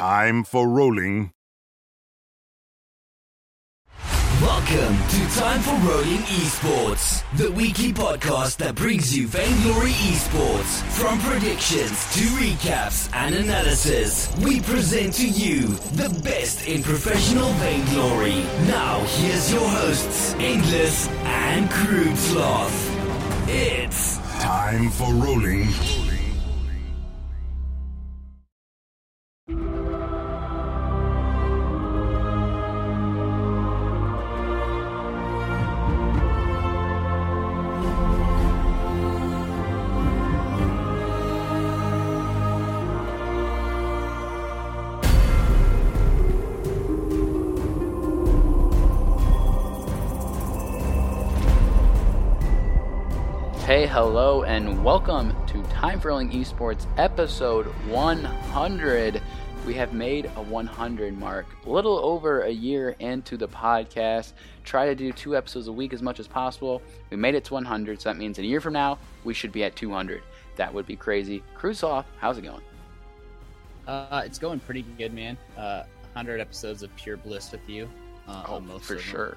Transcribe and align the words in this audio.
Time 0.00 0.44
for 0.44 0.66
rolling. 0.66 1.30
Welcome 4.40 4.96
to 4.96 5.38
Time 5.38 5.60
for 5.60 5.74
Rolling 5.86 6.22
Esports, 6.40 7.22
the 7.36 7.52
weekly 7.52 7.92
podcast 7.92 8.56
that 8.56 8.76
brings 8.76 9.14
you 9.14 9.26
Vainglory 9.26 9.90
Esports. 9.90 10.80
From 10.98 11.18
predictions 11.18 12.14
to 12.14 12.22
recaps 12.40 13.14
and 13.14 13.34
analysis, 13.34 14.34
we 14.38 14.62
present 14.62 15.12
to 15.16 15.28
you 15.28 15.66
the 16.00 16.08
best 16.24 16.66
in 16.66 16.82
professional 16.82 17.52
Vainglory. 17.60 18.42
Now, 18.68 19.00
here's 19.18 19.52
your 19.52 19.68
hosts, 19.68 20.32
Endless 20.38 21.08
and 21.08 21.70
Crude 21.70 22.16
Sloth. 22.16 23.48
It's 23.50 24.16
Time 24.40 24.88
for 24.88 25.12
rolling. 25.12 25.68
Hello, 54.02 54.44
and 54.44 54.82
welcome 54.82 55.36
to 55.46 55.62
Time 55.64 56.00
for 56.00 56.08
Rolling 56.08 56.30
Esports 56.30 56.86
episode 56.96 57.66
100. 57.86 59.20
We 59.66 59.74
have 59.74 59.92
made 59.92 60.24
a 60.36 60.42
100 60.42 61.18
mark, 61.18 61.44
a 61.66 61.70
little 61.70 61.98
over 61.98 62.40
a 62.40 62.50
year 62.50 62.96
into 62.98 63.36
the 63.36 63.46
podcast. 63.46 64.32
Try 64.64 64.86
to 64.86 64.94
do 64.94 65.12
two 65.12 65.36
episodes 65.36 65.66
a 65.68 65.72
week 65.72 65.92
as 65.92 66.00
much 66.00 66.18
as 66.18 66.26
possible. 66.26 66.80
We 67.10 67.18
made 67.18 67.34
it 67.34 67.44
to 67.44 67.52
100, 67.52 68.00
so 68.00 68.08
that 68.08 68.16
means 68.16 68.38
in 68.38 68.46
a 68.46 68.48
year 68.48 68.62
from 68.62 68.72
now, 68.72 68.96
we 69.22 69.34
should 69.34 69.52
be 69.52 69.64
at 69.64 69.76
200. 69.76 70.22
That 70.56 70.72
would 70.72 70.86
be 70.86 70.96
crazy. 70.96 71.42
Crude 71.54 71.76
Sloth, 71.76 72.06
how's 72.16 72.38
it 72.38 72.42
going? 72.42 72.62
Uh, 73.86 74.22
it's 74.24 74.38
going 74.38 74.60
pretty 74.60 74.86
good, 74.96 75.12
man. 75.12 75.36
Uh, 75.58 75.82
100 76.14 76.40
episodes 76.40 76.82
of 76.82 76.96
pure 76.96 77.18
bliss 77.18 77.52
with 77.52 77.68
you. 77.68 77.86
Uh, 78.26 78.44
Oh, 78.48 78.78
for 78.78 78.98
sure. 78.98 79.36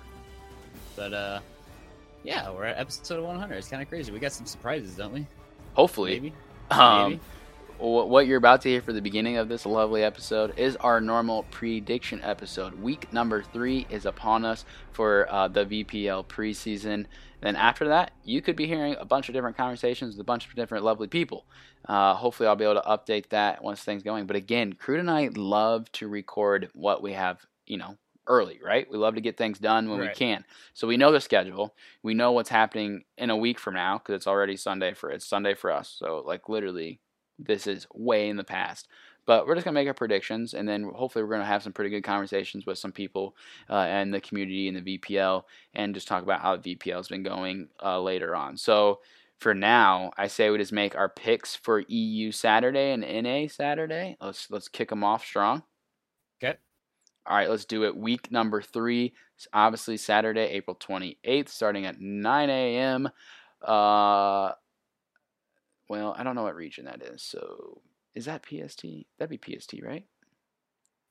But 0.96 1.14
uh, 1.14 1.40
yeah, 2.24 2.50
we're 2.52 2.66
at 2.66 2.78
episode 2.78 3.24
100. 3.24 3.56
It's 3.56 3.68
kind 3.68 3.82
of 3.82 3.90
crazy. 3.90 4.12
We 4.12 4.20
got 4.20 4.32
some 4.32 4.46
surprises, 4.46 4.96
don't 4.96 5.14
we? 5.14 5.28
Hopefully. 5.74 6.14
Maybe. 6.14 6.34
Um, 6.72 7.12
Maybe. 7.12 7.22
what 7.78 8.28
you're 8.28 8.38
about 8.38 8.62
to 8.62 8.70
hear 8.70 8.82
for 8.82 8.94
the 8.94 9.02
beginning 9.02 9.38
of 9.38 9.50
this 9.50 9.66
lovely 9.66 10.04
episode 10.04 10.58
is 10.58 10.76
our 10.78 11.02
normal 11.02 11.44
prediction 11.52 12.22
episode. 12.24 12.82
Week 12.82 13.12
number 13.12 13.44
three 13.44 13.86
is 13.90 14.06
upon 14.06 14.46
us 14.46 14.64
for 14.92 15.28
uh, 15.30 15.48
the 15.50 15.66
VPL 15.66 16.26
preseason. 16.26 17.06
Then 17.42 17.58
after 17.58 17.90
that, 17.90 18.14
you 18.24 18.42
could 18.42 18.56
be 18.56 18.68
hearing 18.68 18.96
a 18.98 19.06
bunch 19.06 19.28
of 19.28 19.34
different 19.34 19.58
conversations 19.58 20.14
with 20.16 20.22
a 20.22 20.24
bunch 20.24 20.48
of 20.48 20.56
different 20.56 20.86
lovely 20.86 21.08
people. 21.08 21.46
Uh, 21.86 22.14
hopefully, 22.14 22.48
I'll 22.48 22.56
be 22.56 22.64
able 22.64 22.82
to 22.82 22.88
update 22.88 23.30
that 23.30 23.62
once 23.62 23.82
things 23.82 24.02
going. 24.02 24.28
But 24.28 24.38
again, 24.38 24.74
Crude 24.74 25.02
and 25.02 25.12
I 25.12 25.30
love 25.36 25.92
to 25.94 26.08
record 26.08 26.70
what 26.74 27.04
we 27.04 27.12
have, 27.12 27.46
you 27.66 27.76
know, 27.78 27.98
early, 28.28 28.60
right? 28.64 28.90
We 28.90 28.98
love 28.98 29.16
to 29.16 29.22
get 29.22 29.38
things 29.38 29.60
done 29.60 29.90
when 29.90 30.00
we 30.00 30.08
can. 30.16 30.46
So 30.74 30.88
we 30.88 30.98
know 30.98 31.12
the 31.12 31.22
schedule. 31.22 31.76
We 32.04 32.14
know 32.14 32.32
what's 32.32 32.50
happening 32.50 33.04
in 33.18 33.30
a 33.30 33.38
week 33.38 33.60
from 33.60 33.74
now 33.74 33.98
because 33.98 34.16
it's 34.16 34.28
already 34.28 34.56
Sunday 34.58 34.94
for 34.94 35.10
it's 35.10 35.26
Sunday 35.26 35.54
for 35.54 35.72
us. 35.72 35.94
So 35.98 36.24
like 36.26 36.50
literally, 36.50 37.00
this 37.40 37.68
is 37.68 37.88
way 37.94 38.30
in 38.30 38.38
the 38.38 38.44
past. 38.44 38.88
But 39.26 39.48
we're 39.48 39.56
just 39.56 39.64
gonna 39.64 39.76
make 39.76 39.88
our 39.88 39.94
predictions, 39.94 40.54
and 40.54 40.68
then 40.68 40.84
hopefully 40.84 41.24
we're 41.24 41.32
gonna 41.32 41.46
have 41.46 41.64
some 41.64 41.74
pretty 41.74 41.90
good 41.90 42.04
conversations 42.04 42.66
with 42.66 42.78
some 42.78 42.92
people 42.92 43.36
uh, 43.70 43.76
and 43.76 44.14
the 44.14 44.20
community 44.20 44.68
and 44.68 44.78
the 44.78 44.98
VPL, 44.98 45.44
and 45.74 45.94
just 45.94 46.08
talk 46.08 46.24
about 46.24 46.42
how 46.42 46.58
the 46.58 46.76
VPL 46.76 46.98
has 46.98 47.08
been 47.08 47.24
going 47.24 47.70
uh, 47.82 48.02
later 48.02 48.36
on. 48.36 48.58
So 48.58 49.00
for 49.40 49.54
now, 49.54 50.12
I 50.18 50.28
say 50.28 50.50
we 50.50 50.58
just 50.58 50.72
make 50.72 50.96
our 50.96 51.10
picks 51.10 51.56
for 51.56 51.84
EU 51.88 52.32
Saturday 52.32 52.92
and 52.92 53.02
NA 53.02 53.48
Saturday. 53.48 54.18
Let's 54.22 54.50
let's 54.50 54.68
kick 54.68 54.90
them 54.90 55.04
off 55.04 55.26
strong. 55.26 55.64
All 57.26 57.36
right, 57.38 57.50
let's 57.50 57.66
do 57.66 57.86
it. 57.86 57.96
Week 57.96 58.32
number 58.32 58.62
three, 58.62 59.14
obviously 59.54 59.96
Saturday, 59.98 60.42
April 60.42 60.76
28th, 60.76 61.48
starting 61.50 61.86
at 61.86 62.00
9 62.00 62.50
a.m. 62.50 63.08
Uh, 63.62 64.52
well, 65.88 66.14
I 66.18 66.24
don't 66.24 66.36
know 66.36 66.44
what 66.44 66.56
region 66.56 66.86
that 66.86 67.02
is. 67.02 67.24
So 67.24 67.82
is 68.14 68.26
that 68.26 68.46
PST? 68.46 68.84
That'd 69.18 69.40
be 69.42 69.56
PST, 69.58 69.76
right? 69.82 70.06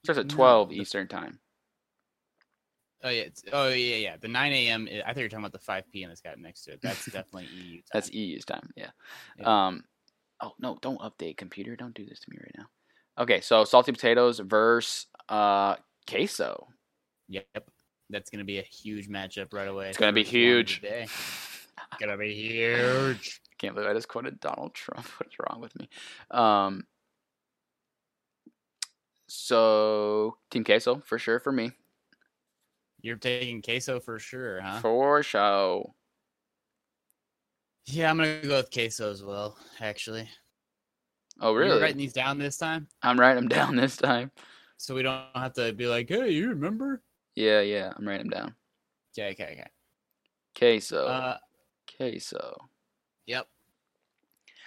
Starts 0.05 0.19
at 0.19 0.27
No, 0.27 0.35
12 0.35 0.69
the- 0.71 0.77
Eastern 0.77 1.09
time. 1.09 1.39
Oh 3.05 3.09
yeah. 3.09 3.23
It's, 3.23 3.43
oh 3.53 3.69
yeah, 3.69 3.97
yeah. 3.97 4.17
The 4.21 4.29
9 4.29 4.53
a.m. 4.53 4.89
I 4.91 5.09
thought 5.09 5.17
you 5.17 5.25
were 5.25 5.29
talking 5.29 5.45
about 5.45 5.53
the 5.53 5.59
5 5.59 5.85
p.m. 5.93 6.09
that's 6.11 6.21
got 6.21 6.39
next 6.39 6.63
to 6.65 6.73
it. 6.73 6.81
That's 6.83 7.05
definitely 7.07 7.47
EU. 7.53 7.77
Time. 7.79 7.85
That's 7.93 8.13
EU's 8.13 8.45
time. 8.45 8.71
Yeah. 8.77 8.91
Yeah. 9.39 9.67
Um. 9.67 9.85
Oh 10.41 10.53
no! 10.61 10.77
Don't 10.83 11.01
update 11.01 11.37
computer. 11.37 11.75
Don't 11.77 11.95
do 11.95 12.05
this 12.05 12.21
to 12.21 12.31
me 12.31 12.37
right 12.41 12.55
now. 12.57 12.67
Okay, 13.23 13.41
so 13.41 13.65
salty 13.65 13.93
potatoes 13.93 14.39
versus 14.41 15.07
uh 15.29 15.77
queso. 16.09 16.69
Yep. 17.29 17.71
That's 18.11 18.31
gonna 18.31 18.45
be 18.45 18.59
a 18.59 18.63
huge 18.63 19.09
matchup 19.09 19.53
right 19.53 19.69
away. 19.69 19.89
It's 19.89 19.99
be 19.99 20.05
one 20.05 20.09
of 20.11 20.15
the 20.15 20.23
huge. 20.25 20.81
day. 20.83 21.07
Gonna 22.01 22.17
be 22.17 22.35
huge. 22.35 23.41
I 23.51 23.55
Can't 23.59 23.75
believe 23.75 23.89
I 23.91 23.95
just 23.95 24.09
quoted 24.09 24.41
Donald 24.41 24.75
Trump. 24.75 25.07
What's 25.19 25.37
wrong 25.39 25.61
with 25.61 25.75
me? 25.79 25.89
Um. 26.31 26.85
So 29.29 30.37
Team 30.51 30.65
Queso 30.65 31.03
for 31.05 31.19
sure 31.19 31.41
for 31.41 31.53
me. 31.53 31.73
You're 33.01 33.17
taking 33.17 33.63
queso 33.63 33.99
for 33.99 34.19
sure, 34.19 34.61
huh? 34.61 34.81
For 34.81 35.23
show. 35.23 35.95
Yeah, 37.87 38.11
I'm 38.11 38.19
gonna 38.19 38.41
go 38.43 38.57
with 38.59 38.71
queso 38.71 39.11
as 39.11 39.25
well. 39.25 39.57
Actually, 39.81 40.29
Oh 41.41 41.53
You're 41.53 41.61
really? 41.63 41.81
writing 41.83 41.97
these 41.97 42.13
down 42.13 42.39
this 42.39 42.57
time, 42.59 42.87
I'm 43.03 43.19
writing 43.19 43.49
them 43.49 43.49
down 43.49 43.77
this 43.77 43.97
time. 43.97 44.31
So 44.83 44.97
we 44.97 45.03
don't 45.03 45.23
have 45.37 45.53
to 45.55 45.73
be 45.73 45.87
like, 45.87 46.09
"Hey, 46.09 46.31
you 46.31 46.49
remember?" 46.49 47.03
Yeah, 47.37 47.61
yeah. 47.61 47.93
I'm 47.97 48.07
writing 48.07 48.29
them 48.29 48.37
down. 48.37 48.55
Okay, 49.17 49.31
okay, 49.31 49.53
okay. 49.53 49.71
Queso. 50.59 51.07
Uh, 51.07 51.39
queso. 51.97 52.57
yep. 53.27 53.47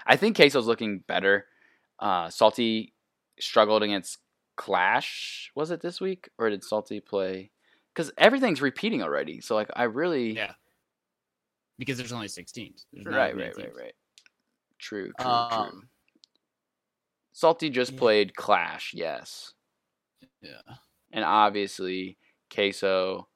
I 0.08 0.16
think 0.16 0.38
Queso's 0.38 0.68
looking 0.68 1.00
better. 1.00 1.48
Uh, 2.00 2.30
Salty 2.30 2.94
struggled 3.42 3.84
against 3.84 4.20
Clash. 4.56 5.52
Was 5.54 5.70
it 5.70 5.81
this 5.81 6.00
week, 6.00 6.30
or 6.38 6.50
did 6.50 6.64
Salty 6.64 7.02
play? 7.02 7.52
Because 7.94 8.14
everything's 8.18 8.62
repeating 8.62 9.04
already. 9.04 9.42
So 9.42 9.56
like, 9.56 9.70
I 9.75 9.84
really 9.84 10.31
Yeah. 10.31 10.54
Because 11.78 11.98
there's 11.98 12.14
only 12.14 12.30
six 12.30 12.54
teams. 12.54 12.86
There's 12.94 13.06
right, 13.06 13.36
right, 13.36 13.48
right, 13.48 13.56
teams. 13.56 13.78
right. 13.78 13.96
True, 14.80 15.06
true, 15.08 15.14
true. 15.20 15.28
Um, 15.30 15.90
Salty 17.34 17.70
just 17.70 17.92
yeah. 17.92 18.00
played 18.00 18.36
Clash, 18.38 18.94
yes, 18.94 19.55
Yeah. 20.45 20.75
and 21.11 21.25
obviously 21.25 22.17
Queso 22.53 23.28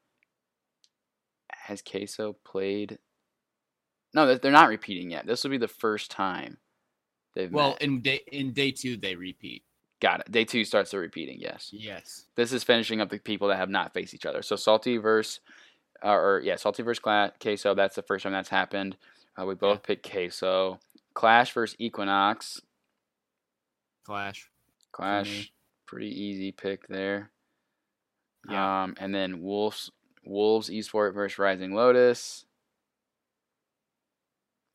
has 1.51 1.81
Queso 1.81 2.33
played. 2.43 2.99
No, 4.13 4.35
they're- 4.35 4.51
not 4.51 4.69
repeating 4.69 5.11
yet. 5.11 5.25
This 5.25 5.43
will 5.43 5.51
be 5.51 5.57
the 5.57 5.67
first 5.67 6.09
time 6.11 6.57
they've 7.35 7.51
Well, 7.51 7.71
met. 7.71 7.81
in 7.81 8.01
day 8.01 8.21
in 8.31 8.53
day 8.53 8.71
two 8.71 8.97
they 8.97 9.15
repeat. 9.15 9.63
Got 9.99 10.21
it. 10.21 10.31
Day 10.31 10.45
two 10.45 10.63
starts 10.63 10.91
the 10.91 10.97
repeating. 10.99 11.39
Yes. 11.39 11.69
Yes. 11.73 12.25
This 12.35 12.53
is 12.53 12.63
finishing 12.63 13.01
up 13.01 13.09
the 13.09 13.19
people 13.19 13.49
that 13.49 13.57
have 13.57 13.69
not 13.69 13.93
faced 13.93 14.13
each 14.13 14.25
other. 14.25 14.41
So 14.41 14.55
Salty 14.55 14.97
verse, 14.97 15.41
uh, 16.03 16.09
or 16.13 16.39
yeah, 16.43 16.55
Salty 16.55 16.83
versus 16.83 16.99
Cla- 17.01 17.33
Queso. 17.39 17.75
That's 17.75 17.95
the 17.95 18.01
first 18.01 18.23
time 18.23 18.31
that's 18.31 18.49
happened. 18.49 18.95
Uh, 19.39 19.45
we 19.45 19.55
both 19.55 19.83
picked 19.83 20.09
Queso. 20.09 20.79
Clash 21.13 21.53
versus 21.53 21.75
Equinox. 21.79 22.61
Clash. 24.05 24.49
Clash. 24.91 25.51
Pretty 25.89 26.09
easy 26.09 26.51
pick 26.51 26.87
there. 26.87 27.31
Yeah. 28.49 28.83
Um, 28.83 28.95
and 28.99 29.13
then 29.13 29.41
Wolves, 29.41 29.91
Wolves 30.23 30.69
Esport 30.69 31.15
versus 31.15 31.39
Rising 31.39 31.73
Lotus. 31.73 32.45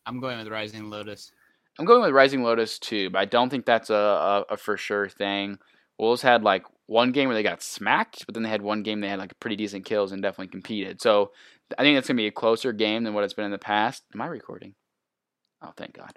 I'm 0.07 0.21
going 0.21 0.39
with 0.39 0.49
Rising 0.49 0.91
Lotus. 0.91 1.31
I'm 1.79 1.87
going 1.87 2.03
with 2.03 2.13
Rising 2.13 2.43
Lotus 2.43 2.79
too, 2.79 3.11
but 3.11 3.21
I 3.21 3.25
don't 3.27 3.49
think 3.49 3.65
that's 3.65 3.91
a, 3.91 3.95
a, 3.95 4.45
a 4.51 4.57
for 4.57 4.77
sure 4.77 5.09
thing. 5.09 5.59
Wolves 5.99 6.23
had 6.23 6.43
like 6.43 6.65
one 6.87 7.13
game 7.13 7.29
where 7.29 7.37
they 7.37 7.43
got 7.43 7.63
smacked, 7.63 8.27
but 8.27 8.35
then 8.35 8.43
they 8.43 8.49
had 8.49 8.63
one 8.63 8.83
game 8.83 9.01
they 9.01 9.09
had 9.09 9.21
like 9.21 9.39
pretty 9.39 9.57
decent 9.57 9.85
kills 9.85 10.13
and 10.13 10.21
definitely 10.21 10.49
competed. 10.49 11.01
So 11.01 11.31
I 11.79 11.83
think 11.83 11.97
that's 11.97 12.09
gonna 12.09 12.17
be 12.17 12.27
a 12.27 12.33
closer 12.33 12.73
game 12.73 13.05
than 13.05 13.15
what 13.15 13.25
it's 13.25 13.35
been 13.35 13.45
in 13.45 13.51
the 13.53 13.59
past. 13.59 14.03
Am 14.13 14.21
I 14.21 14.27
recording? 14.27 14.75
Oh, 15.63 15.73
thank 15.77 15.95
God. 15.95 16.13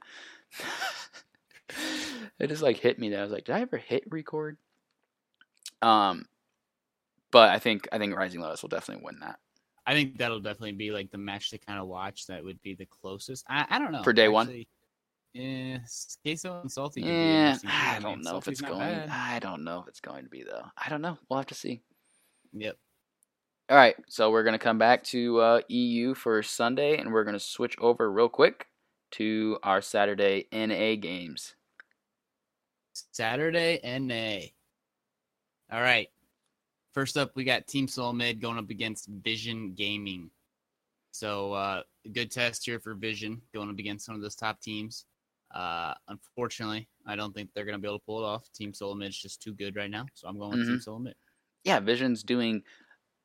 it 2.39 2.47
just 2.47 2.63
like 2.63 2.77
hit 2.77 2.99
me 2.99 3.09
that 3.09 3.19
I 3.19 3.23
was 3.23 3.31
like, 3.31 3.45
did 3.45 3.55
I 3.55 3.61
ever 3.61 3.77
hit 3.77 4.03
record? 4.09 4.57
Um, 5.81 6.25
but 7.31 7.50
I 7.50 7.59
think 7.59 7.88
I 7.91 7.97
think 7.97 8.15
Rising 8.15 8.41
Lotus 8.41 8.62
will 8.62 8.69
definitely 8.69 9.03
win 9.03 9.19
that 9.19 9.39
I 9.88 9.94
think 9.94 10.18
that'll 10.18 10.41
definitely 10.41 10.74
be 10.74 10.91
like 10.91 11.12
the 11.12 11.18
match 11.18 11.50
to 11.51 11.57
kind 11.57 11.79
of 11.79 11.88
watch. 11.88 12.27
That 12.27 12.44
would 12.44 12.62
be 12.62 12.75
the 12.75 12.85
closest. 12.85 13.45
I, 13.47 13.65
I 13.69 13.79
don't 13.79 13.94
know 13.94 14.03
For 14.03 14.12
day 14.12 14.27
one? 14.27 14.47
actually. 14.47 14.68
Eh, 15.33 15.77
queso 16.25 16.59
and 16.62 16.71
salty. 16.71 17.01
Yeah, 17.01 17.53
interesting. 17.53 17.69
I 17.69 18.00
don't 18.00 18.21
know 18.21 18.38
if 18.38 18.47
it's 18.50 18.59
going. 18.59 18.79
bad. 18.79 19.09
I 19.09 19.39
don't 19.39 19.63
know 19.63 19.79
if 19.79 19.88
it's 19.88 20.01
going 20.01 20.25
to 20.25 20.29
be 20.29 20.44
though. 20.44 20.65
I 20.77 20.89
don't 20.89 21.01
know. 21.01 21.18
We'll 21.29 21.38
have 21.38 21.47
to 21.47 21.56
see. 21.56 21.81
Yep. 22.51 22.75
All 23.69 23.77
right, 23.77 23.95
so 24.07 24.30
we're 24.31 24.44
gonna 24.44 24.59
come 24.59 24.77
back 24.77 25.03
to 25.06 25.39
uh, 25.39 25.62
EU 25.68 26.13
for 26.15 26.41
Sunday, 26.41 26.97
and 26.97 27.12
we're 27.12 27.25
gonna 27.25 27.39
switch 27.39 27.75
over 27.80 28.12
real 28.12 28.30
quick 28.30 28.68
to 29.12 29.57
our 29.63 29.81
Saturday 29.81 30.47
NA 30.51 30.95
games. 30.95 31.56
Saturday 33.12 33.80
NA. 33.83 34.47
All 35.71 35.81
right. 35.81 36.09
First 36.93 37.17
up, 37.17 37.31
we 37.35 37.43
got 37.43 37.67
Team 37.67 37.87
Solo 37.87 38.13
Mid 38.13 38.41
going 38.41 38.57
up 38.57 38.69
against 38.69 39.07
Vision 39.07 39.73
Gaming. 39.73 40.31
So, 41.11 41.53
uh, 41.53 41.83
a 42.05 42.09
good 42.09 42.31
test 42.31 42.65
here 42.65 42.79
for 42.79 42.93
Vision 42.95 43.41
going 43.53 43.69
up 43.69 43.77
against 43.79 44.07
one 44.07 44.15
of 44.15 44.21
those 44.21 44.35
top 44.35 44.61
teams. 44.61 45.05
Uh, 45.53 45.93
unfortunately, 46.07 46.87
I 47.05 47.15
don't 47.15 47.33
think 47.33 47.49
they're 47.53 47.65
going 47.65 47.73
to 47.75 47.81
be 47.81 47.87
able 47.87 47.99
to 47.99 48.05
pull 48.05 48.23
it 48.23 48.27
off. 48.27 48.51
Team 48.53 48.73
Soul 48.73 49.01
is 49.01 49.17
just 49.17 49.41
too 49.41 49.53
good 49.53 49.75
right 49.75 49.89
now. 49.91 50.05
So, 50.13 50.27
I'm 50.27 50.37
going 50.39 50.51
with 50.57 50.67
Team 50.67 50.79
Solo 50.79 50.99
Mid. 50.99 51.15
Yeah, 51.63 51.79
Vision's 51.79 52.23
doing 52.23 52.63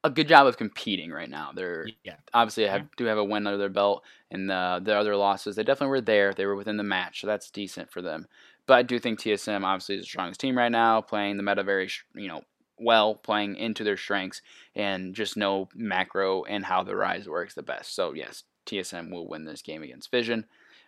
a 0.05 0.11
good 0.11 0.27
job 0.27 0.47
of 0.49 0.57
competing 0.57 1.13
right 1.13 1.31
now. 1.31 1.53
They're 1.55 1.89
Yeah. 2.03 2.17
obviously 2.35 2.65
have, 2.67 2.89
do 2.97 3.05
have 3.05 3.19
a 3.19 3.25
win 3.25 3.47
under 3.47 3.57
their 3.59 3.69
belt, 3.69 4.05
and 4.33 4.51
the 4.51 4.81
their 4.83 4.99
other 4.99 5.15
losses 5.15 5.55
they 5.55 5.63
definitely 5.63 5.91
were 5.93 6.01
there. 6.01 6.35
They 6.35 6.47
were 6.47 6.57
within 6.57 6.77
the 6.77 6.83
match, 6.83 7.21
so 7.21 7.29
that's 7.29 7.51
decent 7.51 7.91
for 7.91 8.03
them. 8.03 8.27
But 8.67 8.75
I 8.75 8.83
do 8.83 8.99
think 8.99 9.19
TSM 9.19 9.65
obviously 9.65 9.97
is 9.97 10.03
the 10.03 10.07
strongest 10.07 10.41
team 10.41 10.57
right 10.57 10.71
now, 10.71 11.01
playing 11.01 11.37
the 11.37 11.43
meta 11.43 11.63
very 11.63 11.91
you 12.15 12.29
know 12.29 12.43
well, 12.79 13.15
playing 13.15 13.57
into 13.57 13.85
their 13.85 13.97
strengths, 13.97 14.43
and 14.75 15.15
just 15.15 15.37
know 15.37 15.69
macro 15.75 16.45
and 16.45 16.65
how 16.65 16.83
the 16.83 16.97
rise 16.97 17.29
works 17.29 17.55
the 17.55 17.63
best. 17.63 17.95
So 17.95 18.13
yes, 18.13 18.45
TSM 18.67 19.11
will 19.11 19.29
win 19.29 19.45
this 19.45 19.63
game 19.63 19.83
against 19.83 20.11
Vision. 20.11 20.47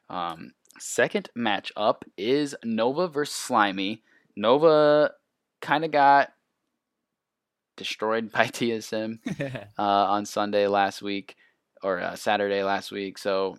Um, 0.08 0.52
second 0.78 1.30
matchup 1.36 2.02
is 2.16 2.54
Nova 2.64 3.08
versus 3.08 3.34
Slimy. 3.34 4.02
Nova 4.36 5.12
kind 5.60 5.84
of 5.84 5.90
got 5.90 6.32
destroyed 7.76 8.30
by 8.32 8.46
TSM 8.46 9.18
uh, 9.78 9.82
on 9.82 10.26
Sunday 10.26 10.66
last 10.66 11.02
week 11.02 11.36
or 11.82 12.00
uh, 12.00 12.16
Saturday 12.16 12.62
last 12.62 12.90
week. 12.92 13.18
So 13.18 13.56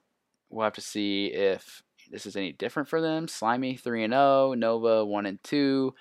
we'll 0.50 0.63
have 0.63 0.73
to 0.73 0.81
see 0.81 1.27
if 1.27 1.83
this 2.12 2.25
is 2.25 2.36
any 2.36 2.52
different 2.52 2.90
for 2.90 3.02
them. 3.02 3.28
Slimy 3.28 3.75
three 3.75 4.04
and 4.04 4.13
zero, 4.13 4.54
Nova 4.54 5.06
one 5.06 5.25
and 5.25 5.42
two. 5.44 5.94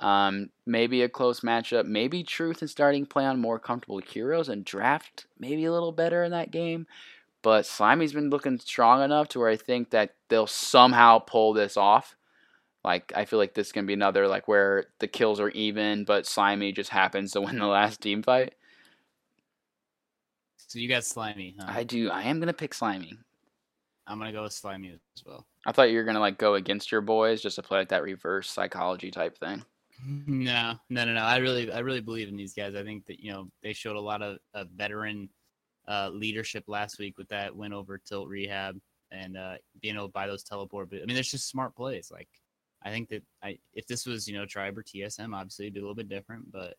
Um, 0.00 0.50
maybe 0.66 1.02
a 1.02 1.08
close 1.08 1.40
matchup. 1.40 1.84
Maybe 1.86 2.22
Truth 2.22 2.62
and 2.62 2.70
starting 2.70 3.06
play 3.06 3.24
on 3.24 3.40
more 3.40 3.58
comfortable 3.58 3.98
heroes 3.98 4.48
and 4.48 4.64
draft 4.64 5.26
maybe 5.38 5.64
a 5.64 5.72
little 5.72 5.92
better 5.92 6.24
in 6.24 6.30
that 6.32 6.50
game. 6.50 6.86
But 7.42 7.64
Slimy's 7.64 8.12
been 8.12 8.30
looking 8.30 8.58
strong 8.58 9.02
enough 9.02 9.28
to 9.28 9.38
where 9.38 9.48
I 9.48 9.56
think 9.56 9.90
that 9.90 10.14
they'll 10.28 10.46
somehow 10.46 11.18
pull 11.20 11.52
this 11.52 11.76
off. 11.76 12.16
Like 12.84 13.12
I 13.14 13.24
feel 13.26 13.38
like 13.38 13.54
this 13.54 13.72
can 13.72 13.86
be 13.86 13.92
another 13.92 14.26
like 14.26 14.48
where 14.48 14.86
the 15.00 15.08
kills 15.08 15.40
are 15.40 15.50
even, 15.50 16.04
but 16.04 16.26
Slimy 16.26 16.72
just 16.72 16.90
happens 16.90 17.32
to 17.32 17.40
win 17.40 17.58
the 17.58 17.66
last 17.66 18.00
team 18.00 18.22
fight. 18.22 18.54
so, 20.56 20.78
you 20.78 20.88
got 20.88 21.04
Slimy, 21.04 21.56
huh? 21.58 21.66
I 21.68 21.84
do. 21.84 22.10
I 22.10 22.22
am 22.22 22.40
gonna 22.40 22.52
pick 22.52 22.72
Slimy. 22.72 23.18
I'm 24.10 24.18
going 24.18 24.26
to 24.32 24.36
go 24.36 24.42
with 24.42 24.52
Slimy 24.52 24.90
as 24.90 25.24
well. 25.24 25.46
I 25.66 25.72
thought 25.72 25.90
you 25.90 25.98
were 25.98 26.04
gonna 26.04 26.20
like 26.20 26.38
go 26.38 26.54
against 26.54 26.90
your 26.90 27.00
boys 27.00 27.42
just 27.42 27.56
to 27.56 27.62
play 27.62 27.78
like 27.78 27.88
that 27.90 28.02
reverse 28.02 28.50
psychology 28.50 29.10
type 29.10 29.38
thing. 29.38 29.64
No, 30.06 30.74
no, 30.88 31.04
no, 31.04 31.12
no. 31.12 31.20
I 31.20 31.36
really, 31.36 31.70
I 31.70 31.80
really 31.80 32.00
believe 32.00 32.28
in 32.28 32.36
these 32.36 32.54
guys. 32.54 32.74
I 32.74 32.82
think 32.82 33.06
that 33.06 33.20
you 33.20 33.32
know 33.32 33.50
they 33.62 33.72
showed 33.72 33.96
a 33.96 34.00
lot 34.00 34.22
of, 34.22 34.38
of 34.54 34.68
veteran 34.70 35.28
uh, 35.86 36.10
leadership 36.12 36.64
last 36.68 36.98
week 36.98 37.18
with 37.18 37.28
that 37.28 37.54
win 37.54 37.72
over 37.72 37.98
Tilt 37.98 38.28
Rehab 38.28 38.80
and 39.10 39.36
uh, 39.36 39.54
being 39.80 39.96
able 39.96 40.06
to 40.06 40.12
buy 40.12 40.26
those 40.26 40.42
teleport. 40.42 40.90
But 40.90 41.02
I 41.02 41.04
mean, 41.04 41.14
there's 41.14 41.30
just 41.30 41.48
smart 41.48 41.74
plays. 41.74 42.10
Like 42.10 42.28
I 42.82 42.90
think 42.90 43.08
that 43.10 43.22
I, 43.42 43.58
if 43.74 43.86
this 43.86 44.06
was 44.06 44.26
you 44.26 44.34
know 44.34 44.46
Tribe 44.46 44.78
or 44.78 44.82
TSM, 44.82 45.34
obviously 45.34 45.66
it'd 45.66 45.74
be 45.74 45.80
a 45.80 45.82
little 45.82 45.94
bit 45.94 46.08
different. 46.08 46.50
But 46.50 46.76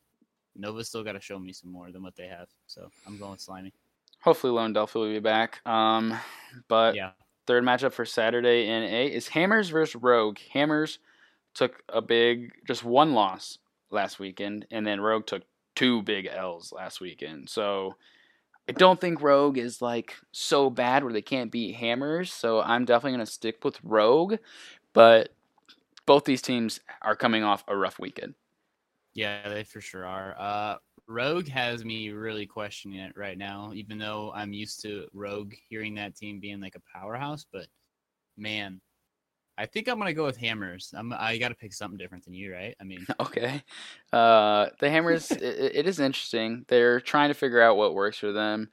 Nova's 0.56 0.88
still 0.88 1.04
got 1.04 1.14
to 1.14 1.22
show 1.22 1.38
me 1.38 1.54
some 1.54 1.72
more 1.72 1.92
than 1.92 2.02
what 2.02 2.16
they 2.16 2.28
have. 2.28 2.48
So 2.68 2.90
I'm 3.06 3.18
going 3.18 3.32
with 3.32 3.42
Slimy. 3.42 3.74
Hopefully 4.22 4.54
Lone 4.54 4.74
Delphi 4.74 5.00
will 5.00 5.10
be 5.10 5.20
back. 5.20 5.66
Um, 5.68 6.18
but 6.68 6.96
yeah, 6.96 7.12
third 7.48 7.64
matchup 7.64 7.94
for 7.94 8.06
Saturday 8.06 8.68
NA 8.68 9.14
is 9.14 9.28
Hammers 9.28 9.70
versus 9.70 9.96
Rogue. 9.96 10.38
Hammers 10.54 11.00
took 11.54 11.84
a 11.90 12.02
big, 12.02 12.52
just 12.66 12.84
one 12.84 13.14
loss 13.14 13.58
last 13.90 14.20
weekend, 14.20 14.66
and 14.72 14.86
then 14.86 15.02
Rogue 15.02 15.26
took 15.26 15.44
two 15.76 16.02
big 16.04 16.28
L's 16.28 16.72
last 16.72 17.02
weekend. 17.02 17.50
So 17.50 17.96
I 18.70 18.74
don't 18.74 19.00
think 19.02 19.22
Rogue 19.22 19.58
is 19.58 19.82
like 19.82 20.16
so 20.32 20.70
bad 20.70 21.04
where 21.04 21.14
they 21.14 21.22
can't 21.22 21.52
beat 21.52 21.76
Hammers. 21.76 22.32
So 22.32 22.62
I'm 22.62 22.86
definitely 22.86 23.14
gonna 23.14 23.26
stick 23.26 23.64
with 23.64 23.80
Rogue, 23.84 24.36
but 24.94 25.30
both 26.06 26.26
these 26.26 26.42
teams 26.42 26.80
are 27.02 27.16
coming 27.16 27.44
off 27.44 27.64
a 27.68 27.76
rough 27.76 28.00
weekend. 28.00 28.36
yeah, 29.14 29.50
they 29.50 29.64
for 29.64 29.82
sure 29.82 30.06
are. 30.06 30.36
Uh, 30.38 30.76
Rogue 31.12 31.48
has 31.50 31.84
me 31.84 32.10
really 32.10 32.46
questioning 32.46 33.00
it 33.00 33.18
right 33.18 33.38
now, 33.38 33.72
even 33.76 33.98
though 33.98 34.32
I'm 34.34 34.54
used 34.54 34.82
to 34.84 35.08
Rogue 35.14 35.54
hearing 35.70 35.96
that 35.96 36.16
team 36.16 36.40
being 36.40 36.62
like 36.62 36.76
a 36.76 36.98
powerhouse. 36.98 37.46
But 37.52 37.68
man, 38.38 38.82
I 39.58 39.66
think 39.66 39.88
I'm 39.88 40.00
gonna 40.00 40.14
go 40.14 40.26
with 40.26 40.38
Hammers. 40.38 40.94
I'm 40.96 41.14
I 41.14 41.38
got 41.38 41.50
to 41.50 41.56
pick 41.56 41.74
something 41.74 41.98
different 41.98 42.26
than 42.26 42.34
you, 42.34 42.54
right? 42.54 42.76
I 42.80 42.84
mean, 42.84 43.06
Okay. 43.20 43.62
Uh, 44.12 44.68
the 44.80 44.90
Hammers, 44.90 45.32
it, 45.32 45.44
it 45.76 45.88
is 45.88 46.00
interesting. 46.00 46.66
They're 46.68 47.00
trying 47.02 47.30
to 47.30 47.36
figure 47.36 47.62
out 47.62 47.78
what 47.78 47.94
works 47.94 48.18
for 48.18 48.32
them. 48.32 48.70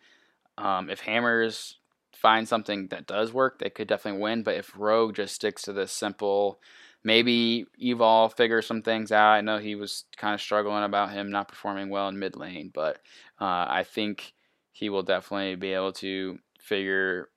Um, 0.57 0.91
if 0.91 1.01
Hammers 1.01 1.77
find 2.15 2.49
something 2.49 2.89
that 2.89 3.07
does 3.07 3.33
work, 3.33 3.59
they 3.59 3.71
could 3.71 3.89
definitely 3.89 4.21
win. 4.21 4.43
But 4.43 4.57
if 4.57 4.73
Rogue 4.77 5.15
just 5.15 5.35
sticks 5.35 5.63
to 5.63 5.73
this 5.73 5.93
simple, 5.93 6.61
maybe 7.09 7.65
Evol 7.83 8.31
figure 8.37 8.61
some 8.61 8.83
things 8.83 9.11
out. 9.11 9.31
I 9.31 9.41
know 9.41 9.57
he 9.57 9.75
was 9.75 10.05
kind 10.19 10.35
of 10.35 10.43
struggling 10.43 10.85
about 10.85 11.11
him 11.11 11.31
not 11.31 11.49
performing 11.49 11.89
well 11.89 12.09
in 12.09 12.19
mid 12.19 12.37
lane, 12.37 12.71
but 12.73 12.97
uh, 13.41 13.65
I 13.67 13.87
think 13.89 14.35
he 14.73 14.91
will 14.91 15.03
definitely 15.03 15.55
be 15.55 15.73
able 15.73 15.93
to 15.95 16.39
figure 16.61 17.31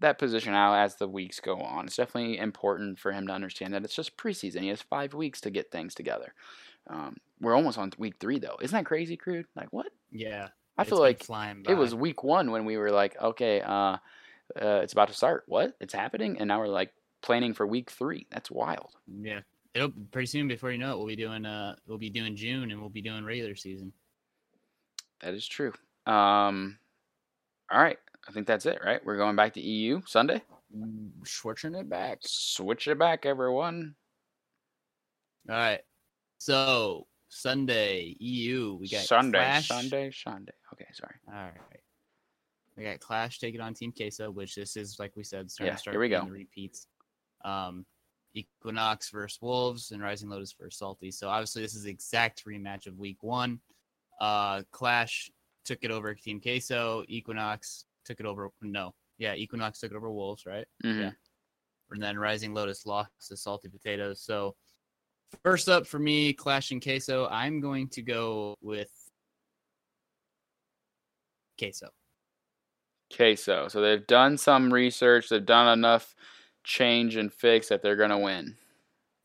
that 0.00 0.18
position 0.18 0.52
out 0.52 0.74
as 0.74 0.96
the 0.96 1.08
weeks 1.08 1.40
go 1.40 1.56
on. 1.60 1.86
It's 1.86 1.96
definitely 1.96 2.36
important 2.36 2.98
for 2.98 3.10
him 3.10 3.26
to 3.28 3.32
understand 3.32 3.72
that 3.72 3.84
it's 3.84 3.96
just 3.96 4.18
preseason. 4.18 4.60
He 4.60 4.68
has 4.68 4.82
five 4.82 5.14
weeks 5.14 5.40
to 5.42 5.50
get 5.50 5.70
things 5.70 5.94
together. 5.94 6.34
Um, 6.86 7.16
we're 7.40 7.56
almost 7.56 7.78
on 7.78 7.92
week 7.96 8.16
three 8.20 8.38
though. 8.38 8.58
Isn't 8.60 8.76
that 8.76 8.84
crazy, 8.84 9.16
Crude? 9.16 9.46
Like 9.56 9.72
what? 9.72 9.86
yeah, 10.12 10.48
I 10.76 10.84
feel 10.84 10.98
like 10.98 11.24
it 11.66 11.74
was 11.74 11.94
week 11.94 12.22
one 12.22 12.50
when 12.50 12.66
we 12.66 12.76
were 12.76 12.90
like, 12.90 13.18
okay, 13.20 13.62
uh, 13.62 13.96
uh, 14.60 14.80
it's 14.82 14.92
about 14.92 15.08
to 15.08 15.14
start. 15.14 15.44
What? 15.46 15.74
It's 15.80 15.94
happening, 15.94 16.38
and 16.38 16.48
now 16.48 16.60
we're 16.60 16.68
like 16.68 16.92
planning 17.22 17.54
for 17.54 17.66
week 17.66 17.90
three. 17.90 18.26
That's 18.30 18.50
wild. 18.50 18.92
yeah. 19.22 19.40
It'll 19.72 19.92
pretty 20.10 20.26
soon 20.26 20.48
before 20.48 20.72
you 20.72 20.78
know 20.78 20.94
it, 20.94 20.98
we'll 20.98 21.06
be 21.06 21.14
doing 21.14 21.46
uh 21.46 21.76
we'll 21.86 21.96
be 21.98 22.10
doing 22.10 22.34
June 22.34 22.72
and 22.72 22.80
we'll 22.80 22.90
be 22.90 23.02
doing 23.02 23.24
regular 23.24 23.54
season. 23.54 23.92
That 25.20 25.32
is 25.34 25.46
true. 25.46 25.72
Um, 26.06 26.76
all 27.70 27.80
right, 27.80 27.98
I 28.28 28.32
think 28.32 28.48
that's 28.48 28.66
it. 28.66 28.80
Right, 28.84 29.00
we're 29.04 29.16
going 29.16 29.36
back 29.36 29.52
to 29.54 29.60
EU 29.60 30.00
Sunday. 30.06 30.42
Switching 31.24 31.74
it 31.76 31.88
back. 31.88 32.18
Switch 32.22 32.88
it 32.88 32.98
back, 32.98 33.24
everyone. 33.26 33.94
All 35.48 35.54
right. 35.56 35.80
So 36.38 37.06
Sunday 37.28 38.16
EU 38.18 38.76
we 38.80 38.88
got 38.88 39.02
Sunday, 39.02 39.38
Clash. 39.38 39.68
Sunday, 39.68 40.10
Sunday. 40.10 40.52
Okay, 40.72 40.86
sorry. 40.92 41.14
All 41.28 41.34
right. 41.34 41.80
We 42.76 42.82
got 42.84 42.98
Clash 42.98 43.38
taking 43.38 43.60
on 43.60 43.74
Team 43.74 43.92
Queso, 43.92 44.30
which 44.32 44.54
this 44.56 44.76
is 44.76 44.98
like 44.98 45.12
we 45.16 45.22
said, 45.22 45.48
starting 45.50 45.70
Yeah, 45.70 45.76
to 45.76 45.80
start 45.80 45.92
here 45.94 46.00
we 46.00 46.08
go. 46.08 46.24
the 46.24 46.30
repeats. 46.32 46.86
Um, 47.44 47.86
Equinox 48.34 49.10
versus 49.10 49.38
Wolves 49.42 49.90
and 49.90 50.00
Rising 50.02 50.28
Lotus 50.28 50.52
versus 50.52 50.78
Salty. 50.78 51.10
So 51.10 51.28
obviously 51.28 51.62
this 51.62 51.74
is 51.74 51.82
the 51.82 51.90
exact 51.90 52.44
rematch 52.44 52.86
of 52.86 52.96
Week 52.98 53.22
One. 53.22 53.60
Uh, 54.20 54.62
Clash 54.70 55.30
took 55.64 55.78
it 55.82 55.90
over 55.90 56.14
Team 56.14 56.40
Queso. 56.40 57.04
Equinox 57.08 57.86
took 58.04 58.20
it 58.20 58.26
over. 58.26 58.50
No, 58.62 58.94
yeah, 59.18 59.34
Equinox 59.34 59.80
took 59.80 59.90
it 59.90 59.96
over 59.96 60.10
Wolves, 60.12 60.46
right? 60.46 60.66
Mhm. 60.84 61.00
Yeah. 61.00 61.10
And 61.90 62.00
then 62.02 62.18
Rising 62.18 62.54
Lotus 62.54 62.86
lost 62.86 63.10
to 63.28 63.36
Salty 63.36 63.68
Potatoes. 63.68 64.22
So 64.22 64.54
first 65.42 65.68
up 65.68 65.86
for 65.86 65.98
me, 65.98 66.32
Clash 66.32 66.70
and 66.70 66.80
Queso. 66.82 67.26
I'm 67.26 67.60
going 67.60 67.88
to 67.88 68.02
go 68.02 68.56
with 68.60 68.92
Queso. 71.58 71.88
Queso. 73.14 73.68
So 73.68 73.80
they've 73.80 74.06
done 74.06 74.38
some 74.38 74.72
research. 74.72 75.28
They've 75.28 75.44
done 75.44 75.66
enough 75.76 76.14
change 76.64 77.16
and 77.16 77.32
fix 77.32 77.68
that 77.68 77.82
they're 77.82 77.96
gonna 77.96 78.18
win. 78.18 78.56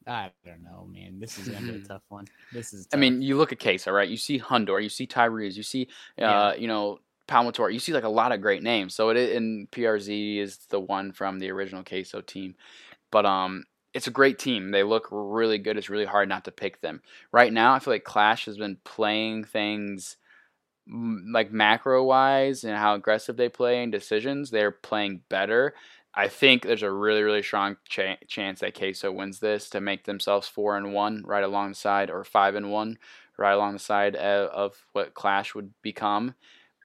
I 0.07 0.31
don't 0.45 0.63
know, 0.63 0.87
man. 0.91 1.19
This 1.19 1.37
is 1.39 1.47
gonna 1.47 1.71
be 1.71 1.77
a 1.79 1.79
tough 1.87 2.03
one. 2.09 2.25
This 2.53 2.73
is. 2.73 2.87
I 2.93 2.97
mean, 2.97 3.21
you 3.21 3.37
look 3.37 3.51
at 3.51 3.59
Queso, 3.59 3.91
right? 3.91 4.07
You 4.07 4.17
see 4.17 4.39
Hundor, 4.39 4.81
you 4.81 4.89
see 4.89 5.07
Tyrese, 5.07 5.55
you 5.55 5.63
see, 5.63 5.87
uh, 6.19 6.21
Yeah. 6.21 6.53
you 6.55 6.67
know, 6.67 6.99
Palmator. 7.27 7.73
You 7.73 7.79
see 7.79 7.91
like 7.93 8.03
a 8.03 8.09
lot 8.09 8.31
of 8.31 8.41
great 8.41 8.61
names. 8.61 8.93
So 8.93 9.09
it 9.09 9.35
and 9.35 9.69
PRZ 9.71 10.37
is 10.37 10.57
the 10.69 10.79
one 10.79 11.11
from 11.11 11.39
the 11.39 11.49
original 11.49 11.83
Queso 11.83 12.21
team, 12.21 12.55
but 13.11 13.25
um, 13.25 13.65
it's 13.95 14.05
a 14.07 14.11
great 14.11 14.37
team. 14.37 14.69
They 14.69 14.83
look 14.83 15.07
really 15.09 15.57
good. 15.57 15.75
It's 15.77 15.89
really 15.89 16.05
hard 16.05 16.29
not 16.29 16.45
to 16.45 16.51
pick 16.51 16.81
them. 16.81 17.01
Right 17.31 17.51
now, 17.51 17.73
I 17.73 17.79
feel 17.79 17.93
like 17.93 18.03
Clash 18.03 18.45
has 18.45 18.57
been 18.57 18.77
playing 18.83 19.45
things 19.45 20.17
like 20.87 21.51
macro 21.51 22.03
wise 22.03 22.63
and 22.63 22.77
how 22.77 22.93
aggressive 22.93 23.37
they 23.37 23.49
play 23.49 23.81
in 23.81 23.89
decisions. 23.89 24.51
They're 24.51 24.69
playing 24.71 25.21
better. 25.29 25.73
I 26.15 26.27
think 26.29 26.63
there's 26.63 26.83
a 26.83 26.91
really, 26.91 27.23
really 27.23 27.43
strong 27.43 27.77
cha- 27.89 28.17
chance 28.27 28.61
that 28.61 28.77
Queso 28.77 29.11
wins 29.11 29.39
this 29.39 29.69
to 29.71 29.81
make 29.81 30.05
themselves 30.05 30.47
four 30.47 30.77
and 30.77 30.93
one, 30.93 31.23
right 31.25 31.43
alongside, 31.43 32.09
or 32.09 32.23
five 32.23 32.55
and 32.55 32.71
one, 32.71 32.97
right 33.37 33.51
along 33.51 33.73
the 33.73 33.79
side 33.79 34.15
of, 34.15 34.49
uh, 34.49 34.53
of 34.53 34.85
what 34.93 35.13
Clash 35.13 35.53
would 35.55 35.71
become. 35.81 36.35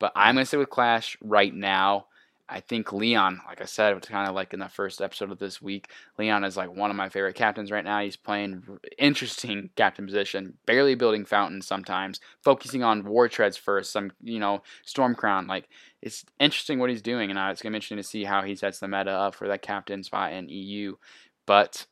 But 0.00 0.12
I'm 0.16 0.34
gonna 0.34 0.46
stay 0.46 0.56
with 0.56 0.70
Clash 0.70 1.16
right 1.20 1.54
now. 1.54 2.06
I 2.52 2.58
think 2.58 2.92
Leon, 2.92 3.40
like 3.46 3.60
I 3.60 3.64
said, 3.64 3.96
it's 3.96 4.08
kind 4.08 4.28
of 4.28 4.34
like 4.34 4.52
in 4.52 4.58
the 4.58 4.68
first 4.68 5.00
episode 5.00 5.30
of 5.30 5.38
this 5.38 5.62
week. 5.62 5.88
Leon 6.18 6.42
is 6.42 6.56
like 6.56 6.74
one 6.74 6.90
of 6.90 6.96
my 6.96 7.08
favorite 7.08 7.36
captains 7.36 7.70
right 7.70 7.84
now. 7.84 8.00
He's 8.00 8.16
playing 8.16 8.64
interesting 8.98 9.70
captain 9.76 10.04
position, 10.04 10.54
barely 10.66 10.96
building 10.96 11.24
fountains 11.24 11.68
sometimes, 11.68 12.18
focusing 12.42 12.82
on 12.82 13.04
war 13.04 13.28
treads 13.28 13.56
first. 13.56 13.92
Some, 13.92 14.10
you 14.20 14.40
know, 14.40 14.64
storm 14.84 15.14
crown. 15.14 15.46
Like 15.46 15.68
it's 16.02 16.24
interesting 16.40 16.80
what 16.80 16.90
he's 16.90 17.02
doing, 17.02 17.30
and 17.30 17.38
uh, 17.38 17.50
it's 17.52 17.62
gonna 17.62 17.72
be 17.72 17.76
interesting 17.76 17.98
to 17.98 18.02
see 18.02 18.24
how 18.24 18.42
he 18.42 18.56
sets 18.56 18.80
the 18.80 18.88
meta 18.88 19.12
up 19.12 19.36
for 19.36 19.46
that 19.46 19.62
captain 19.62 20.02
spot 20.02 20.32
in 20.32 20.48
EU. 20.48 20.96
But 21.46 21.86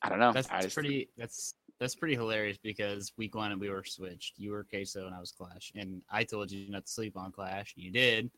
I 0.00 0.08
don't 0.08 0.18
know. 0.18 0.32
That's 0.32 0.48
just, 0.48 0.74
pretty. 0.74 1.10
That's 1.18 1.54
that's 1.78 1.94
pretty 1.94 2.14
hilarious 2.14 2.56
because 2.56 3.12
week 3.18 3.34
one 3.34 3.58
we 3.58 3.68
were 3.68 3.84
switched. 3.84 4.38
You 4.38 4.52
were 4.52 4.64
Queso 4.64 5.06
and 5.06 5.14
I 5.14 5.20
was 5.20 5.32
Clash, 5.32 5.72
and 5.74 6.00
I 6.10 6.24
told 6.24 6.50
you 6.50 6.70
not 6.70 6.86
to 6.86 6.92
sleep 6.92 7.18
on 7.18 7.32
Clash, 7.32 7.74
and 7.76 7.84
you 7.84 7.90
did. 7.90 8.30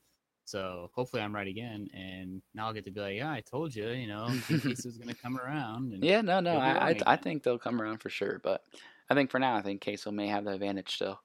So 0.46 0.90
hopefully 0.94 1.22
I'm 1.22 1.34
right 1.34 1.48
again, 1.48 1.88
and 1.94 2.42
now 2.54 2.66
I'll 2.66 2.72
get 2.74 2.84
to 2.84 2.90
be 2.90 3.00
like, 3.00 3.16
yeah, 3.16 3.30
I 3.32 3.40
told 3.40 3.74
you, 3.74 3.88
you 3.90 4.06
know, 4.06 4.26
Queso's 4.46 4.98
gonna 4.98 5.14
come 5.22 5.38
around. 5.38 5.92
And 5.94 6.04
Yeah, 6.04 6.20
no, 6.20 6.40
no. 6.40 6.58
I, 6.58 6.90
I, 6.90 6.96
I 7.06 7.16
think 7.16 7.42
they'll 7.42 7.58
come 7.58 7.80
around 7.80 7.98
for 7.98 8.10
sure. 8.10 8.40
But 8.42 8.62
I 9.08 9.14
think 9.14 9.30
for 9.30 9.38
now, 9.38 9.56
I 9.56 9.62
think 9.62 9.82
Queso 9.82 10.10
may 10.10 10.28
have 10.28 10.44
the 10.44 10.52
advantage 10.52 10.94
still. 10.96 11.18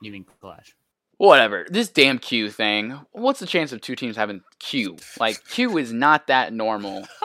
You 0.00 0.10
mean 0.12 0.24
Clash? 0.40 0.74
Whatever. 1.18 1.66
This 1.68 1.88
damn 1.90 2.18
Q 2.18 2.50
thing. 2.50 2.98
What's 3.12 3.40
the 3.40 3.46
chance 3.46 3.72
of 3.72 3.80
two 3.80 3.94
teams 3.94 4.16
having 4.16 4.42
Q? 4.58 4.96
Like 5.20 5.44
Q 5.48 5.78
is 5.78 5.92
not 5.92 6.26
that 6.28 6.52
normal. 6.52 7.06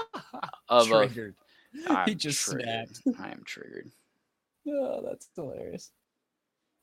Of 0.69 0.91
a- 0.91 1.07
Triggered. 1.07 1.35
I'm 1.87 2.07
he 2.07 2.13
just 2.15 2.43
triggered. 2.43 2.63
snapped. 2.63 3.01
I 3.19 3.31
am 3.31 3.41
triggered. 3.43 3.89
Oh, 4.67 5.01
that's 5.03 5.27
hilarious. 5.35 5.89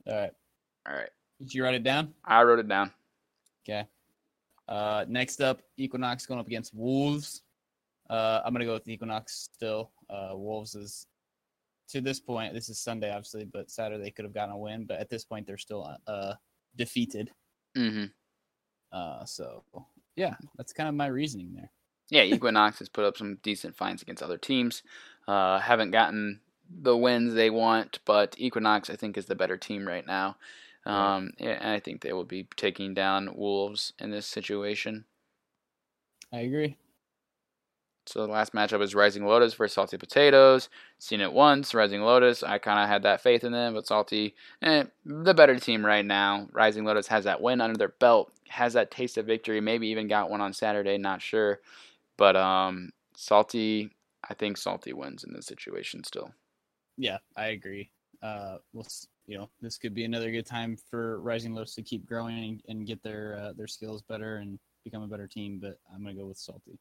All 0.09 0.13
right, 0.15 0.33
All 0.89 0.95
right. 0.97 1.09
did 1.39 1.55
you 1.55 1.63
write 1.63 1.75
it 1.75 1.85
down? 1.85 2.13
I 2.25 2.43
wrote 2.43 2.59
it 2.59 2.69
down. 2.69 2.91
Okay. 3.65 3.87
Uh, 4.69 5.05
next 5.09 5.41
up, 5.41 5.63
Equinox 5.77 6.27
going 6.27 6.41
up 6.41 6.47
against 6.47 6.75
Wolves. 6.75 7.43
Uh, 8.11 8.41
I'm 8.45 8.53
gonna 8.53 8.65
go 8.65 8.75
with 8.75 8.89
Equinox 8.89 9.51
still. 9.55 9.91
Uh, 10.09 10.31
Wolves 10.33 10.75
is 10.75 11.07
to 11.89 12.01
this 12.01 12.21
point. 12.21 12.53
This 12.55 12.69
is 12.69 12.79
Sunday, 12.79 13.11
obviously, 13.11 13.45
but 13.45 13.71
Saturday 13.71 14.03
they 14.03 14.11
could 14.11 14.25
have 14.25 14.35
gotten 14.35 14.55
a 14.55 14.59
win. 14.59 14.87
But 14.87 14.99
at 14.99 15.11
this 15.11 15.25
point, 15.25 15.47
they're 15.47 15.59
still 15.59 15.97
uh 16.07 16.35
defeated. 16.77 17.31
Mm-hmm. 17.77 18.07
Uh, 18.93 19.25
so 19.25 19.63
yeah, 20.17 20.35
that's 20.57 20.73
kind 20.73 20.89
of 20.89 20.95
my 20.95 21.07
reasoning 21.07 21.53
there. 21.55 21.71
Yeah, 22.11 22.23
Equinox 22.23 22.79
has 22.79 22.89
put 22.89 23.05
up 23.05 23.17
some 23.17 23.39
decent 23.43 23.77
fights 23.77 24.03
against 24.03 24.23
other 24.23 24.39
teams. 24.39 24.83
Uh, 25.27 25.59
haven't 25.59 25.91
gotten 25.91 26.41
the 26.71 26.97
wins 26.97 27.35
they 27.35 27.51
want, 27.51 27.99
but 28.05 28.35
Equinox, 28.39 28.91
I 28.91 28.97
think, 28.97 29.17
is 29.17 29.27
the 29.27 29.35
better 29.35 29.57
team 29.57 29.87
right 29.87 30.07
now. 30.07 30.37
Um, 30.87 31.33
yeah, 31.39 31.59
and 31.61 31.71
I 31.71 31.81
think 31.81 32.01
they 32.01 32.13
will 32.13 32.25
be 32.25 32.47
taking 32.57 32.95
down 32.95 33.35
Wolves 33.35 33.93
in 33.99 34.11
this 34.11 34.27
situation. 34.27 35.05
I 36.33 36.41
agree. 36.41 36.77
So 38.07 38.25
the 38.25 38.33
last 38.33 38.55
matchup 38.55 38.83
is 38.83 38.95
Rising 38.95 39.27
Lotus 39.27 39.55
versus 39.55 39.75
Salty 39.75 39.99
Potatoes. 39.99 40.69
Seen 41.01 41.21
it 41.21 41.33
once, 41.33 41.75
Rising 41.75 42.03
Lotus. 42.03 42.45
I 42.45 42.59
kind 42.59 42.79
of 42.79 42.89
had 42.89 43.03
that 43.03 43.21
faith 43.21 43.43
in 43.43 43.51
them, 43.51 43.75
but 43.75 43.87
Salty, 43.87 44.37
eh, 44.63 44.85
the 45.05 45.35
better 45.35 45.59
team 45.59 45.85
right 45.85 46.05
now. 46.05 46.47
Rising 46.53 46.85
Lotus 46.85 47.09
has 47.09 47.25
that 47.25 47.41
win 47.41 47.61
under 47.61 47.77
their 47.77 47.95
belt, 47.99 48.33
has 48.49 48.75
that 48.75 48.93
taste 48.93 49.19
of 49.19 49.27
victory. 49.27 49.61
Maybe 49.61 49.89
even 49.89 50.07
got 50.07 50.31
one 50.31 50.41
on 50.41 50.53
Saturday, 50.53 50.99
not 50.99 51.21
sure. 51.21 51.59
But 52.17 52.37
um, 52.37 52.91
Salty, 53.17 53.91
I 54.29 54.35
think 54.35 54.57
Salty 54.57 54.93
wins 54.93 55.25
in 55.25 55.33
this 55.33 55.47
situation 55.47 56.05
still. 56.05 56.33
Yeah, 56.97 57.19
I 57.37 57.47
agree. 57.47 57.91
Uh, 58.23 58.59
we'll 58.73 58.87
you 59.27 59.39
know 59.39 59.51
this 59.61 59.79
could 59.79 59.95
be 59.95 60.05
another 60.05 60.31
good 60.31 60.47
time 60.47 60.77
for 60.91 61.21
Rising 61.21 61.55
Lotus 61.55 61.75
to 61.75 61.83
keep 61.83 62.07
growing 62.07 62.39
and, 62.39 62.63
and 62.69 62.87
get 62.87 63.03
their 63.03 63.39
uh, 63.41 63.53
their 63.53 63.67
skills 63.67 64.03
better 64.03 64.37
and 64.37 64.59
become 64.85 65.03
a 65.03 65.09
better 65.09 65.27
team. 65.27 65.59
But 65.61 65.79
I'm 65.93 66.03
gonna 66.03 66.15
go 66.15 66.27
with 66.27 66.39
Salty. 66.39 66.79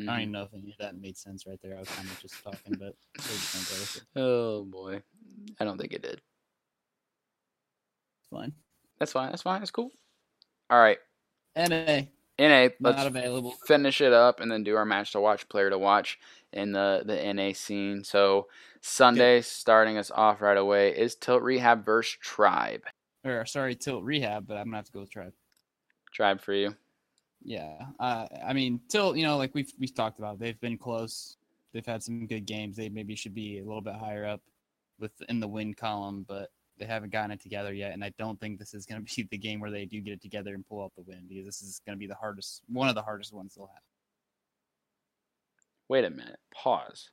I 0.00 0.04
don't 0.04 0.20
even 0.20 0.32
know 0.32 0.44
if 0.44 0.54
any 0.54 0.70
of 0.70 0.78
that 0.78 0.96
made 1.00 1.16
sense 1.16 1.44
right 1.44 1.58
there. 1.60 1.76
I 1.76 1.80
was 1.80 1.88
kind 1.88 2.08
of 2.08 2.20
just 2.20 2.42
talking, 2.44 2.76
but 2.78 2.94
just 3.16 3.52
gonna 3.52 3.64
go 3.64 3.80
with 3.80 3.96
it. 3.96 4.20
Oh 4.20 4.64
boy, 4.64 5.02
I 5.58 5.64
don't 5.64 5.76
think 5.76 5.92
it 5.92 6.02
did. 6.02 6.20
It's 8.20 8.30
fine. 8.30 8.52
That's 9.00 9.12
fine. 9.12 9.30
That's 9.30 9.42
fine. 9.42 9.60
That's 9.60 9.72
cool. 9.72 9.90
All 10.70 10.78
right, 10.78 10.98
NA 11.56 12.02
NA. 12.38 12.68
not 12.80 12.96
Let's 12.96 13.04
available. 13.06 13.52
finish 13.66 14.00
it 14.00 14.12
up 14.12 14.40
and 14.40 14.50
then 14.50 14.62
do 14.64 14.76
our 14.76 14.84
match 14.84 15.12
to 15.12 15.20
watch, 15.20 15.48
player 15.48 15.70
to 15.70 15.78
watch 15.78 16.18
in 16.52 16.72
the 16.72 17.02
the 17.04 17.32
NA 17.32 17.52
scene. 17.52 18.04
So 18.04 18.46
Sunday, 18.80 19.40
starting 19.40 19.98
us 19.98 20.10
off 20.10 20.40
right 20.40 20.56
away, 20.56 20.90
is 20.96 21.14
Tilt 21.14 21.42
Rehab 21.42 21.84
versus 21.84 22.16
Tribe. 22.20 22.82
Or 23.24 23.44
sorry, 23.46 23.74
Tilt 23.74 24.04
Rehab, 24.04 24.46
but 24.46 24.56
I'm 24.56 24.66
gonna 24.66 24.76
have 24.76 24.86
to 24.86 24.92
go 24.92 25.00
with 25.00 25.10
Tribe. 25.10 25.32
Tribe 26.12 26.40
for 26.40 26.52
you. 26.52 26.74
Yeah, 27.42 27.86
uh, 28.00 28.26
I 28.46 28.52
mean 28.52 28.80
Tilt. 28.88 29.16
You 29.16 29.24
know, 29.24 29.36
like 29.36 29.54
we've 29.54 29.72
we've 29.78 29.94
talked 29.94 30.18
about, 30.18 30.38
they've 30.38 30.60
been 30.60 30.78
close. 30.78 31.36
They've 31.72 31.86
had 31.86 32.02
some 32.02 32.26
good 32.26 32.46
games. 32.46 32.76
They 32.76 32.88
maybe 32.88 33.14
should 33.14 33.34
be 33.34 33.58
a 33.58 33.64
little 33.64 33.82
bit 33.82 33.94
higher 33.94 34.26
up 34.26 34.40
with 34.98 35.12
in 35.28 35.40
the 35.40 35.48
win 35.48 35.74
column, 35.74 36.24
but 36.26 36.50
they 36.78 36.86
haven't 36.86 37.12
gotten 37.12 37.30
it 37.30 37.40
together 37.40 37.72
yet. 37.72 37.92
And 37.92 38.04
I 38.04 38.12
don't 38.18 38.40
think 38.40 38.58
this 38.58 38.74
is 38.74 38.86
going 38.86 39.04
to 39.04 39.16
be 39.16 39.28
the 39.30 39.38
game 39.38 39.60
where 39.60 39.70
they 39.70 39.84
do 39.84 40.00
get 40.00 40.14
it 40.14 40.22
together 40.22 40.54
and 40.54 40.66
pull 40.66 40.82
out 40.82 40.92
the 40.96 41.02
win 41.02 41.24
because 41.28 41.46
this 41.46 41.62
is 41.62 41.80
going 41.84 41.96
to 41.96 42.00
be 42.00 42.06
the 42.06 42.14
hardest, 42.14 42.62
one 42.68 42.88
of 42.88 42.94
the 42.94 43.02
hardest 43.02 43.32
ones 43.32 43.54
they'll 43.54 43.66
have. 43.66 43.82
Wait 45.88 46.04
a 46.04 46.10
minute. 46.10 46.38
Pause. 46.54 47.10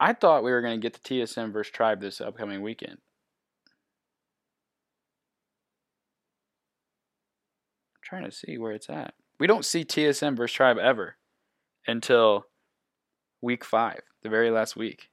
I 0.00 0.12
thought 0.12 0.44
we 0.44 0.50
were 0.50 0.62
going 0.62 0.80
to 0.80 0.82
get 0.82 0.94
the 0.94 1.08
TSM 1.08 1.52
versus 1.52 1.72
Tribe 1.72 2.00
this 2.00 2.20
upcoming 2.20 2.62
weekend. 2.62 2.98
I'm 7.96 8.02
trying 8.02 8.24
to 8.24 8.32
see 8.32 8.58
where 8.58 8.72
it's 8.72 8.90
at. 8.90 9.14
We 9.38 9.46
don't 9.46 9.64
see 9.64 9.84
TSM 9.84 10.36
versus 10.36 10.54
Tribe 10.54 10.78
ever 10.78 11.16
until 11.86 12.46
week 13.40 13.64
five, 13.64 14.00
the 14.22 14.28
very 14.28 14.50
last 14.50 14.74
week. 14.74 15.10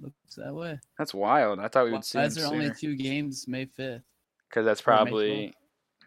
Looks 0.00 0.34
that 0.36 0.54
way. 0.54 0.78
That's 0.98 1.14
wild. 1.14 1.58
I 1.58 1.68
thought 1.68 1.86
we 1.86 1.92
would 1.92 2.04
see 2.04 2.18
Why 2.18 2.24
is 2.24 2.34
there 2.34 2.46
only 2.46 2.70
two 2.78 2.96
games 2.96 3.46
May 3.48 3.64
fifth? 3.64 4.02
Because 4.48 4.64
that's 4.64 4.82
probably 4.82 5.54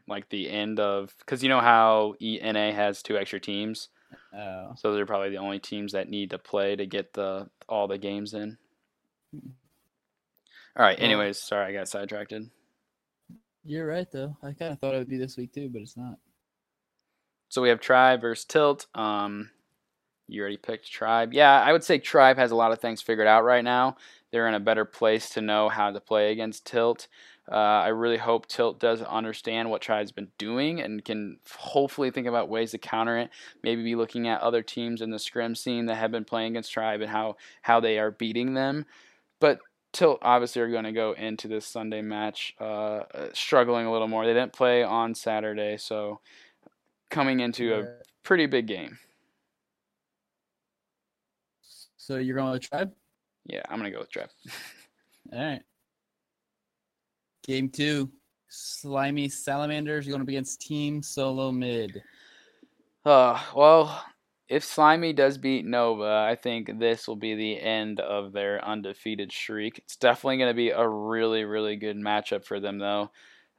like 0.08 0.30
the 0.30 0.50
end 0.50 0.80
of. 0.80 1.14
Because 1.20 1.44
you 1.44 1.50
know 1.50 1.60
how 1.62 2.16
ENA 2.22 2.74
has 2.74 3.02
two 3.02 3.18
extra 3.18 3.40
teams, 3.40 3.90
Oh, 4.34 4.74
so 4.76 4.94
they're 4.94 5.06
probably 5.06 5.30
the 5.30 5.38
only 5.38 5.60
teams 5.60 5.94
that 5.94 6.10
need 6.10 6.32
to 6.32 6.38
play 6.38 6.76
to 6.76 6.86
get 6.86 7.14
the 7.14 7.50
all 7.68 7.88
the 7.88 7.98
games 7.98 8.34
in. 8.34 8.58
All 9.34 10.86
right. 10.86 11.00
Anyways, 11.00 11.42
sorry 11.42 11.66
I 11.66 11.78
got 11.78 11.88
sidetracked. 11.90 12.34
you're 13.64 13.88
right 13.88 14.10
though. 14.12 14.38
I 14.44 14.54
kind 14.54 14.74
of 14.74 14.80
thought 14.80 14.96
it 14.96 15.00
would 15.00 15.10
be 15.10 15.18
this 15.18 15.38
week 15.38 15.54
too, 15.54 15.70
but 15.72 15.82
it's 15.82 15.98
not. 15.98 16.18
So 17.50 17.62
we 17.62 17.70
have 17.70 17.80
Tribe 17.80 18.22
versus 18.22 18.46
Tilt. 18.46 18.86
Um, 18.94 19.50
you 20.30 20.42
already 20.42 20.58
picked 20.58 20.92
Tribe. 20.92 21.34
Yeah, 21.34 21.62
I 21.62 21.72
would 21.72 21.84
say 21.84 21.98
Tribe 21.98 22.38
has 22.38 22.52
a 22.52 22.56
lot 22.56 22.72
of 22.72 22.80
things 22.80 23.02
figured 23.02 23.28
out 23.28 23.44
right 23.44 23.64
now. 23.64 23.98
They're 24.32 24.48
in 24.48 24.54
a 24.54 24.60
better 24.60 24.86
place 24.86 25.30
to 25.32 25.42
know 25.42 25.70
how 25.70 25.92
to 25.92 26.00
play 26.00 26.32
against 26.32 26.66
Tilt. 26.66 27.08
Uh, 27.52 27.56
I 27.56 27.88
really 27.88 28.18
hope 28.18 28.48
Tilt 28.48 28.80
does 28.80 29.02
understand 29.02 29.72
what 29.72 29.82
Tribe's 29.82 30.12
been 30.12 30.28
doing 30.38 30.80
and 30.80 31.04
can 31.04 31.40
hopefully 31.58 32.12
think 32.12 32.28
about 32.28 32.48
ways 32.48 32.72
to 32.72 32.78
counter 32.78 33.18
it. 33.18 33.32
Maybe 33.64 33.84
be 33.84 33.96
looking 33.96 34.28
at 34.28 34.42
other 34.42 34.62
teams 34.62 35.02
in 35.02 35.10
the 35.10 35.18
scrim 35.18 35.56
scene 35.56 35.88
that 35.88 35.96
have 35.96 36.12
been 36.12 36.26
playing 36.26 36.54
against 36.54 36.72
Tribe 36.72 37.02
and 37.02 37.10
how 37.10 37.38
how 37.64 37.80
they 37.80 37.98
are 37.98 38.12
beating 38.12 38.54
them. 38.54 38.86
But 39.40 39.60
Tilt 39.92 40.20
obviously 40.22 40.62
are 40.62 40.70
going 40.70 40.84
to 40.84 40.92
go 40.92 41.14
into 41.14 41.48
this 41.48 41.66
Sunday 41.66 42.04
match 42.04 42.56
uh, 42.62 42.64
uh, 43.14 43.30
struggling 43.34 43.88
a 43.88 43.92
little 43.92 44.08
more. 44.08 44.26
They 44.26 44.34
didn't 44.34 44.54
play 44.54 44.84
on 44.84 45.16
Saturday, 45.16 45.78
so 45.78 46.20
coming 47.10 47.40
into 47.40 47.74
a 47.74 47.88
pretty 48.22 48.46
big 48.46 48.68
game. 48.68 49.00
So 52.10 52.18
you're 52.18 52.36
going 52.36 52.50
with 52.50 52.68
Tribe? 52.68 52.92
Yeah, 53.46 53.62
I'm 53.70 53.78
gonna 53.78 53.92
go 53.92 54.00
with 54.00 54.10
Trev. 54.10 54.32
All 55.32 55.40
right. 55.40 55.62
Game 57.46 57.70
two. 57.70 58.10
Slimy 58.48 59.30
Salamanders 59.30 60.08
You're 60.08 60.14
going 60.14 60.24
up 60.24 60.28
against 60.28 60.60
Team 60.60 61.04
Solo 61.04 61.52
Mid. 61.52 62.02
Uh, 63.06 63.40
well, 63.56 64.04
if 64.48 64.64
Slimy 64.64 65.14
does 65.14 65.38
beat 65.38 65.68
Nova, 65.68 66.26
I 66.28 66.36
think 66.36 66.80
this 66.80 67.08
will 67.08 67.16
be 67.16 67.36
the 67.36 67.62
end 67.62 68.00
of 68.00 68.32
their 68.32 68.66
undefeated 68.66 69.32
streak. 69.32 69.78
It's 69.78 69.96
definitely 69.96 70.38
going 70.38 70.50
to 70.50 70.56
be 70.56 70.72
a 70.72 70.88
really, 70.88 71.44
really 71.44 71.76
good 71.76 71.96
matchup 71.96 72.44
for 72.44 72.60
them, 72.60 72.80
though. 72.80 73.12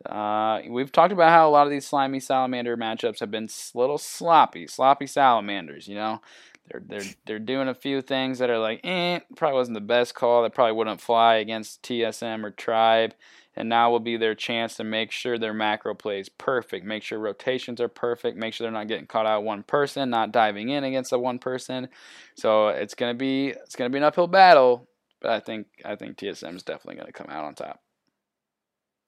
Uh, 0.04 0.62
we've 0.68 0.90
talked 0.90 1.12
about 1.12 1.30
how 1.30 1.48
a 1.48 1.52
lot 1.52 1.66
of 1.66 1.70
these 1.70 1.86
Slimy 1.86 2.18
Salamander 2.18 2.76
matchups 2.76 3.20
have 3.20 3.30
been 3.30 3.48
little 3.74 3.98
sloppy, 3.98 4.66
sloppy 4.66 5.06
Salamanders. 5.06 5.86
You 5.86 5.94
know, 5.94 6.20
they're 6.68 6.82
they're 6.86 7.10
they're 7.26 7.38
doing 7.38 7.68
a 7.68 7.74
few 7.74 8.02
things 8.02 8.38
that 8.38 8.50
are 8.50 8.58
like, 8.58 8.80
eh, 8.84 9.20
probably 9.36 9.56
wasn't 9.58 9.74
the 9.74 9.80
best 9.80 10.14
call. 10.14 10.42
That 10.42 10.54
probably 10.54 10.72
wouldn't 10.74 11.00
fly 11.00 11.36
against 11.36 11.82
TSM 11.82 12.44
or 12.44 12.50
Tribe. 12.50 13.14
and 13.56 13.68
now 13.68 13.90
will 13.90 14.00
be 14.00 14.16
their 14.16 14.34
chance 14.34 14.76
to 14.76 14.84
make 14.84 15.10
sure 15.10 15.36
their 15.38 15.52
macro 15.52 15.94
plays 15.94 16.28
perfect, 16.28 16.86
make 16.86 17.02
sure 17.02 17.18
rotations 17.18 17.80
are 17.80 17.88
perfect, 17.88 18.36
make 18.36 18.54
sure 18.54 18.64
they're 18.64 18.72
not 18.72 18.88
getting 18.88 19.06
caught 19.06 19.26
out 19.26 19.42
one 19.44 19.62
person, 19.64 20.08
not 20.10 20.32
diving 20.32 20.68
in 20.68 20.84
against 20.84 21.12
a 21.12 21.18
one 21.18 21.38
person. 21.38 21.88
So 22.36 22.68
it's 22.68 22.94
gonna 22.94 23.14
be 23.14 23.48
it's 23.48 23.76
gonna 23.76 23.90
be 23.90 23.98
an 23.98 24.04
uphill 24.04 24.28
battle, 24.28 24.88
but 25.20 25.30
I 25.32 25.40
think 25.40 25.66
I 25.84 25.96
think 25.96 26.16
TSM 26.18 26.56
is 26.56 26.62
definitely 26.62 26.96
gonna 27.00 27.12
come 27.12 27.28
out 27.30 27.44
on 27.44 27.54
top. 27.54 27.80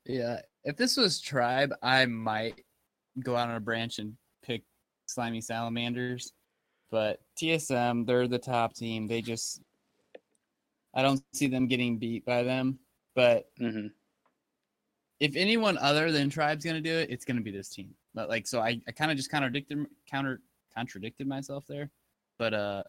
Yeah, 0.04 0.40
if 0.64 0.76
this 0.76 0.96
was 0.96 1.20
Tribe, 1.20 1.72
I 1.82 2.06
might 2.06 2.60
go 3.22 3.36
out 3.36 3.48
on 3.48 3.56
a 3.56 3.60
branch 3.60 3.98
and 3.98 4.16
pick 4.42 4.64
Slimy 5.06 5.40
Salamanders. 5.40 6.32
But 6.92 7.20
TSM, 7.36 8.06
they're 8.06 8.28
the 8.28 8.38
top 8.38 8.74
team. 8.74 9.08
They 9.08 9.22
just, 9.22 9.62
I 10.94 11.02
don't 11.02 11.20
see 11.32 11.48
them 11.48 11.66
getting 11.66 11.98
beat 11.98 12.24
by 12.24 12.44
them. 12.44 12.78
But 13.16 13.50
hmm 13.58 13.88
if 15.18 15.36
anyone 15.36 15.78
other 15.78 16.10
than 16.10 16.28
Tribe's 16.28 16.64
gonna 16.64 16.80
do 16.80 16.92
it, 16.92 17.08
it's 17.08 17.24
gonna 17.24 17.40
be 17.40 17.52
this 17.52 17.68
team. 17.68 17.94
But 18.12 18.28
like, 18.28 18.46
so 18.46 18.60
I, 18.60 18.80
I 18.88 18.90
kind 18.92 19.10
of 19.10 19.16
just 19.16 19.30
contradicted 19.30 19.86
counter 20.10 20.40
contradicted 20.74 21.28
myself 21.28 21.64
there. 21.68 21.90
But 22.38 22.54
uh, 22.54 22.82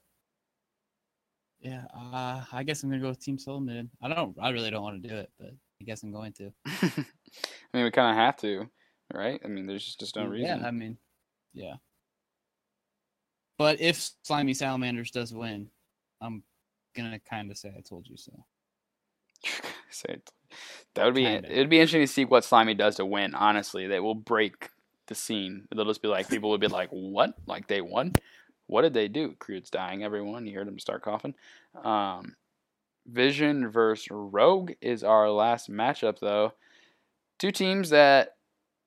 yeah, 1.61 1.85
uh, 1.95 2.43
I 2.51 2.63
guess 2.63 2.83
I'm 2.83 2.89
gonna 2.89 3.01
go 3.01 3.09
with 3.09 3.19
Team 3.23 3.37
Solo 3.37 3.59
Mid. 3.59 3.89
I 4.01 4.09
don't, 4.09 4.35
I 4.41 4.49
really 4.49 4.71
don't 4.71 4.83
want 4.83 5.01
to 5.01 5.07
do 5.07 5.15
it, 5.15 5.31
but 5.39 5.51
I 5.79 5.83
guess 5.85 6.03
I'm 6.03 6.11
going 6.11 6.33
to. 6.33 6.51
I 6.65 7.05
mean, 7.73 7.83
we 7.85 7.91
kind 7.91 8.09
of 8.09 8.15
have 8.17 8.35
to, 8.37 8.67
right? 9.13 9.39
I 9.45 9.47
mean, 9.47 9.67
there's 9.67 9.95
just 9.95 10.15
no 10.15 10.25
reason. 10.25 10.59
Yeah, 10.59 10.67
I 10.67 10.71
mean, 10.71 10.97
yeah. 11.53 11.75
But 13.63 13.79
if 13.79 14.11
Slimy 14.23 14.53
Salamanders 14.53 15.09
does 15.09 15.33
win, 15.33 15.69
I'm 16.19 16.43
gonna 16.93 17.17
kind 17.17 17.49
of 17.49 17.57
say 17.57 17.69
I 17.69 17.79
told 17.79 18.09
you 18.09 18.17
so. 18.17 18.43
That 20.95 21.05
would 21.05 21.15
be 21.15 21.23
Kinda. 21.23 21.49
it'd 21.49 21.69
be 21.69 21.77
interesting 21.77 22.01
to 22.01 22.07
see 22.07 22.25
what 22.25 22.43
Slimy 22.43 22.73
does 22.73 22.97
to 22.97 23.05
win. 23.05 23.33
Honestly, 23.33 23.87
that 23.87 24.03
will 24.03 24.15
break 24.15 24.69
the 25.07 25.15
scene. 25.15 25.65
They'll 25.73 25.85
just 25.85 26.01
be 26.01 26.09
like 26.09 26.27
people 26.27 26.49
would 26.49 26.59
be 26.59 26.67
like, 26.67 26.89
"What? 26.89 27.35
Like 27.47 27.67
they 27.67 27.79
won? 27.79 28.11
What 28.67 28.81
did 28.81 28.93
they 28.93 29.07
do?" 29.07 29.33
Crude's 29.39 29.69
dying. 29.69 30.03
Everyone, 30.03 30.45
you 30.45 30.57
heard 30.57 30.67
him 30.67 30.77
start 30.77 31.01
coughing. 31.01 31.33
Um, 31.85 32.35
Vision 33.05 33.69
versus 33.69 34.09
Rogue 34.11 34.73
is 34.81 35.05
our 35.05 35.31
last 35.31 35.71
matchup, 35.71 36.19
though. 36.19 36.51
Two 37.39 37.53
teams 37.53 37.91
that 37.91 38.35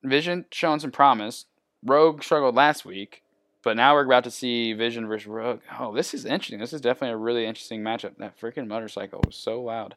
Vision 0.05 0.45
showing 0.53 0.81
some 0.81 0.93
promise. 0.93 1.47
Rogue 1.83 2.23
struggled 2.23 2.57
last 2.57 2.85
week, 2.85 3.23
but 3.67 3.77
now 3.77 3.95
we're 3.95 4.05
about 4.05 4.23
to 4.23 4.31
see 4.31 4.75
Vision 4.75 5.09
versus 5.09 5.27
Rogue. 5.27 5.59
Oh, 5.81 5.93
this 5.93 6.15
is 6.15 6.25
interesting. 6.25 6.61
This 6.61 6.73
is 6.73 6.81
definitely 6.81 7.15
a 7.15 7.17
really 7.17 7.45
interesting 7.45 7.83
matchup. 7.83 8.17
That 8.19 8.39
freaking 8.39 8.69
motorcycle 8.69 9.21
was 9.27 9.35
so 9.35 9.61
loud. 9.61 9.97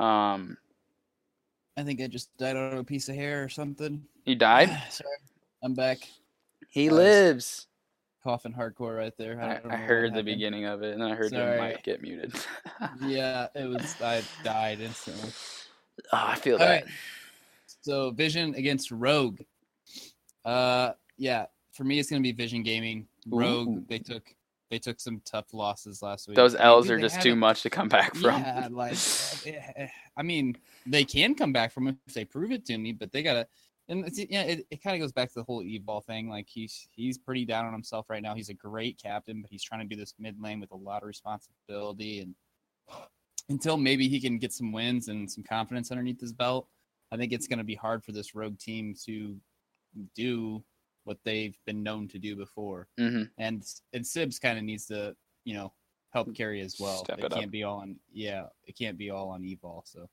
Um, 0.00 0.56
I 1.76 1.82
think 1.82 2.00
I 2.00 2.06
just 2.06 2.34
died 2.38 2.56
on 2.56 2.78
a 2.78 2.82
piece 2.84 3.10
of 3.10 3.14
hair 3.14 3.44
or 3.44 3.50
something. 3.50 4.02
he 4.24 4.34
died. 4.34 4.70
Sorry, 4.90 5.10
I'm 5.62 5.74
back. 5.74 5.98
He 6.70 6.86
Nice. 6.86 6.92
lives. 6.96 7.66
Coughing 8.24 8.54
hardcore 8.54 8.96
right 8.96 9.12
there. 9.18 9.38
I, 9.38 9.58
don't 9.58 9.70
I 9.70 9.76
heard 9.76 10.12
the 10.12 10.20
happened. 10.20 10.24
beginning 10.24 10.64
of 10.64 10.82
it, 10.82 10.94
and 10.94 11.02
then 11.02 11.10
I 11.10 11.14
heard 11.14 11.32
your 11.32 11.42
Sorry. 11.42 11.60
mic 11.60 11.82
get 11.82 12.00
muted. 12.00 12.32
Yeah, 13.04 13.48
it 13.54 13.68
was. 13.68 13.94
I 14.00 14.22
died 14.42 14.80
instantly. 14.80 15.28
Oh, 16.14 16.24
I 16.28 16.36
feel 16.36 16.54
All 16.54 16.60
that. 16.60 16.84
right. 16.84 16.84
So 17.82 18.10
Vision 18.12 18.54
against 18.54 18.90
Rogue. 18.90 19.40
Uh, 20.46 20.92
yeah. 21.18 21.44
For 21.72 21.84
me, 21.84 21.98
it's 21.98 22.10
gonna 22.10 22.22
be 22.22 22.32
Vision 22.32 22.62
Gaming. 22.62 23.06
Rogue. 23.28 23.68
Ooh. 23.68 23.84
They 23.88 23.98
took 23.98 24.34
they 24.70 24.78
took 24.78 25.00
some 25.00 25.20
tough 25.26 25.52
losses 25.52 26.00
last 26.02 26.28
week. 26.28 26.36
Those 26.36 26.54
Maybe 26.54 26.64
L's 26.64 26.90
are 26.90 26.98
just 26.98 27.20
too 27.20 27.32
a- 27.34 27.36
much 27.36 27.62
to 27.62 27.70
come 27.70 27.88
back 27.88 28.14
from. 28.16 28.40
Yeah, 28.40 28.68
like 28.72 28.96
I 30.16 30.22
mean, 30.22 30.56
they 30.86 31.04
can 31.04 31.34
come 31.34 31.52
back 31.52 31.72
from 31.72 31.88
it 31.88 31.96
if 32.06 32.14
they 32.14 32.24
prove 32.24 32.52
it 32.52 32.64
to 32.66 32.78
me, 32.78 32.92
but 32.92 33.12
they 33.12 33.22
gotta. 33.22 33.46
And 33.88 34.06
it's, 34.06 34.18
yeah, 34.18 34.42
it, 34.42 34.64
it 34.70 34.82
kind 34.82 34.94
of 34.94 35.00
goes 35.00 35.12
back 35.12 35.28
to 35.28 35.34
the 35.34 35.42
whole 35.42 35.62
Evol 35.62 36.04
thing. 36.04 36.28
Like 36.28 36.46
he's 36.48 36.88
he's 36.92 37.18
pretty 37.18 37.44
down 37.44 37.66
on 37.66 37.72
himself 37.72 38.08
right 38.08 38.22
now. 38.22 38.34
He's 38.34 38.48
a 38.48 38.54
great 38.54 38.98
captain, 39.02 39.42
but 39.42 39.50
he's 39.50 39.62
trying 39.62 39.80
to 39.86 39.94
do 39.94 40.00
this 40.00 40.14
mid 40.18 40.40
lane 40.40 40.60
with 40.60 40.70
a 40.70 40.76
lot 40.76 41.02
of 41.02 41.08
responsibility. 41.08 42.20
And 42.20 42.34
until 43.48 43.76
maybe 43.76 44.08
he 44.08 44.20
can 44.20 44.38
get 44.38 44.52
some 44.52 44.72
wins 44.72 45.08
and 45.08 45.30
some 45.30 45.44
confidence 45.44 45.90
underneath 45.90 46.20
his 46.20 46.32
belt, 46.32 46.68
I 47.10 47.16
think 47.16 47.32
it's 47.32 47.46
going 47.48 47.58
to 47.58 47.64
be 47.64 47.74
hard 47.74 48.04
for 48.04 48.12
this 48.12 48.34
rogue 48.34 48.58
team 48.58 48.94
to 49.04 49.36
do 50.14 50.62
what 51.04 51.18
they've 51.24 51.58
been 51.66 51.82
known 51.82 52.08
to 52.08 52.18
do 52.18 52.36
before 52.36 52.88
hmm 52.98 53.24
and 53.38 53.64
and 53.92 54.04
Sibs 54.04 54.40
kind 54.40 54.58
of 54.58 54.64
needs 54.64 54.86
to 54.86 55.16
you 55.44 55.54
know 55.54 55.72
help 56.10 56.34
carry 56.34 56.60
as 56.60 56.76
well. 56.78 57.04
Step 57.04 57.18
it 57.18 57.24
it 57.24 57.32
can't 57.32 57.50
be 57.50 57.62
all 57.62 57.80
on 57.80 57.96
yeah, 58.12 58.44
it 58.66 58.76
can't 58.76 58.98
be 58.98 59.10
all 59.10 59.30
on 59.30 59.42
Evol. 59.42 59.82
So 59.84 60.08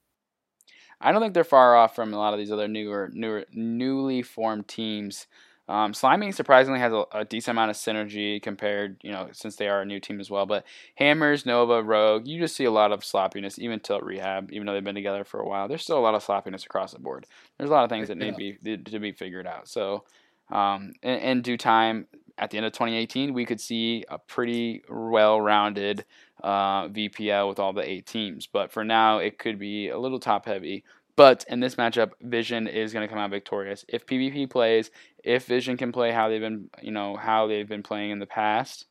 I 1.01 1.11
don't 1.11 1.21
think 1.21 1.33
they're 1.33 1.43
far 1.43 1.75
off 1.75 1.95
from 1.95 2.13
a 2.13 2.17
lot 2.17 2.33
of 2.33 2.39
these 2.39 2.51
other 2.51 2.67
newer, 2.67 3.09
newer, 3.13 3.45
newly 3.53 4.21
formed 4.21 4.67
teams. 4.67 5.27
Um, 5.69 5.93
Slimy 5.93 6.31
surprisingly 6.31 6.79
has 6.79 6.91
a, 6.91 7.05
a 7.11 7.25
decent 7.25 7.53
amount 7.53 7.69
of 7.69 7.77
synergy 7.77 8.41
compared, 8.41 8.99
you 9.03 9.11
know, 9.11 9.29
since 9.31 9.55
they 9.55 9.67
are 9.67 9.81
a 9.81 9.85
new 9.85 9.99
team 9.99 10.19
as 10.19 10.29
well. 10.29 10.47
But 10.47 10.65
Hammers, 10.95 11.45
Nova, 11.45 11.83
Rogue, 11.83 12.27
you 12.27 12.39
just 12.39 12.55
see 12.55 12.65
a 12.65 12.71
lot 12.71 12.91
of 12.91 13.05
sloppiness. 13.05 13.59
Even 13.59 13.79
Tilt 13.79 14.03
Rehab, 14.03 14.51
even 14.51 14.65
though 14.65 14.73
they've 14.73 14.83
been 14.83 14.95
together 14.95 15.23
for 15.23 15.39
a 15.39 15.47
while, 15.47 15.67
there's 15.67 15.83
still 15.83 15.99
a 15.99 16.01
lot 16.01 16.15
of 16.15 16.23
sloppiness 16.23 16.65
across 16.65 16.93
the 16.93 16.99
board. 16.99 17.27
There's 17.57 17.69
a 17.69 17.73
lot 17.73 17.83
of 17.83 17.91
things 17.91 18.07
that 18.07 18.17
need 18.17 18.35
to 18.35 18.57
be 18.63 18.77
to 18.77 18.99
be 18.99 19.11
figured 19.11 19.45
out. 19.45 19.67
So, 19.67 20.05
um, 20.51 20.93
in, 21.01 21.15
in 21.19 21.41
due 21.41 21.57
time, 21.57 22.07
at 22.37 22.51
the 22.51 22.57
end 22.57 22.65
of 22.65 22.73
2018, 22.73 23.33
we 23.33 23.45
could 23.45 23.59
see 23.61 24.05
a 24.09 24.17
pretty 24.17 24.81
well-rounded 24.89 26.05
uh, 26.43 26.87
VPL 26.87 27.49
with 27.49 27.59
all 27.59 27.73
the 27.73 27.87
eight 27.87 28.05
teams. 28.05 28.47
But 28.47 28.71
for 28.71 28.83
now, 28.83 29.17
it 29.19 29.37
could 29.39 29.59
be 29.59 29.89
a 29.89 29.97
little 29.99 30.19
top-heavy. 30.19 30.83
But 31.15 31.43
in 31.49 31.59
this 31.59 31.75
matchup, 31.75 32.11
Vision 32.21 32.67
is 32.67 32.93
going 32.93 33.05
to 33.05 33.11
come 33.13 33.19
out 33.21 33.29
victorious. 33.29 33.83
If 33.89 34.05
PvP 34.05 34.49
plays, 34.49 34.89
if 35.23 35.45
Vision 35.45 35.75
can 35.75 35.91
play 35.91 36.11
how 36.11 36.29
they've 36.29 36.39
been, 36.39 36.69
you 36.81 36.91
know, 36.91 37.17
how 37.17 37.47
they've 37.47 37.67
been 37.67 37.83
playing 37.83 38.11
in 38.11 38.19
the 38.19 38.25
past, 38.25 38.85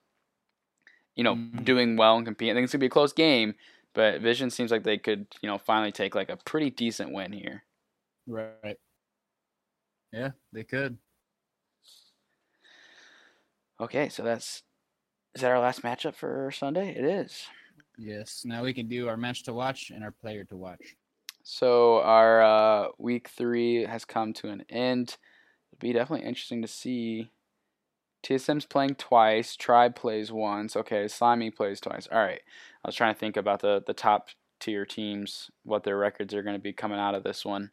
you 1.17 1.25
know, 1.25 1.35
Mhm. 1.35 1.65
doing 1.65 1.97
well 1.97 2.17
and 2.17 2.27
competing. 2.27 2.53
I 2.53 2.55
think 2.57 2.65
it's 2.65 2.73
gonna 2.73 2.81
be 2.81 2.87
a 2.87 2.91
close 2.91 3.13
game, 3.13 3.55
but 3.95 4.21
Vision 4.21 4.51
seems 4.51 4.71
like 4.71 4.85
they 4.85 4.99
could, 4.99 5.27
you 5.43 5.49
know, 5.49 5.59
finally 5.59 5.93
take 5.93 6.15
like 6.15 6.29
a 6.29 6.37
pretty 6.37 6.71
decent 6.71 7.13
win 7.13 7.33
here. 7.33 7.65
right, 8.27 8.79
yeah, 10.13 10.31
they 10.53 10.65
could. 10.65 10.99
Okay, 13.81 14.09
so 14.09 14.23
that's 14.23 14.63
is 15.35 15.43
that 15.43 15.51
our 15.51 15.61
last 15.61 15.83
matchup 15.83 16.15
for 16.15 16.51
Sunday? 16.51 16.91
It 16.97 17.05
is. 17.05 17.47
Yes. 17.97 18.43
Now 18.45 18.63
we 18.63 18.73
can 18.73 18.89
do 18.89 19.09
our 19.09 19.17
match 19.17 19.45
to 19.45 19.53
watch 19.53 19.91
and 19.91 20.03
our 20.03 20.11
player 20.11 20.45
to 20.45 20.57
watch. 20.57 20.97
So 21.43 22.01
our 22.03 22.43
uh, 22.43 22.89
week 22.99 23.29
three 23.29 23.85
has 23.85 24.05
come 24.05 24.33
to 24.35 24.49
an 24.49 24.65
end. 24.69 25.17
It'll 25.73 25.81
be 25.81 25.93
definitely 25.93 26.27
interesting 26.27 26.63
to 26.63 26.69
see. 26.69 27.31
TSM's 28.25 28.67
playing 28.67 28.97
twice. 28.97 29.55
Tribe 29.55 29.95
plays 29.95 30.33
once. 30.33 30.77
Okay, 30.77 31.07
Slimy 31.07 31.51
plays 31.51 31.81
twice. 31.81 32.09
All 32.11 32.19
right. 32.19 32.41
I 32.85 32.89
was 32.89 32.97
trying 32.97 33.15
to 33.15 33.21
think 33.21 33.37
about 33.37 33.61
the 33.61 33.83
the 33.87 33.95
top 33.95 34.29
tier 34.61 34.85
teams, 34.85 35.51
what 35.63 35.85
their 35.85 35.97
records 35.97 36.35
are 36.35 36.43
going 36.43 36.57
to 36.57 36.63
be 36.63 36.73
coming 36.73 36.99
out 36.99 37.15
of 37.15 37.23
this 37.23 37.45
one. 37.45 37.71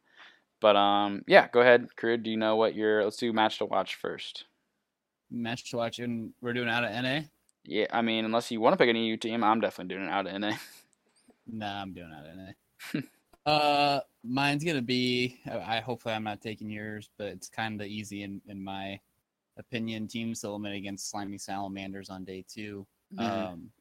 But 0.62 0.76
um, 0.76 1.24
yeah, 1.28 1.48
go 1.52 1.62
ahead, 1.62 1.88
Crude. 1.96 2.24
Do 2.24 2.30
you 2.30 2.38
know 2.38 2.56
what 2.56 2.76
your? 2.76 3.04
Let's 3.04 3.18
do 3.18 3.34
match 3.34 3.58
to 3.58 3.66
watch 3.66 3.96
first. 3.96 4.46
Match 5.32 5.70
to 5.72 5.78
watch, 5.78 6.00
and 6.00 6.34
we're 6.42 6.54
doing 6.54 6.70
out 6.70 6.84
of 6.84 6.92
NA. 6.92 7.22
Yeah, 7.64 7.88
I 7.92 8.02
mean, 8.02 8.26
unless 8.26 8.52
you 8.52 8.62
want 8.62 8.74
to 8.74 8.78
pick 8.78 8.90
an 8.90 8.96
EU 8.96 9.18
team, 9.18 9.44
I'm 9.44 9.60
definitely 9.60 9.96
doing 9.96 10.08
it 10.08 10.12
out 10.12 10.28
of 10.28 10.40
NA. 10.40 10.54
Nah, 11.48 11.84
I'm 11.84 11.94
doing 11.94 12.12
out 12.12 12.26
of 12.26 12.36
NA. 12.36 13.02
uh, 13.52 14.00
mine's 14.24 14.64
gonna 14.64 14.82
be. 14.82 15.40
I 15.46 15.80
hopefully 15.80 16.16
I'm 16.16 16.24
not 16.24 16.42
taking 16.42 16.72
yours, 16.72 17.12
but 17.20 17.28
it's 17.28 17.50
kind 17.50 17.80
of 17.80 17.86
easy 17.86 18.24
in 18.24 18.42
in 18.48 18.64
my 18.64 19.00
opinion. 19.56 20.08
Team 20.08 20.34
Solo 20.34 20.58
Mid 20.58 20.74
against 20.74 21.12
Slimy 21.12 21.38
Salamanders 21.38 22.10
on 22.10 22.24
day 22.24 22.44
2 22.52 22.88
Mhm. 23.14 23.24
Um, 23.24 23.72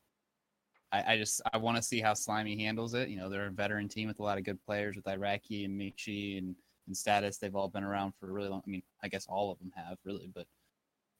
I, 0.93 1.15
I 1.15 1.17
just 1.17 1.41
I 1.53 1.57
want 1.57 1.77
to 1.77 1.83
see 1.83 2.01
how 2.01 2.15
Slimy 2.15 2.57
handles 2.63 2.95
it. 2.95 3.09
You 3.09 3.17
know, 3.17 3.29
they're 3.29 3.47
a 3.47 3.51
veteran 3.51 3.89
team 3.89 4.09
with 4.09 4.21
a 4.21 4.23
lot 4.23 4.39
of 4.39 4.45
good 4.45 4.63
players 4.65 4.97
with 4.97 5.09
Iraqi 5.09 5.65
and 5.65 5.79
Michi 5.81 6.39
and, 6.39 6.55
and 6.87 6.97
Status. 6.97 7.39
They've 7.39 7.55
all 7.57 7.69
been 7.69 7.85
around 7.85 8.13
for 8.19 8.29
a 8.29 8.33
really 8.33 8.49
long. 8.49 8.63
I 8.67 8.71
mean, 8.71 8.83
I 9.03 9.09
guess 9.09 9.27
all 9.27 9.51
of 9.51 9.59
them 9.59 9.73
have 9.75 9.99
really, 10.05 10.31
but 10.33 10.47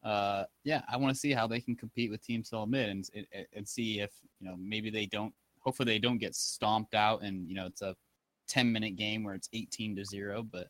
uh, 0.05 0.45
yeah, 0.65 0.83
I 0.91 0.97
want 0.97 1.15
to 1.15 1.19
see 1.19 1.33
how 1.33 1.47
they 1.47 1.61
can 1.61 1.75
compete 1.75 2.11
with 2.11 2.23
Team 2.23 2.45
Solo 2.45 2.67
Mid 2.67 2.89
and, 2.89 3.11
and 3.15 3.47
and 3.55 3.69
see 3.69 4.01
if 4.01 4.11
you 4.41 4.49
know 4.49 4.57
maybe 4.59 4.91
they 4.91 5.07
don't. 5.07 5.33
Hopefully, 5.61 5.93
they 5.93 5.99
don't 5.99 6.19
get 6.19 6.35
stomped 6.35 6.95
out 6.95 7.23
and 7.23 7.49
you 7.49 7.55
know 7.55 7.67
it's 7.67 7.83
a 7.83 7.97
10 8.49 8.71
minute 8.71 8.97
game 8.97 9.25
where 9.25 9.35
it's 9.35 9.49
18 9.53 9.97
to 9.97 10.05
zero, 10.05 10.43
but. 10.43 10.69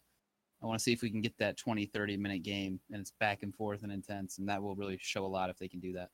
I 0.63 0.67
want 0.67 0.79
to 0.79 0.83
see 0.83 0.95
if 0.95 1.03
we 1.03 1.11
can 1.11 1.21
get 1.21 1.37
that 1.41 1.59
20, 1.59 1.85
30 1.85 2.17
minute 2.17 2.43
game 2.43 2.81
and 2.91 2.99
it's 2.99 3.13
back 3.21 3.43
and 3.43 3.55
forth 3.55 3.83
and 3.83 3.93
intense, 3.93 4.39
and 4.39 4.49
that 4.49 4.63
will 4.63 4.75
really 4.75 4.99
show 4.99 5.27
a 5.27 5.29
lot 5.29 5.51
if 5.51 5.59
they 5.59 5.69
can 5.69 5.79
do 5.79 5.93
that. 5.93 6.09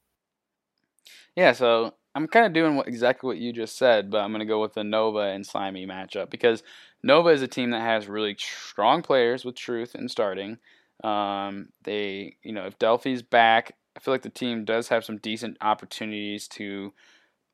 Yeah, 1.37 1.53
so 1.53 1.95
I'm 2.15 2.27
kind 2.27 2.47
of 2.47 2.53
doing 2.53 2.77
what, 2.77 2.89
exactly 2.89 3.29
what 3.29 3.39
you 3.39 3.53
just 3.53 3.79
said, 3.79 4.11
but 4.11 4.19
I'm 4.19 4.31
going 4.31 4.41
to 4.41 4.47
go 4.47 4.61
with 4.61 4.75
the 4.75 4.85
Nova 4.85 5.21
and 5.21 5.47
Slimy 5.47 5.87
matchup 5.87 6.31
because 6.31 6.63
Nova 7.03 7.31
is 7.31 7.43
a 7.43 7.49
team 7.49 7.71
that 7.71 7.83
has 7.83 8.09
really 8.09 8.37
strong 8.39 9.03
players 9.03 9.45
with 9.45 9.55
truth 9.55 9.95
and 9.95 10.11
starting. 10.11 10.59
Um, 11.03 11.71
they, 11.83 12.37
you 12.43 12.53
know, 12.53 12.67
if 12.67 12.79
Delphi's 12.79 13.23
back, 13.23 13.77
I 13.97 14.01
feel 14.01 14.15
like 14.15 14.23
the 14.23 14.31
team 14.31 14.65
does 14.65 14.89
have 14.89 15.05
some 15.05 15.19
decent 15.19 15.57
opportunities 15.61 16.49
to 16.49 16.93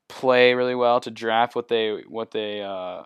play 0.09 0.53
really 0.53 0.75
well 0.75 0.99
to 1.01 1.11
draft 1.11 1.55
what 1.55 1.67
they 1.67 2.03
what 2.07 2.31
they 2.31 2.61
uh, 2.61 3.03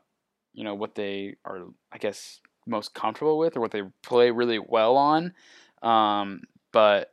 you 0.53 0.63
know 0.63 0.75
what 0.75 0.95
they 0.95 1.35
are 1.45 1.61
I 1.91 1.97
guess 1.97 2.39
most 2.67 2.93
comfortable 2.93 3.37
with 3.37 3.57
or 3.57 3.59
what 3.61 3.71
they 3.71 3.83
play 4.03 4.31
really 4.31 4.59
well 4.59 4.97
on. 4.97 5.33
Um, 5.81 6.41
but 6.71 7.11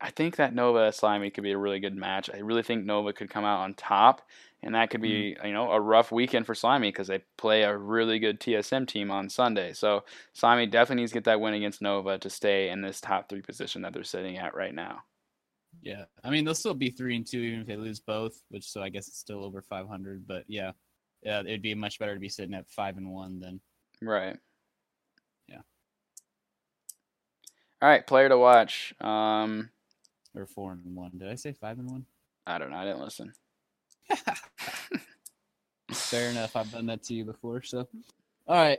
I 0.00 0.10
think 0.10 0.36
that 0.36 0.54
Nova 0.54 0.92
Slimy 0.92 1.30
could 1.30 1.44
be 1.44 1.52
a 1.52 1.58
really 1.58 1.78
good 1.78 1.94
match. 1.94 2.28
I 2.32 2.38
really 2.38 2.64
think 2.64 2.84
Nova 2.84 3.12
could 3.12 3.30
come 3.30 3.44
out 3.44 3.60
on 3.60 3.74
top, 3.74 4.22
and 4.62 4.74
that 4.74 4.90
could 4.90 5.02
be 5.02 5.34
mm-hmm. 5.36 5.46
you 5.46 5.52
know 5.52 5.70
a 5.70 5.80
rough 5.80 6.12
weekend 6.12 6.46
for 6.46 6.54
Slimy 6.54 6.88
because 6.88 7.08
they 7.08 7.22
play 7.36 7.62
a 7.62 7.76
really 7.76 8.18
good 8.18 8.40
TSM 8.40 8.86
team 8.86 9.10
on 9.10 9.28
Sunday. 9.28 9.72
So 9.72 10.04
Slimy 10.34 10.66
definitely 10.66 11.02
needs 11.02 11.12
to 11.12 11.16
get 11.16 11.24
that 11.24 11.40
win 11.40 11.54
against 11.54 11.82
Nova 11.82 12.18
to 12.18 12.30
stay 12.30 12.70
in 12.70 12.80
this 12.80 13.00
top 13.00 13.28
three 13.28 13.42
position 13.42 13.82
that 13.82 13.92
they're 13.92 14.04
sitting 14.04 14.38
at 14.38 14.54
right 14.54 14.74
now. 14.74 15.00
Yeah, 15.82 16.04
I 16.22 16.30
mean 16.30 16.44
they'll 16.44 16.54
still 16.54 16.74
be 16.74 16.90
three 16.90 17.16
and 17.16 17.26
two 17.26 17.38
even 17.38 17.60
if 17.60 17.66
they 17.66 17.76
lose 17.76 18.00
both, 18.00 18.40
which 18.50 18.64
so 18.64 18.82
I 18.82 18.88
guess 18.88 19.08
it's 19.08 19.18
still 19.18 19.44
over 19.44 19.62
500. 19.62 20.26
But 20.26 20.44
yeah, 20.46 20.72
yeah, 21.22 21.40
it'd 21.40 21.62
be 21.62 21.74
much 21.74 21.98
better 21.98 22.14
to 22.14 22.20
be 22.20 22.28
sitting 22.28 22.54
at 22.54 22.70
five 22.70 22.96
and 22.96 23.10
one 23.10 23.40
than 23.40 23.60
right. 24.00 24.36
Yeah. 25.48 25.60
All 27.80 27.88
right, 27.88 28.06
player 28.06 28.28
to 28.28 28.38
watch. 28.38 28.94
Um, 29.00 29.70
or 30.34 30.46
four 30.46 30.72
and 30.72 30.94
one. 30.94 31.12
Did 31.16 31.28
I 31.28 31.34
say 31.34 31.52
five 31.52 31.78
and 31.78 31.90
one? 31.90 32.06
I 32.46 32.58
don't 32.58 32.70
know. 32.70 32.76
I 32.76 32.84
didn't 32.84 33.00
listen. 33.00 33.32
Fair 35.92 36.30
enough. 36.30 36.56
I've 36.56 36.70
done 36.70 36.86
that 36.86 37.02
to 37.04 37.14
you 37.14 37.24
before. 37.24 37.62
So, 37.62 37.88
all 38.46 38.56
right. 38.56 38.78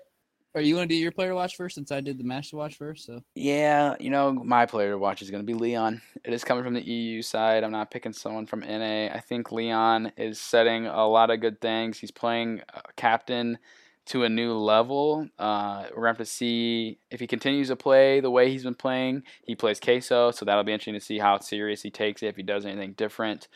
Are 0.55 0.61
you 0.61 0.75
want 0.75 0.87
to 0.87 0.95
do 0.95 0.99
your 0.99 1.11
player 1.11 1.33
watch 1.33 1.55
first 1.55 1.73
since 1.73 1.91
I 1.91 1.99
did 1.99 2.19
the 2.19 2.23
match 2.23 2.51
to 2.51 2.57
watch 2.57 2.75
first? 2.75 3.07
So 3.07 3.23
yeah, 3.33 3.95
you 3.99 4.11
know 4.11 4.31
my 4.31 4.67
player 4.67 4.99
watch 4.99 5.23
is 5.23 5.31
going 5.31 5.41
to 5.41 5.47
be 5.47 5.57
Leon. 5.57 5.99
It 6.23 6.31
is 6.31 6.43
coming 6.43 6.63
from 6.63 6.75
the 6.75 6.87
EU 6.87 7.23
side. 7.23 7.63
I'm 7.63 7.71
not 7.71 7.89
picking 7.89 8.13
someone 8.13 8.45
from 8.45 8.59
NA. 8.59 9.07
I 9.07 9.19
think 9.27 9.51
Leon 9.51 10.11
is 10.15 10.39
setting 10.39 10.85
a 10.85 11.07
lot 11.07 11.31
of 11.31 11.41
good 11.41 11.59
things. 11.59 11.97
He's 11.97 12.11
playing 12.11 12.61
captain 12.95 13.57
to 14.05 14.25
a 14.25 14.29
new 14.29 14.53
level. 14.53 15.27
Uh, 15.39 15.85
we're 15.89 16.03
going 16.03 16.03
to 16.03 16.07
have 16.09 16.17
to 16.17 16.25
see 16.25 16.99
if 17.09 17.19
he 17.19 17.27
continues 17.27 17.69
to 17.69 17.75
play 17.75 18.19
the 18.19 18.29
way 18.29 18.51
he's 18.51 18.63
been 18.63 18.75
playing. 18.75 19.23
He 19.45 19.55
plays 19.55 19.79
Queso, 19.79 20.31
so 20.31 20.45
that'll 20.45 20.63
be 20.63 20.73
interesting 20.73 20.93
to 20.93 20.99
see 20.99 21.17
how 21.17 21.39
serious 21.39 21.81
he 21.81 21.89
takes 21.89 22.21
it, 22.21 22.27
if 22.27 22.35
he 22.35 22.43
does 22.43 22.65
anything 22.65 22.93
different. 22.93 23.47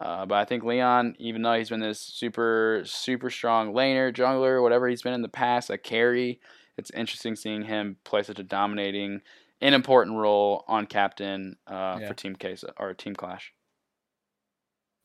Uh, 0.00 0.26
but 0.26 0.36
I 0.36 0.44
think 0.44 0.64
Leon, 0.64 1.16
even 1.18 1.42
though 1.42 1.54
he's 1.54 1.70
been 1.70 1.80
this 1.80 2.00
super, 2.00 2.82
super 2.84 3.30
strong 3.30 3.72
laner, 3.72 4.12
jungler, 4.12 4.62
whatever 4.62 4.88
he's 4.88 5.02
been 5.02 5.14
in 5.14 5.22
the 5.22 5.28
past, 5.28 5.70
a 5.70 5.78
carry, 5.78 6.40
it's 6.76 6.90
interesting 6.90 7.36
seeing 7.36 7.62
him 7.62 7.96
play 8.04 8.22
such 8.22 8.38
a 8.38 8.42
dominating 8.42 9.22
an 9.60 9.74
important 9.74 10.16
role 10.16 10.64
on 10.68 10.86
captain 10.86 11.56
uh, 11.66 11.98
yeah. 12.00 12.08
for 12.08 12.14
Team 12.14 12.36
Queso 12.36 12.72
or 12.78 12.92
Team 12.94 13.14
Clash. 13.14 13.52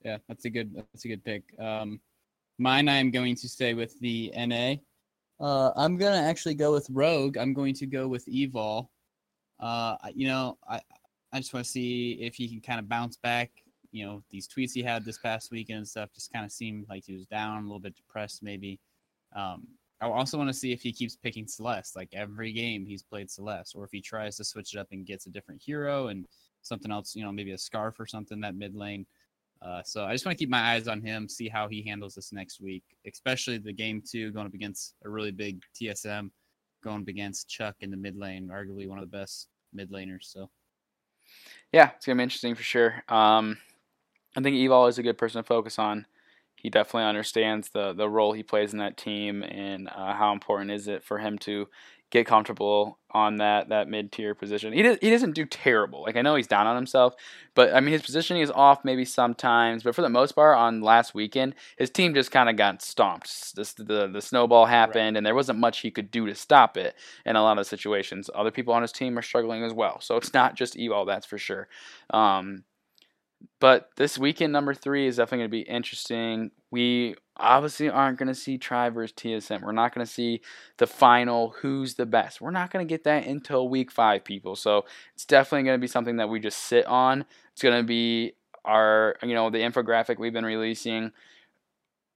Yeah, 0.04 0.18
that's 0.28 0.46
a 0.46 0.50
good 0.50 0.76
that's 0.76 1.06
a 1.06 1.08
good 1.08 1.24
pick. 1.24 1.44
Um, 1.60 2.00
mine, 2.58 2.90
I 2.90 2.96
am 2.96 3.12
going 3.12 3.36
to 3.36 3.48
stay 3.48 3.74
with 3.74 3.98
the 4.00 4.34
NA. 4.36 4.76
Uh, 5.40 5.72
I'm 5.76 5.98
gonna 5.98 6.22
actually 6.22 6.56
go 6.56 6.74
with 6.74 6.88
Rogue. 6.90 7.38
I'm 7.38 7.54
going 7.54 7.76
to 7.76 7.86
go 7.86 8.08
with 8.08 8.26
Evol. 8.26 8.90
Uh, 9.60 9.96
you 10.14 10.28
know, 10.28 10.58
I 10.68 10.82
I 11.32 11.38
just 11.38 11.54
want 11.54 11.66
to 11.66 11.72
see 11.72 12.14
if 12.20 12.36
he 12.36 12.50
can 12.50 12.62
kind 12.62 12.80
of 12.80 12.90
bounce 12.90 13.16
back. 13.18 13.52
You 13.92 14.06
know, 14.06 14.24
these 14.30 14.48
tweets 14.48 14.74
he 14.74 14.84
had 14.84 15.04
this 15.04 15.18
past 15.18 15.52
weekend 15.52 15.78
and 15.80 15.88
stuff 15.88 16.10
just 16.14 16.32
kind 16.32 16.46
of 16.46 16.52
seemed 16.52 16.86
like 16.90 17.04
he 17.06 17.14
was 17.14 17.26
down, 17.26 17.64
a 17.64 17.66
little 17.66 17.80
bit 17.80 17.96
depressed, 17.96 18.42
maybe. 18.44 18.80
Um, 19.36 19.68
I 20.02 20.08
also 20.08 20.38
want 20.38 20.50
to 20.50 20.54
see 20.54 20.72
if 20.72 20.82
he 20.82 20.92
keeps 20.92 21.16
picking 21.16 21.48
Celeste. 21.48 21.96
Like 21.96 22.10
every 22.14 22.52
game 22.52 22.86
he's 22.86 23.04
played 23.04 23.30
Celeste, 23.30 23.76
or 23.76 23.84
if 23.84 23.92
he 23.92 24.02
tries 24.02 24.36
to 24.38 24.44
switch 24.44 24.74
it 24.74 24.80
up 24.80 24.88
and 24.92 25.06
gets 25.06 25.28
a 25.28 25.30
different 25.30 25.62
hero 25.62 26.08
and 26.08 26.26
something 26.62 26.92
else. 26.92 27.16
You 27.16 27.24
know, 27.24 27.32
maybe 27.32 27.52
a 27.52 27.58
Skaarf 27.58 28.00
or 28.00 28.08
something 28.08 28.42
that 28.42 28.56
mid 28.56 28.76
lane. 28.76 29.06
Uh, 29.62 29.84
so 29.84 30.06
I 30.06 30.14
just 30.14 30.26
want 30.26 30.36
to 30.38 30.42
keep 30.42 30.50
my 30.50 30.74
eyes 30.74 30.88
on 30.88 31.02
him, 31.02 31.30
see 31.30 31.48
how 31.48 31.68
he 31.68 31.84
handles 31.84 32.16
this 32.16 32.34
next 32.34 32.62
week, 32.62 32.84
especially 33.06 33.60
the 33.60 33.72
game 33.72 34.02
two 34.04 34.32
going 34.32 34.48
up 34.48 34.56
against 34.56 34.96
a 35.06 35.10
really 35.10 35.30
big 35.30 35.62
TSM, 35.80 36.32
going 36.84 37.02
up 37.02 37.08
against 37.08 37.48
Chuck 37.48 37.76
in 37.82 37.92
the 37.92 37.98
mid 37.98 38.16
lane, 38.16 38.50
arguably 38.52 38.88
one 38.88 38.98
of 38.98 39.10
the 39.10 39.18
best 39.18 39.50
mid 39.72 39.92
laners. 39.92 40.24
So, 40.24 40.50
yeah, 41.72 41.92
it's 41.96 42.08
gonna 42.08 42.18
be 42.18 42.24
interesting 42.24 42.56
for 42.56 42.64
sure. 42.64 43.04
Um, 43.08 43.60
I 44.36 44.42
think 44.42 44.56
Evol 44.56 44.90
is 44.90 44.98
a 44.98 45.04
good 45.04 45.18
person 45.18 45.42
to 45.42 45.48
focus 45.48 45.78
on. 45.78 46.06
He 46.56 46.70
definitely 46.70 47.10
understands 47.10 47.70
the 47.70 47.94
the 47.94 48.10
role 48.10 48.34
he 48.34 48.44
plays 48.44 48.74
in 48.74 48.80
that 48.80 48.98
team 48.98 49.44
and 49.44 49.90
uh, 49.90 50.14
how 50.14 50.32
important 50.32 50.72
is 50.72 50.88
it 50.88 51.04
for 51.04 51.18
him 51.18 51.38
to 51.40 51.68
get 52.12 52.28
comfortable 52.28 53.00
on 53.12 53.38
that 53.38 53.70
that 53.70 53.88
mid 53.88 54.12
tier 54.12 54.36
position. 54.36 54.74
He 54.74 54.84
does, 54.84 54.98
he 55.02 55.10
doesn't 55.10 55.34
do 55.34 55.46
terrible. 55.46 56.04
Like 56.04 56.18
I 56.18 56.22
know 56.22 56.36
he's 56.36 56.48
down 56.48 56.68
on 56.68 56.76
himself, 56.76 57.16
but 57.56 57.74
I 57.74 57.80
mean 57.80 57.94
his 57.94 58.04
positioning 58.04 58.44
is 58.44 58.52
off 58.52 58.86
maybe 58.86 59.06
sometimes. 59.06 59.84
But 59.84 59.96
for 59.96 60.02
the 60.02 60.10
most 60.10 60.34
part, 60.34 60.58
on 60.58 60.82
last 60.82 61.16
weekend, 61.16 61.56
his 61.78 61.90
team 61.90 62.14
just 62.14 62.32
kind 62.32 62.50
of 62.50 62.58
got 62.58 62.82
stomped. 62.82 63.56
This, 63.56 63.74
the 63.74 64.08
the 64.08 64.22
snowball 64.22 64.66
happened, 64.66 65.16
right. 65.16 65.18
and 65.18 65.26
there 65.26 65.36
wasn't 65.36 65.60
much 65.60 65.80
he 65.80 65.90
could 65.90 66.12
do 66.12 66.28
to 66.28 66.36
stop 66.36 66.78
it 66.78 66.96
in 67.26 67.36
a 67.36 67.42
lot 67.42 67.58
of 67.58 67.66
situations. 67.66 68.30
Other 68.36 68.52
people 68.52 68.74
on 68.74 68.82
his 68.82 68.92
team 68.92 69.18
are 69.18 69.24
struggling 69.24 69.64
as 69.64 69.74
well, 69.74 70.00
so 70.02 70.18
it's 70.18 70.34
not 70.34 70.56
just 70.56 70.76
Evol, 70.76 71.08
that's 71.08 71.26
for 71.26 71.38
sure. 71.38 71.68
Um, 72.12 72.66
but 73.60 73.90
this 73.96 74.18
weekend 74.18 74.54
number 74.54 74.74
three 74.74 75.08
is 75.08 75.18
definitely 75.18 75.40
going 75.40 75.50
to 75.50 75.66
be 75.66 75.72
interesting. 75.72 76.52
We 76.72 77.16
obviously 77.38 77.90
aren't 77.90 78.18
going 78.18 78.28
to 78.28 78.36
see 78.36 78.58
Tribe 78.58 78.94
versus 78.94 79.16
TSM. 79.16 79.62
We're 79.62 79.72
not 79.72 79.94
going 79.94 80.06
to 80.06 80.12
see 80.12 80.42
the 80.78 80.88
final 80.88 81.56
who's 81.62 81.96
the 81.96 82.06
best. 82.06 82.42
We're 82.42 82.52
not 82.52 82.72
going 82.72 82.86
to 82.86 82.90
get 82.90 83.04
that 83.04 83.26
until 83.26 83.70
week 83.70 83.92
five, 83.92 84.24
people. 84.24 84.56
So 84.56 84.86
it's 85.14 85.26
definitely 85.26 85.64
going 85.64 85.78
to 85.78 85.82
be 85.82 85.88
something 85.88 86.18
that 86.18 86.30
we 86.30 86.40
just 86.40 86.60
sit 86.60 86.86
on. 86.86 87.26
It's 87.54 87.62
going 87.62 87.78
to 87.78 87.88
be 87.88 88.34
our, 88.66 89.16
you 89.24 89.34
know, 89.34 89.50
the 89.50 89.60
infographic 89.60 90.20
we've 90.20 90.34
been 90.34 90.46
releasing 90.46 91.12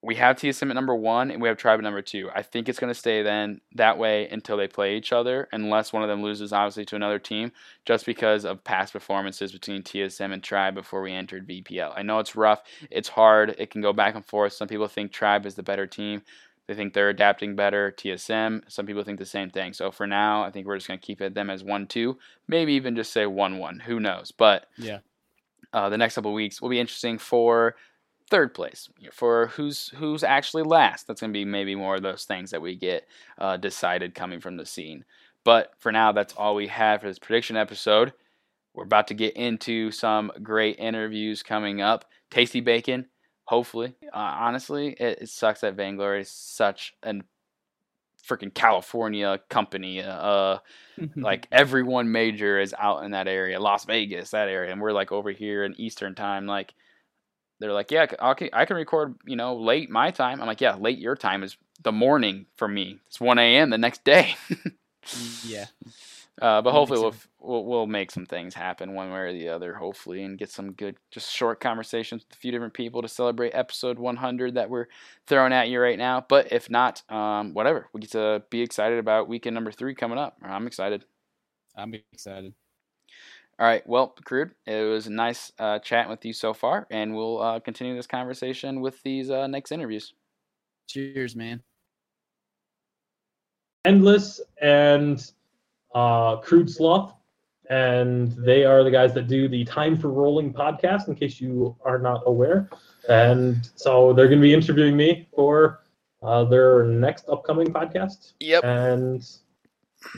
we 0.05 0.15
have 0.15 0.35
TSM 0.35 0.69
at 0.69 0.75
number 0.75 0.95
one 0.95 1.31
and 1.31 1.41
we 1.41 1.47
have 1.47 1.57
Tribe 1.57 1.79
at 1.79 1.83
number 1.83 2.01
two. 2.01 2.29
I 2.33 2.43
think 2.43 2.69
it's 2.69 2.77
going 2.77 2.93
to 2.93 2.99
stay 2.99 3.23
then 3.23 3.59
that 3.73 3.97
way 3.97 4.29
until 4.29 4.55
they 4.55 4.67
play 4.67 4.95
each 4.97 5.11
other, 5.11 5.47
unless 5.51 5.91
one 5.91 6.03
of 6.03 6.09
them 6.09 6.21
loses, 6.21 6.53
obviously, 6.53 6.85
to 6.85 6.95
another 6.95 7.17
team, 7.17 7.51
just 7.85 8.05
because 8.05 8.45
of 8.45 8.63
past 8.63 8.93
performances 8.93 9.51
between 9.51 9.81
TSM 9.81 10.31
and 10.31 10.43
Tribe 10.43 10.75
before 10.75 11.01
we 11.01 11.11
entered 11.11 11.47
VPL. 11.47 11.91
I 11.95 12.03
know 12.03 12.19
it's 12.19 12.35
rough, 12.35 12.61
it's 12.91 13.09
hard, 13.09 13.55
it 13.57 13.71
can 13.71 13.81
go 13.81 13.93
back 13.93 14.13
and 14.13 14.23
forth. 14.23 14.53
Some 14.53 14.67
people 14.67 14.87
think 14.87 15.11
Tribe 15.11 15.43
is 15.47 15.55
the 15.55 15.63
better 15.63 15.87
team. 15.87 16.21
They 16.67 16.75
think 16.75 16.93
they're 16.93 17.09
adapting 17.09 17.55
better. 17.55 17.93
TSM. 17.95 18.61
Some 18.71 18.85
people 18.85 19.03
think 19.03 19.19
the 19.19 19.25
same 19.25 19.49
thing. 19.49 19.73
So 19.73 19.91
for 19.91 20.07
now, 20.07 20.43
I 20.43 20.51
think 20.51 20.65
we're 20.65 20.77
just 20.77 20.87
going 20.87 20.99
to 20.99 21.05
keep 21.05 21.21
it 21.21 21.35
them 21.35 21.49
as 21.49 21.63
one 21.63 21.85
two, 21.87 22.17
maybe 22.47 22.73
even 22.73 22.95
just 22.95 23.11
say 23.11 23.25
one 23.25 23.59
one. 23.59 23.79
Who 23.79 23.99
knows? 23.99 24.31
But 24.31 24.65
yeah, 24.77 24.99
uh, 25.73 25.89
the 25.89 25.97
next 25.97 26.15
couple 26.15 26.33
weeks 26.33 26.61
will 26.61 26.69
be 26.69 26.79
interesting 26.79 27.17
for 27.17 27.75
third 28.29 28.53
place 28.53 28.89
for 29.11 29.47
who's 29.47 29.89
who's 29.95 30.23
actually 30.23 30.63
last. 30.63 31.07
That's 31.07 31.21
going 31.21 31.31
to 31.31 31.37
be 31.37 31.45
maybe 31.45 31.75
more 31.75 31.95
of 31.95 32.01
those 32.01 32.25
things 32.25 32.51
that 32.51 32.61
we 32.61 32.75
get 32.75 33.07
uh, 33.37 33.57
decided 33.57 34.15
coming 34.15 34.39
from 34.39 34.57
the 34.57 34.65
scene. 34.65 35.05
But 35.43 35.73
for 35.77 35.91
now, 35.91 36.11
that's 36.11 36.33
all 36.33 36.55
we 36.55 36.67
have 36.67 37.01
for 37.01 37.07
this 37.07 37.19
prediction 37.19 37.55
episode. 37.55 38.13
We're 38.73 38.83
about 38.83 39.07
to 39.07 39.13
get 39.13 39.37
into 39.37 39.91
some 39.91 40.31
great 40.43 40.79
interviews 40.79 41.43
coming 41.43 41.81
up. 41.81 42.05
Tasty 42.29 42.59
Bacon, 42.59 43.05
hopefully. 43.45 43.95
Uh, 44.13 44.17
honestly, 44.17 44.89
it, 44.99 45.19
it, 45.21 45.29
sucks 45.29 45.61
that 45.61 45.75
Vainglory 45.75 46.21
is 46.21 46.31
such 46.31 46.93
a 47.03 47.13
freaking 48.27 48.53
California 48.53 49.39
company. 49.49 50.01
Uh, 50.01 50.57
like 51.15 51.47
everyone 51.51 52.11
major 52.11 52.59
is 52.59 52.75
out 52.77 53.03
in 53.03 53.11
that 53.11 53.27
area, 53.27 53.59
Las 53.59 53.85
Vegas, 53.85 54.31
that 54.31 54.49
area, 54.49 54.71
and 54.71 54.81
we're 54.81 54.91
like 54.91 55.11
over 55.11 55.31
here 55.31 55.63
in 55.63 55.79
Eastern 55.79 56.15
time. 56.15 56.47
Like 56.47 56.73
they're 57.59 57.73
like, 57.73 57.91
yeah, 57.91 58.05
okay, 58.21 58.49
I 58.51 58.65
can 58.65 58.75
record, 58.75 59.15
you 59.25 59.35
know, 59.35 59.55
late 59.55 59.89
my 59.89 60.11
time. 60.11 60.41
I'm 60.41 60.47
like, 60.47 60.61
yeah, 60.61 60.75
late 60.75 60.99
your 60.99 61.15
time 61.15 61.43
is 61.43 61.57
the 61.81 61.91
morning 61.91 62.45
for 62.57 62.67
me. 62.67 62.99
It's 63.07 63.19
1 63.19 63.39
a.m. 63.39 63.69
the 63.69 63.77
next 63.77 64.03
day. 64.03 64.35
yeah. 65.45 65.65
Uh, 66.41 66.61
but 66.61 66.73
hopefully 66.73 66.99
we'll, 66.99 67.15
we'll, 67.39 67.63
we'll 67.63 67.87
make 67.87 68.11
some 68.11 68.25
things 68.25 68.53
happen 68.53 68.93
one 68.93 69.09
way 69.09 69.19
or 69.19 69.31
the 69.31 69.47
other, 69.47 69.73
hopefully, 69.73 70.21
and 70.21 70.37
get 70.37 70.51
some 70.51 70.73
good, 70.73 70.97
just 71.09 71.31
short 71.31 71.61
conversations 71.61 72.25
with 72.25 72.35
a 72.35 72.39
few 72.39 72.51
different 72.51 72.73
people 72.73 73.01
to 73.01 73.07
celebrate 73.07 73.51
episode 73.51 73.97
100 73.97 74.55
that 74.55 74.69
we're 74.69 74.87
throwing 75.27 75.53
at 75.53 75.69
you 75.69 75.79
right 75.79 75.97
now. 75.97 76.25
But 76.27 76.51
if 76.51 76.69
not, 76.69 77.09
um, 77.09 77.53
whatever, 77.53 77.87
we 77.93 78.01
get 78.01 78.11
to 78.11 78.43
be 78.49 78.61
excited 78.61 78.99
about 78.99 79.29
weekend 79.29 79.53
number 79.53 79.71
three 79.71 79.95
coming 79.95 80.17
up. 80.17 80.35
I'm 80.43 80.67
excited. 80.67 81.05
I'm 81.73 81.93
excited. 82.11 82.53
All 83.57 83.65
right. 83.65 83.87
Well, 83.87 84.13
Crude, 84.25 84.51
it 84.65 84.83
was 84.83 85.07
a 85.07 85.11
nice 85.11 85.51
uh, 85.59 85.79
chatting 85.79 86.09
with 86.09 86.25
you 86.25 86.33
so 86.33 86.53
far, 86.53 86.87
and 86.89 87.15
we'll 87.15 87.41
uh, 87.41 87.59
continue 87.61 87.95
this 87.95 88.07
conversation 88.07 88.81
with 88.81 89.01
these 89.03 89.29
uh, 89.29 89.47
next 89.47 89.71
interviews. 89.71 90.13
Cheers, 90.89 91.37
man. 91.37 91.63
Endless 93.85 94.41
and 94.61 95.31
uh, 95.93 96.37
Crude 96.37 96.69
Sloth, 96.69 97.13
and 97.69 98.33
they 98.33 98.65
are 98.65 98.83
the 98.83 98.91
guys 98.91 99.13
that 99.13 99.27
do 99.27 99.47
the 99.47 99.63
Time 99.63 99.97
for 99.97 100.09
Rolling 100.09 100.51
podcast, 100.51 101.07
in 101.07 101.15
case 101.15 101.39
you 101.39 101.77
are 101.85 101.97
not 101.97 102.23
aware. 102.25 102.69
And 103.07 103.69
so 103.75 104.11
they're 104.11 104.27
going 104.27 104.39
to 104.39 104.43
be 104.43 104.53
interviewing 104.53 104.97
me 104.97 105.29
for 105.33 105.81
uh, 106.21 106.43
their 106.43 106.83
next 106.83 107.29
upcoming 107.29 107.67
podcast. 107.67 108.33
Yep. 108.41 108.65
And 108.65 109.25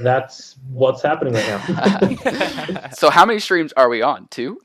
that's 0.01 0.55
what's 0.69 1.01
happening 1.01 1.33
right 1.33 1.47
now. 1.47 2.89
so 2.93 3.09
how 3.09 3.25
many 3.25 3.39
streams 3.39 3.73
are 3.73 3.89
we 3.89 4.01
on? 4.01 4.27
Two? 4.29 4.59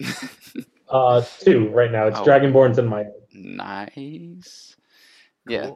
uh 0.88 1.22
two 1.40 1.68
right 1.70 1.90
now. 1.90 2.06
It's 2.06 2.18
oh. 2.18 2.24
Dragonborns 2.24 2.78
and 2.78 2.88
my 2.88 3.06
Nice. 3.32 4.76
Cool. 5.46 5.54
Yeah. 5.54 5.70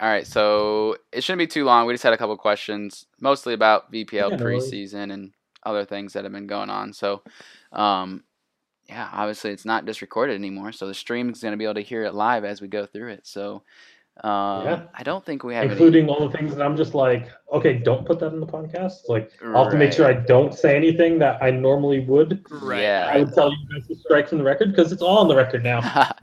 All 0.00 0.08
right, 0.08 0.26
so 0.26 0.96
it 1.10 1.24
shouldn't 1.24 1.40
be 1.40 1.48
too 1.48 1.64
long. 1.64 1.86
We 1.86 1.92
just 1.92 2.04
had 2.04 2.12
a 2.12 2.18
couple 2.18 2.36
questions, 2.36 3.06
mostly 3.20 3.52
about 3.52 3.92
VPL 3.92 4.30
Yeah, 4.30 4.36
no 4.36 4.44
preseason 4.44 5.12
and 5.12 5.32
other 5.64 5.84
things 5.84 6.12
that 6.12 6.22
have 6.22 6.32
been 6.32 6.46
going 6.46 6.70
on. 6.70 6.92
So, 6.92 7.22
um, 7.72 8.22
yeah, 8.88 9.08
obviously 9.12 9.50
it's 9.50 9.64
not 9.64 9.86
just 9.86 10.00
recorded 10.00 10.34
anymore, 10.34 10.70
so 10.70 10.86
the 10.86 10.94
stream 10.94 11.30
is 11.30 11.40
going 11.40 11.50
to 11.52 11.58
be 11.58 11.64
able 11.64 11.74
to 11.74 11.80
hear 11.80 12.04
it 12.04 12.14
live 12.14 12.44
as 12.44 12.60
we 12.60 12.68
go 12.68 12.86
through 12.86 13.10
it. 13.10 13.26
So, 13.26 13.64
um, 14.24 14.64
Yeah. 14.64 14.82
I 14.94 15.02
don't 15.02 15.24
think 15.24 15.44
we 15.44 15.54
have 15.54 15.70
including 15.70 16.08
all 16.08 16.28
the 16.28 16.36
things 16.36 16.54
that 16.54 16.64
I'm 16.64 16.76
just 16.76 16.94
like, 16.94 17.28
okay, 17.52 17.78
don't 17.78 18.04
put 18.04 18.18
that 18.20 18.32
in 18.32 18.40
the 18.40 18.46
podcast. 18.46 19.08
Like. 19.08 19.30
I'll 19.44 19.64
have 19.64 19.72
to 19.72 19.78
make 19.78 19.92
sure 19.92 20.06
I 20.06 20.12
don't 20.12 20.52
say 20.54 20.76
anything 20.76 21.18
that 21.20 21.42
I 21.42 21.50
normally 21.50 22.00
would. 22.00 22.44
Right. 22.50 22.82
Yeah. 22.82 23.10
I 23.12 23.18
would 23.18 23.32
tell 23.34 23.50
you 23.50 23.56
guys 23.72 23.86
to 23.88 23.94
strike 23.96 24.28
from 24.28 24.38
the 24.38 24.44
record 24.44 24.70
because 24.70 24.92
it's 24.92 25.02
all 25.02 25.18
on 25.18 25.28
the 25.28 25.36
record 25.36 25.62
now. 25.64 25.80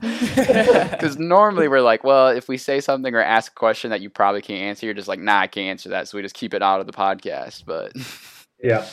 Because 0.96 1.18
normally 1.18 1.68
we're 1.68 1.80
like, 1.80 2.04
well, 2.04 2.28
if 2.28 2.48
we 2.48 2.56
say 2.56 2.80
something 2.80 3.14
or 3.14 3.20
ask 3.22 3.52
a 3.52 3.54
question 3.54 3.90
that 3.90 4.00
you 4.00 4.10
probably 4.10 4.40
can't 4.42 4.62
answer, 4.62 4.86
you're 4.86 4.94
just 4.94 5.08
like, 5.08 5.18
nah, 5.20 5.40
I 5.40 5.46
can't 5.46 5.68
answer 5.68 5.88
that. 5.90 6.08
So 6.08 6.16
we 6.18 6.22
just 6.22 6.34
keep 6.34 6.54
it 6.54 6.62
out 6.62 6.80
of 6.80 6.86
the 6.86 6.92
podcast. 6.92 7.64
But 7.66 7.92
Yeah. 8.62 8.86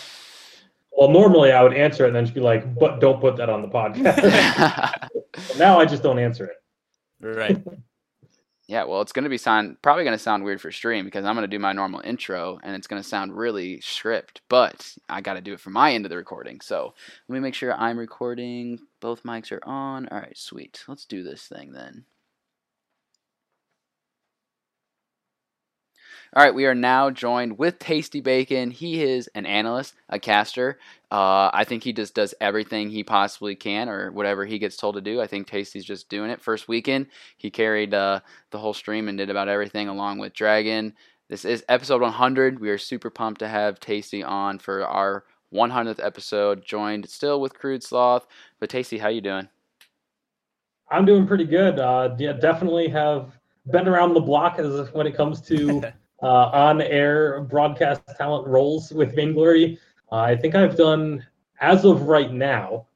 Well, 0.91 1.09
normally 1.09 1.51
I 1.51 1.63
would 1.63 1.73
answer 1.73 2.03
it 2.05 2.07
and 2.07 2.15
then 2.15 2.25
just 2.25 2.35
be 2.35 2.41
like, 2.41 2.75
but 2.75 2.99
don't 2.99 3.19
put 3.19 3.35
that 3.37 3.49
on 3.49 3.61
the 3.61 3.67
podcast. 3.67 5.09
Now 5.57 5.79
I 5.79 5.85
just 5.85 6.03
don't 6.03 6.19
answer 6.19 6.45
it. 6.45 6.57
Right. 7.19 7.57
Yeah, 8.67 8.85
well, 8.85 9.01
it's 9.01 9.11
going 9.11 9.23
to 9.23 9.29
be 9.29 9.37
sound 9.37 9.81
probably 9.81 10.03
going 10.03 10.17
to 10.17 10.23
sound 10.23 10.43
weird 10.43 10.61
for 10.61 10.71
stream 10.71 11.05
because 11.05 11.25
I'm 11.25 11.35
going 11.35 11.43
to 11.43 11.53
do 11.53 11.59
my 11.59 11.73
normal 11.73 12.01
intro 12.01 12.59
and 12.63 12.75
it's 12.75 12.87
going 12.87 13.01
to 13.01 13.07
sound 13.07 13.35
really 13.35 13.81
stripped, 13.81 14.41
but 14.49 14.95
I 15.09 15.21
got 15.21 15.33
to 15.33 15.41
do 15.41 15.53
it 15.53 15.59
for 15.59 15.69
my 15.69 15.93
end 15.93 16.05
of 16.05 16.09
the 16.09 16.17
recording. 16.17 16.61
So 16.61 16.93
let 17.27 17.33
me 17.33 17.41
make 17.41 17.55
sure 17.55 17.73
I'm 17.73 17.99
recording. 17.99 18.79
Both 19.01 19.23
mics 19.23 19.51
are 19.51 19.63
on. 19.63 20.07
All 20.07 20.19
right, 20.19 20.37
sweet. 20.37 20.83
Let's 20.87 21.05
do 21.05 21.23
this 21.23 21.43
thing 21.47 21.73
then. 21.73 22.05
All 26.35 26.41
right, 26.43 26.55
we 26.55 26.65
are 26.65 26.73
now 26.73 27.11
joined 27.11 27.59
with 27.59 27.77
Tasty 27.77 28.19
Bacon. 28.19 28.71
He 28.71 29.03
is 29.03 29.29
an 29.35 29.45
analyst, 29.45 29.93
a 30.09 30.17
caster. 30.17 30.79
Uh, 31.11 31.51
I 31.53 31.63
think 31.63 31.83
he 31.83 31.93
just 31.93 32.15
does 32.15 32.33
everything 32.41 32.89
he 32.89 33.03
possibly 33.03 33.53
can, 33.53 33.87
or 33.87 34.11
whatever 34.11 34.43
he 34.43 34.57
gets 34.57 34.75
told 34.75 34.95
to 34.95 35.01
do. 35.01 35.21
I 35.21 35.27
think 35.27 35.45
Tasty's 35.45 35.85
just 35.85 36.09
doing 36.09 36.31
it. 36.31 36.41
First 36.41 36.67
weekend, 36.67 37.05
he 37.37 37.51
carried 37.51 37.93
uh, 37.93 38.21
the 38.49 38.57
whole 38.57 38.73
stream 38.73 39.09
and 39.09 39.17
did 39.19 39.29
about 39.29 39.47
everything 39.47 39.89
along 39.89 40.17
with 40.17 40.33
Dragon. 40.33 40.95
This 41.29 41.45
is 41.45 41.63
episode 41.69 42.01
100. 42.01 42.59
We 42.59 42.71
are 42.71 42.79
super 42.79 43.11
pumped 43.11 43.37
to 43.41 43.47
have 43.47 43.79
Tasty 43.79 44.23
on 44.23 44.57
for 44.57 44.87
our 44.87 45.25
100th 45.53 46.03
episode. 46.03 46.65
Joined 46.65 47.07
still 47.07 47.41
with 47.41 47.53
Crude 47.53 47.83
Sloth. 47.83 48.25
But 48.59 48.71
Tasty, 48.71 48.97
how 48.97 49.09
you 49.09 49.21
doing? 49.21 49.49
I'm 50.89 51.05
doing 51.05 51.27
pretty 51.27 51.45
good. 51.45 51.77
Uh, 51.77 52.15
yeah, 52.17 52.33
definitely 52.33 52.87
have 52.87 53.37
been 53.71 53.87
around 53.87 54.15
the 54.15 54.19
block 54.19 54.57
as 54.57 54.91
when 54.93 55.05
it 55.05 55.15
comes 55.15 55.39
to 55.41 55.83
uh, 56.23 56.49
on-air 56.53 57.41
broadcast 57.41 58.01
talent 58.17 58.47
roles 58.47 58.91
with 58.91 59.15
Vainglory. 59.15 59.77
Uh, 60.11 60.15
I 60.15 60.35
think 60.35 60.55
I've 60.55 60.77
done, 60.77 61.25
as 61.59 61.85
of 61.85 62.03
right 62.03 62.31
now, 62.31 62.87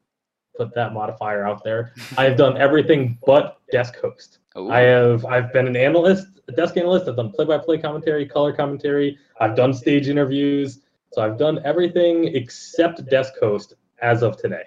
put 0.57 0.73
that 0.73 0.93
modifier 0.93 1.45
out 1.45 1.63
there. 1.63 1.93
I 2.17 2.23
have 2.23 2.37
done 2.37 2.57
everything 2.57 3.17
but 3.25 3.59
desk 3.71 3.97
host. 3.99 4.39
Ooh. 4.57 4.71
I 4.71 4.79
have 4.79 5.25
I've 5.25 5.53
been 5.53 5.67
an 5.67 5.75
analyst, 5.75 6.27
a 6.47 6.53
desk 6.53 6.77
analyst. 6.77 7.07
I've 7.07 7.17
done 7.17 7.31
play-by-play 7.31 7.79
commentary, 7.79 8.25
color 8.25 8.53
commentary. 8.53 9.17
I've 9.39 9.55
done 9.55 9.73
stage 9.73 10.07
interviews. 10.07 10.79
So 11.13 11.21
I've 11.21 11.37
done 11.37 11.59
everything 11.63 12.35
except 12.35 13.05
desk 13.09 13.33
host 13.39 13.73
as 14.01 14.23
of 14.23 14.37
today. 14.37 14.63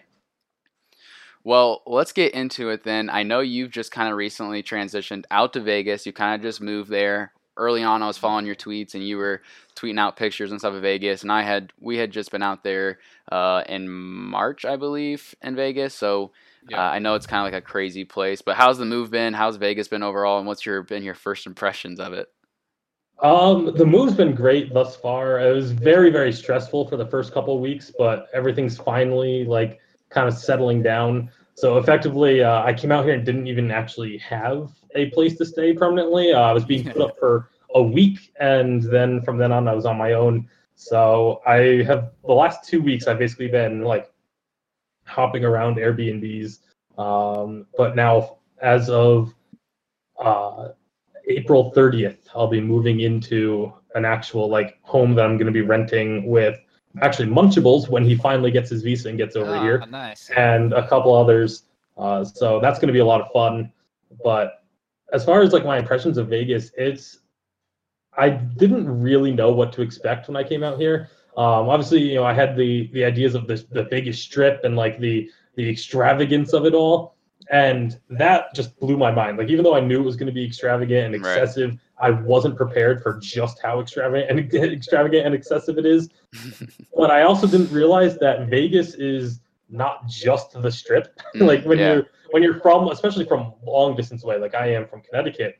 Well, 1.42 1.82
let's 1.86 2.12
get 2.12 2.34
into 2.34 2.68
it 2.68 2.84
then. 2.84 3.08
I 3.08 3.22
know 3.22 3.40
you've 3.40 3.70
just 3.70 3.90
kind 3.90 4.10
of 4.10 4.16
recently 4.16 4.62
transitioned 4.62 5.24
out 5.30 5.54
to 5.54 5.60
Vegas. 5.60 6.04
You 6.04 6.12
kind 6.12 6.34
of 6.34 6.42
just 6.42 6.60
moved 6.60 6.90
there. 6.90 7.32
Early 7.60 7.82
on, 7.82 8.02
I 8.02 8.06
was 8.06 8.16
following 8.16 8.46
your 8.46 8.54
tweets, 8.54 8.94
and 8.94 9.06
you 9.06 9.18
were 9.18 9.42
tweeting 9.76 10.00
out 10.00 10.16
pictures 10.16 10.50
and 10.50 10.58
stuff 10.58 10.72
of 10.72 10.80
Vegas. 10.80 11.22
And 11.22 11.30
I 11.30 11.42
had 11.42 11.74
we 11.78 11.98
had 11.98 12.10
just 12.10 12.30
been 12.30 12.42
out 12.42 12.64
there 12.64 13.00
uh, 13.30 13.62
in 13.68 13.86
March, 13.86 14.64
I 14.64 14.76
believe, 14.76 15.34
in 15.42 15.54
Vegas. 15.56 15.94
So 15.94 16.32
uh, 16.72 16.76
I 16.76 16.98
know 17.00 17.16
it's 17.16 17.26
kind 17.26 17.46
of 17.46 17.52
like 17.52 17.62
a 17.62 17.64
crazy 17.64 18.06
place. 18.06 18.40
But 18.40 18.56
how's 18.56 18.78
the 18.78 18.86
move 18.86 19.10
been? 19.10 19.34
How's 19.34 19.56
Vegas 19.56 19.88
been 19.88 20.02
overall? 20.02 20.38
And 20.38 20.46
what's 20.46 20.64
your 20.64 20.82
been 20.82 21.02
your 21.02 21.14
first 21.14 21.46
impressions 21.46 22.00
of 22.00 22.14
it? 22.14 22.28
Um, 23.22 23.76
the 23.76 23.84
move's 23.84 24.14
been 24.14 24.34
great 24.34 24.72
thus 24.72 24.96
far. 24.96 25.38
It 25.38 25.52
was 25.52 25.72
very, 25.72 26.10
very 26.10 26.32
stressful 26.32 26.88
for 26.88 26.96
the 26.96 27.06
first 27.06 27.34
couple 27.34 27.54
of 27.54 27.60
weeks, 27.60 27.92
but 27.98 28.28
everything's 28.32 28.78
finally 28.78 29.44
like 29.44 29.80
kind 30.08 30.26
of 30.26 30.32
settling 30.34 30.82
down. 30.82 31.30
So 31.54 31.76
effectively, 31.76 32.42
uh, 32.42 32.62
I 32.62 32.72
came 32.72 32.90
out 32.90 33.04
here 33.04 33.12
and 33.12 33.26
didn't 33.26 33.46
even 33.46 33.70
actually 33.70 34.16
have 34.18 34.70
a 34.94 35.06
place 35.10 35.36
to 35.38 35.44
stay 35.44 35.72
permanently. 35.72 36.32
Uh, 36.32 36.40
I 36.40 36.52
was 36.52 36.64
being 36.64 36.84
put 36.84 37.00
up 37.00 37.18
for 37.20 37.50
a 37.74 37.82
week, 37.82 38.32
and 38.40 38.82
then 38.82 39.22
from 39.22 39.38
then 39.38 39.52
on, 39.52 39.68
I 39.68 39.74
was 39.74 39.86
on 39.86 39.96
my 39.96 40.12
own. 40.12 40.48
So 40.74 41.42
I 41.46 41.82
have 41.86 42.12
the 42.26 42.32
last 42.32 42.68
two 42.68 42.80
weeks, 42.82 43.06
I've 43.06 43.18
basically 43.18 43.48
been 43.48 43.82
like 43.82 44.10
hopping 45.04 45.44
around 45.44 45.76
Airbnbs. 45.76 46.58
Um, 46.98 47.66
but 47.76 47.96
now, 47.96 48.38
as 48.62 48.88
of 48.90 49.34
uh, 50.18 50.68
April 51.28 51.72
30th, 51.76 52.18
I'll 52.34 52.48
be 52.48 52.60
moving 52.60 53.00
into 53.00 53.72
an 53.94 54.04
actual 54.04 54.48
like 54.48 54.78
home 54.82 55.14
that 55.14 55.24
I'm 55.24 55.36
going 55.36 55.46
to 55.46 55.52
be 55.52 55.62
renting 55.62 56.26
with 56.26 56.58
actually 57.02 57.28
Munchables 57.28 57.88
when 57.88 58.04
he 58.04 58.16
finally 58.16 58.50
gets 58.50 58.70
his 58.70 58.82
visa 58.82 59.08
and 59.08 59.18
gets 59.18 59.36
over 59.36 59.54
Ah, 59.56 59.62
here, 59.62 59.84
Nice. 59.90 60.30
and 60.36 60.72
a 60.72 60.86
couple 60.88 61.14
others. 61.14 61.64
Uh, 61.96 62.24
so 62.24 62.58
that's 62.60 62.78
going 62.78 62.88
to 62.88 62.92
be 62.92 62.98
a 63.00 63.04
lot 63.04 63.20
of 63.20 63.30
fun. 63.32 63.70
But 64.24 64.59
as 65.12 65.24
far 65.24 65.42
as 65.42 65.52
like 65.52 65.64
my 65.64 65.78
impressions 65.78 66.18
of 66.18 66.28
Vegas, 66.28 66.70
it's 66.76 67.18
I 68.16 68.30
didn't 68.30 68.86
really 69.00 69.32
know 69.32 69.52
what 69.52 69.72
to 69.74 69.82
expect 69.82 70.28
when 70.28 70.36
I 70.36 70.44
came 70.44 70.62
out 70.62 70.78
here. 70.78 71.08
Um, 71.36 71.68
obviously, 71.68 72.02
you 72.02 72.16
know, 72.16 72.24
I 72.24 72.34
had 72.34 72.56
the 72.56 72.88
the 72.92 73.04
ideas 73.04 73.34
of 73.34 73.46
this 73.46 73.64
the 73.64 73.84
biggest 73.84 74.22
strip 74.22 74.64
and 74.64 74.76
like 74.76 74.98
the 74.98 75.30
the 75.56 75.68
extravagance 75.68 76.52
of 76.52 76.66
it 76.66 76.74
all, 76.74 77.14
and 77.50 77.98
that 78.10 78.54
just 78.54 78.78
blew 78.80 78.96
my 78.96 79.10
mind. 79.10 79.38
Like 79.38 79.48
even 79.48 79.64
though 79.64 79.74
I 79.74 79.80
knew 79.80 80.00
it 80.00 80.04
was 80.04 80.16
going 80.16 80.26
to 80.26 80.32
be 80.32 80.44
extravagant 80.44 81.14
and 81.14 81.24
Right. 81.24 81.38
excessive, 81.38 81.78
I 81.98 82.10
wasn't 82.10 82.56
prepared 82.56 83.02
for 83.02 83.18
just 83.18 83.60
how 83.62 83.80
extravagant 83.80 84.30
and 84.30 84.54
extravagant 84.72 85.26
and 85.26 85.34
excessive 85.34 85.78
it 85.78 85.86
is. 85.86 86.08
But 86.96 87.10
I 87.10 87.22
also 87.22 87.46
didn't 87.46 87.72
realize 87.72 88.18
that 88.18 88.48
Vegas 88.48 88.94
is 88.94 89.40
not 89.70 90.06
just 90.06 90.60
the 90.60 90.70
strip. 90.70 91.18
Like 91.34 91.64
when 91.64 91.78
yeah. 91.78 91.92
you're 91.94 92.06
when 92.30 92.42
you're 92.42 92.60
from, 92.60 92.88
especially 92.88 93.24
from 93.24 93.52
long 93.64 93.96
distance 93.96 94.24
away, 94.24 94.38
like 94.38 94.54
I 94.54 94.72
am 94.72 94.86
from 94.86 95.02
Connecticut, 95.02 95.58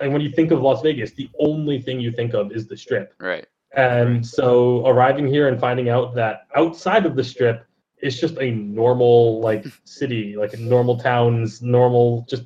and 0.00 0.12
when 0.12 0.22
you 0.22 0.30
think 0.30 0.50
of 0.50 0.60
Las 0.60 0.82
Vegas, 0.82 1.12
the 1.12 1.30
only 1.38 1.80
thing 1.80 2.00
you 2.00 2.12
think 2.12 2.34
of 2.34 2.52
is 2.52 2.66
the 2.66 2.76
strip. 2.76 3.14
right. 3.18 3.46
And 3.76 4.24
so 4.24 4.86
arriving 4.86 5.26
here 5.26 5.48
and 5.48 5.58
finding 5.58 5.88
out 5.88 6.14
that 6.14 6.46
outside 6.54 7.06
of 7.06 7.16
the 7.16 7.24
strip, 7.24 7.66
it's 7.98 8.18
just 8.20 8.38
a 8.38 8.50
normal 8.52 9.40
like 9.40 9.64
city, 9.84 10.36
like 10.36 10.56
normal 10.58 10.98
towns, 10.98 11.60
normal, 11.62 12.24
just 12.28 12.44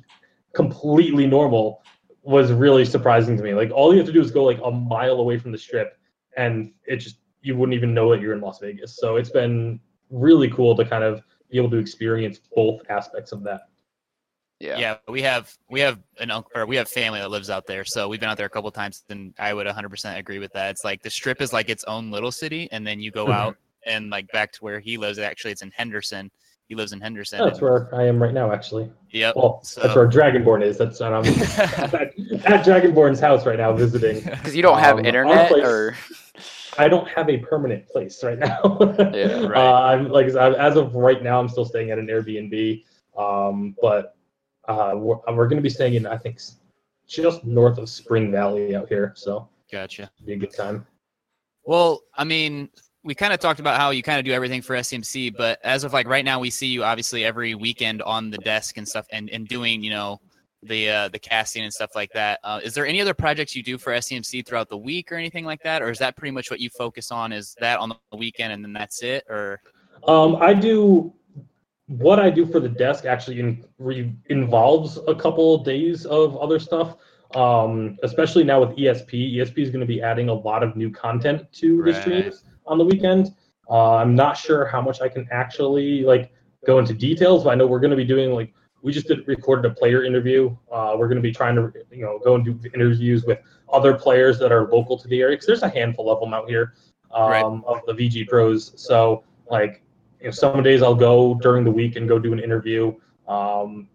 completely 0.53 1.27
normal, 1.27 1.83
was 2.23 2.51
really 2.51 2.85
surprising 2.85 3.37
to 3.37 3.43
me. 3.43 3.53
Like 3.53 3.71
all 3.71 3.91
you 3.91 3.99
have 3.99 4.07
to 4.07 4.13
do 4.13 4.21
is 4.21 4.31
go 4.31 4.43
like 4.43 4.59
a 4.63 4.71
mile 4.71 5.19
away 5.19 5.37
from 5.37 5.51
the 5.51 5.57
strip, 5.57 5.97
and 6.35 6.71
it 6.85 6.97
just 6.97 7.17
you 7.41 7.55
wouldn't 7.55 7.75
even 7.75 7.93
know 7.93 8.11
that 8.11 8.21
you're 8.21 8.33
in 8.33 8.41
Las 8.41 8.59
Vegas. 8.59 8.97
So 8.97 9.15
it's 9.15 9.29
been 9.29 9.79
really 10.09 10.49
cool 10.49 10.75
to 10.75 10.85
kind 10.85 11.03
of 11.03 11.21
be 11.49 11.57
able 11.57 11.69
to 11.71 11.77
experience 11.77 12.39
both 12.55 12.81
aspects 12.89 13.31
of 13.31 13.43
that. 13.43 13.61
Yeah. 14.59 14.77
Yeah, 14.77 14.95
we 15.07 15.21
have 15.21 15.55
we 15.69 15.79
have 15.79 15.99
an 16.19 16.31
uncle 16.31 16.51
or 16.53 16.65
we 16.65 16.75
have 16.75 16.89
family 16.89 17.19
that 17.19 17.31
lives 17.31 17.49
out 17.49 17.65
there, 17.65 17.85
so 17.85 18.09
we've 18.09 18.19
been 18.19 18.29
out 18.29 18.35
there 18.37 18.45
a 18.45 18.49
couple 18.49 18.69
times, 18.71 19.03
and 19.09 19.33
I 19.39 19.53
would 19.53 19.65
100% 19.65 20.17
agree 20.17 20.39
with 20.39 20.51
that. 20.53 20.69
It's 20.71 20.83
like 20.83 21.01
the 21.01 21.09
Strip 21.09 21.41
is 21.41 21.53
like 21.53 21.69
its 21.69 21.85
own 21.85 22.11
little 22.11 22.31
city, 22.31 22.67
and 22.73 22.85
then 22.85 22.99
you 22.99 23.09
go 23.09 23.27
Mhm. 23.27 23.33
out 23.33 23.55
and 23.85 24.09
like 24.09 24.29
back 24.33 24.51
to 24.53 24.59
where 24.63 24.81
he 24.81 24.97
lives. 24.97 25.17
Actually, 25.17 25.51
it's 25.51 25.61
in 25.61 25.71
Henderson. 25.71 26.29
He 26.67 26.75
lives 26.75 26.91
in 26.91 26.99
Henderson. 26.99 27.39
That's 27.39 27.61
where 27.61 27.87
I 27.95 28.03
am 28.05 28.21
right 28.21 28.33
now, 28.33 28.51
actually. 28.51 28.91
Yeah. 29.09 29.31
Well, 29.33 29.61
So- 29.63 29.81
that's 29.81 29.95
where 29.95 30.07
Dragonborn 30.09 30.61
is. 30.61 30.77
That's 30.77 30.99
and 30.99 31.15
I'm 31.15 31.25
at, 31.25 31.93
at 31.93 32.65
Dragonborn's 32.65 33.21
house 33.21 33.45
right 33.45 33.57
now 33.57 33.71
visiting. 33.71 34.21
Because 34.29 34.55
you 34.57 34.61
don't 34.61 34.77
have 34.79 34.95
Um, 34.97 34.99
our 34.99 35.05
internet 35.05 35.47
place- 35.49 35.63
or 35.63 35.95
I 36.79 36.87
don't 36.87 37.07
have 37.09 37.29
a 37.29 37.37
permanent 37.37 37.87
place 37.87 38.23
right 38.23 38.39
now. 38.39 38.77
Yeah, 39.13 39.45
right. 39.45 39.57
Uh, 39.57 39.81
I'm 39.81 40.09
like 40.09 40.27
as 40.27 40.77
of 40.77 40.95
right 40.95 41.21
now, 41.21 41.39
I'm 41.39 41.49
still 41.49 41.65
staying 41.65 41.91
at 41.91 41.99
an 41.99 42.07
Airbnb. 42.07 42.83
Um, 43.17 43.75
but 43.81 44.15
uh, 44.67 44.93
we're, 44.95 45.17
we're 45.27 45.47
going 45.47 45.57
to 45.57 45.61
be 45.61 45.69
staying 45.69 45.95
in 45.95 46.05
I 46.05 46.17
think 46.17 46.39
just 47.07 47.43
north 47.43 47.77
of 47.77 47.89
Spring 47.89 48.31
Valley 48.31 48.75
out 48.75 48.87
here, 48.87 49.13
so 49.15 49.49
Gotcha. 49.71 50.09
be 50.25 50.33
a 50.33 50.37
good 50.37 50.53
time. 50.53 50.85
Well, 51.65 52.01
I 52.15 52.23
mean, 52.23 52.69
we 53.03 53.13
kind 53.13 53.33
of 53.33 53.39
talked 53.39 53.59
about 53.59 53.77
how 53.77 53.89
you 53.89 54.03
kind 54.03 54.19
of 54.19 54.25
do 54.25 54.31
everything 54.31 54.61
for 54.61 54.75
SEMC, 54.75 55.35
but 55.35 55.59
as 55.63 55.83
of 55.83 55.91
like 55.91 56.07
right 56.07 56.23
now, 56.23 56.39
we 56.39 56.49
see 56.49 56.67
you 56.67 56.83
obviously 56.83 57.25
every 57.25 57.55
weekend 57.55 58.01
on 58.03 58.29
the 58.29 58.37
desk 58.39 58.77
and 58.77 58.87
stuff, 58.87 59.05
and 59.11 59.29
and 59.31 59.47
doing 59.47 59.83
you 59.83 59.89
know 59.89 60.21
the 60.63 60.89
uh, 60.89 61.07
the 61.09 61.19
casting 61.19 61.63
and 61.63 61.73
stuff 61.73 61.91
like 61.95 62.11
that. 62.13 62.39
Uh, 62.43 62.59
is 62.63 62.73
there 62.73 62.85
any 62.85 63.01
other 63.01 63.13
projects 63.13 63.55
you 63.55 63.63
do 63.63 63.77
for 63.77 63.93
SEMC 63.93 64.45
throughout 64.45 64.69
the 64.69 64.77
week 64.77 65.11
or 65.11 65.15
anything 65.15 65.45
like 65.45 65.63
that, 65.63 65.81
or 65.81 65.89
is 65.89 65.99
that 65.99 66.15
pretty 66.17 66.31
much 66.31 66.51
what 66.51 66.59
you 66.59 66.69
focus 66.69 67.11
on? 67.11 67.31
Is 67.31 67.55
that 67.59 67.79
on 67.79 67.89
the 67.89 68.17
weekend 68.17 68.53
and 68.53 68.63
then 68.63 68.73
that's 68.73 69.01
it, 69.03 69.25
or 69.29 69.61
Um, 70.07 70.37
I 70.37 70.53
do 70.53 71.13
what 71.87 72.19
I 72.19 72.29
do 72.29 72.45
for 72.45 72.59
the 72.59 72.69
desk 72.69 73.05
actually 73.05 73.39
in, 73.39 73.65
re, 73.79 74.13
involves 74.27 74.99
a 75.07 75.15
couple 75.15 75.63
days 75.63 76.05
of 76.05 76.37
other 76.37 76.59
stuff. 76.59 76.97
um, 77.35 77.97
especially 78.01 78.43
now 78.43 78.59
with 78.59 78.75
ESP. 78.75 79.35
ESP 79.35 79.59
is 79.59 79.69
going 79.69 79.81
to 79.81 79.85
be 79.85 80.01
adding 80.01 80.29
a 80.29 80.33
lot 80.33 80.63
of 80.63 80.75
new 80.75 80.89
content 80.89 81.45
to 81.53 81.83
the 81.83 81.93
streams 81.93 82.43
on 82.65 82.79
the 82.79 82.85
weekend. 82.85 83.35
Uh, 83.69 83.97
I'm 83.97 84.15
not 84.15 84.35
sure 84.35 84.65
how 84.65 84.81
much 84.81 84.99
I 84.99 85.09
can 85.09 85.27
actually 85.31 86.01
like 86.01 86.31
go 86.65 86.79
into 86.79 86.93
details, 86.93 87.43
but 87.43 87.51
I 87.51 87.55
know 87.55 87.67
we're 87.67 87.79
going 87.79 87.91
to 87.91 87.97
be 87.97 88.03
doing 88.03 88.31
like 88.31 88.51
we 88.81 88.91
just 88.93 89.07
did 89.07 89.27
recorded 89.27 89.69
a 89.69 89.73
player 89.73 90.03
interview. 90.03 90.55
Uh, 90.71 90.95
we're 90.97 91.07
going 91.07 91.17
to 91.17 91.21
be 91.21 91.31
trying 91.31 91.55
to 91.55 91.71
you 91.91 92.03
know 92.03 92.19
go 92.23 92.35
and 92.35 92.45
do 92.45 92.59
interviews 92.73 93.25
with 93.25 93.39
other 93.71 93.93
players 93.93 94.39
that 94.39 94.51
are 94.51 94.67
local 94.69 94.97
to 94.97 95.07
the 95.07 95.21
area 95.21 95.35
because 95.35 95.47
there's 95.47 95.63
a 95.63 95.69
handful 95.69 96.09
of 96.09 96.19
them 96.19 96.33
out 96.33 96.49
here 96.49 96.73
um, 97.11 97.29
Right. 97.29 97.43
of 97.43 97.81
the 97.87 97.93
VG 97.93 98.27
pros. 98.27 98.73
So 98.75 99.23
like 99.49 99.83
you 100.19 100.25
know 100.25 100.31
some 100.31 100.63
days 100.63 100.81
I'll 100.81 100.95
go 100.95 101.35
during 101.35 101.63
the 101.63 101.71
week 101.71 101.95
and 101.95 102.07
go 102.07 102.19
do 102.19 102.33
an 102.33 102.39
interview. 102.39 102.93
Um, 103.27 103.89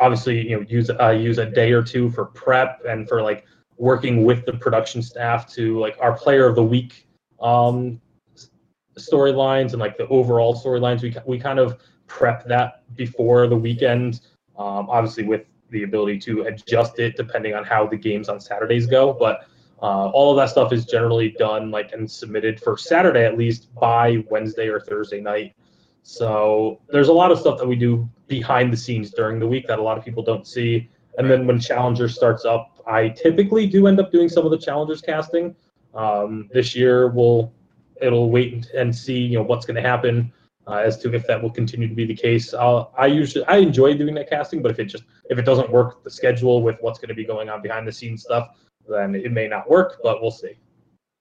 obviously 0.00 0.48
you 0.48 0.56
know 0.56 0.66
use 0.68 0.90
uh, 0.90 1.10
use 1.10 1.38
a 1.38 1.46
day 1.46 1.72
or 1.72 1.82
two 1.82 2.10
for 2.10 2.26
prep 2.26 2.82
and 2.88 3.08
for 3.08 3.22
like 3.22 3.44
working 3.76 4.24
with 4.24 4.44
the 4.44 4.52
production 4.52 5.02
staff 5.02 5.52
to 5.54 5.78
like 5.78 5.96
our 6.00 6.12
player 6.12 6.46
of 6.46 6.56
the 6.56 6.62
week 6.62 7.06
um, 7.40 8.00
storylines 8.96 9.72
and 9.72 9.78
like 9.78 9.96
the 9.96 10.06
overall 10.08 10.54
storylines. 10.54 11.02
We 11.02 11.14
we 11.26 11.38
kind 11.38 11.58
of 11.58 11.78
prep 12.08 12.46
that 12.46 12.82
before 12.96 13.46
the 13.46 13.56
weekend. 13.56 14.20
Um, 14.58 14.90
obviously 14.90 15.24
with 15.24 15.42
the 15.70 15.84
ability 15.84 16.18
to 16.20 16.42
adjust 16.42 16.98
it 16.98 17.16
depending 17.16 17.54
on 17.54 17.62
how 17.62 17.86
the 17.86 17.96
games 17.96 18.28
on 18.28 18.40
Saturdays 18.40 18.86
go, 18.86 19.12
but. 19.12 19.46
Uh, 19.80 20.10
all 20.10 20.32
of 20.32 20.36
that 20.36 20.50
stuff 20.50 20.72
is 20.72 20.84
generally 20.84 21.30
done 21.38 21.70
like 21.70 21.92
and 21.92 22.10
submitted 22.10 22.58
for 22.58 22.76
Saturday 22.76 23.24
at 23.24 23.38
least 23.38 23.72
by 23.76 24.24
Wednesday 24.28 24.66
or 24.66 24.80
Thursday 24.80 25.20
night. 25.20 25.54
So 26.02 26.80
there's 26.88 27.08
a 27.08 27.12
lot 27.12 27.30
of 27.30 27.38
stuff 27.38 27.58
that 27.58 27.68
we 27.68 27.76
do 27.76 28.08
behind 28.28 28.72
the 28.72 28.76
scenes 28.76 29.10
during 29.10 29.38
the 29.38 29.46
week 29.46 29.66
that 29.66 29.78
a 29.78 29.82
lot 29.82 29.98
of 29.98 30.04
people 30.04 30.22
don't 30.22 30.46
see. 30.46 30.88
And 31.18 31.30
then 31.30 31.46
when 31.46 31.60
Challenger 31.60 32.08
starts 32.08 32.44
up, 32.44 32.80
I 32.86 33.10
typically 33.10 33.66
do 33.66 33.86
end 33.88 34.00
up 34.00 34.10
doing 34.10 34.28
some 34.28 34.44
of 34.46 34.50
the 34.50 34.58
Challengers 34.58 35.02
casting. 35.02 35.54
Um, 35.94 36.48
this 36.52 36.74
year, 36.74 37.08
we'll 37.08 37.52
it'll 38.00 38.30
wait 38.30 38.70
and 38.74 38.94
see 38.94 39.18
you 39.18 39.36
know 39.36 39.42
what's 39.42 39.66
going 39.66 39.74
to 39.74 39.86
happen 39.86 40.32
uh, 40.68 40.76
as 40.76 40.98
to 40.98 41.14
if 41.14 41.26
that 41.26 41.42
will 41.42 41.50
continue 41.50 41.88
to 41.88 41.94
be 41.94 42.04
the 42.04 42.14
case. 42.14 42.54
I'll, 42.54 42.92
I 42.96 43.06
usually 43.06 43.44
I 43.46 43.56
enjoy 43.56 43.94
doing 43.94 44.14
that 44.14 44.28
casting, 44.28 44.62
but 44.62 44.70
if 44.70 44.78
it 44.78 44.84
just 44.84 45.04
if 45.30 45.38
it 45.38 45.42
doesn't 45.42 45.70
work 45.70 46.04
the 46.04 46.10
schedule 46.10 46.62
with 46.62 46.76
what's 46.80 46.98
going 46.98 47.08
to 47.08 47.14
be 47.14 47.24
going 47.24 47.48
on 47.48 47.62
behind 47.62 47.86
the 47.86 47.92
scenes 47.92 48.22
stuff, 48.22 48.48
then 48.88 49.14
it 49.14 49.32
may 49.32 49.48
not 49.48 49.68
work. 49.68 50.00
But 50.02 50.20
we'll 50.22 50.30
see. 50.30 50.58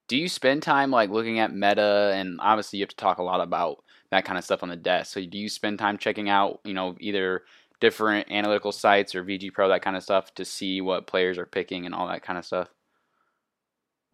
Do 0.07 0.17
you 0.17 0.29
spend 0.29 0.63
time 0.63 0.91
like 0.91 1.09
looking 1.09 1.39
at 1.39 1.53
meta 1.53 2.13
and 2.15 2.39
obviously 2.41 2.79
you 2.79 2.83
have 2.83 2.89
to 2.89 2.95
talk 2.95 3.17
a 3.17 3.23
lot 3.23 3.41
about 3.41 3.83
that 4.11 4.25
kind 4.25 4.37
of 4.37 4.43
stuff 4.43 4.63
on 4.63 4.69
the 4.69 4.75
desk. 4.75 5.13
So 5.13 5.25
do 5.25 5.37
you 5.37 5.49
spend 5.49 5.79
time 5.79 5.97
checking 5.97 6.29
out, 6.29 6.59
you 6.63 6.73
know, 6.73 6.95
either 6.99 7.43
different 7.79 8.31
analytical 8.31 8.71
sites 8.71 9.13
or 9.15 9.23
VG 9.23 9.53
Pro 9.53 9.69
that 9.69 9.81
kind 9.81 9.95
of 9.95 10.03
stuff 10.03 10.33
to 10.35 10.45
see 10.45 10.81
what 10.81 11.07
players 11.07 11.37
are 11.37 11.45
picking 11.45 11.85
and 11.85 11.93
all 11.93 12.07
that 12.07 12.23
kind 12.23 12.39
of 12.39 12.45
stuff? 12.45 12.69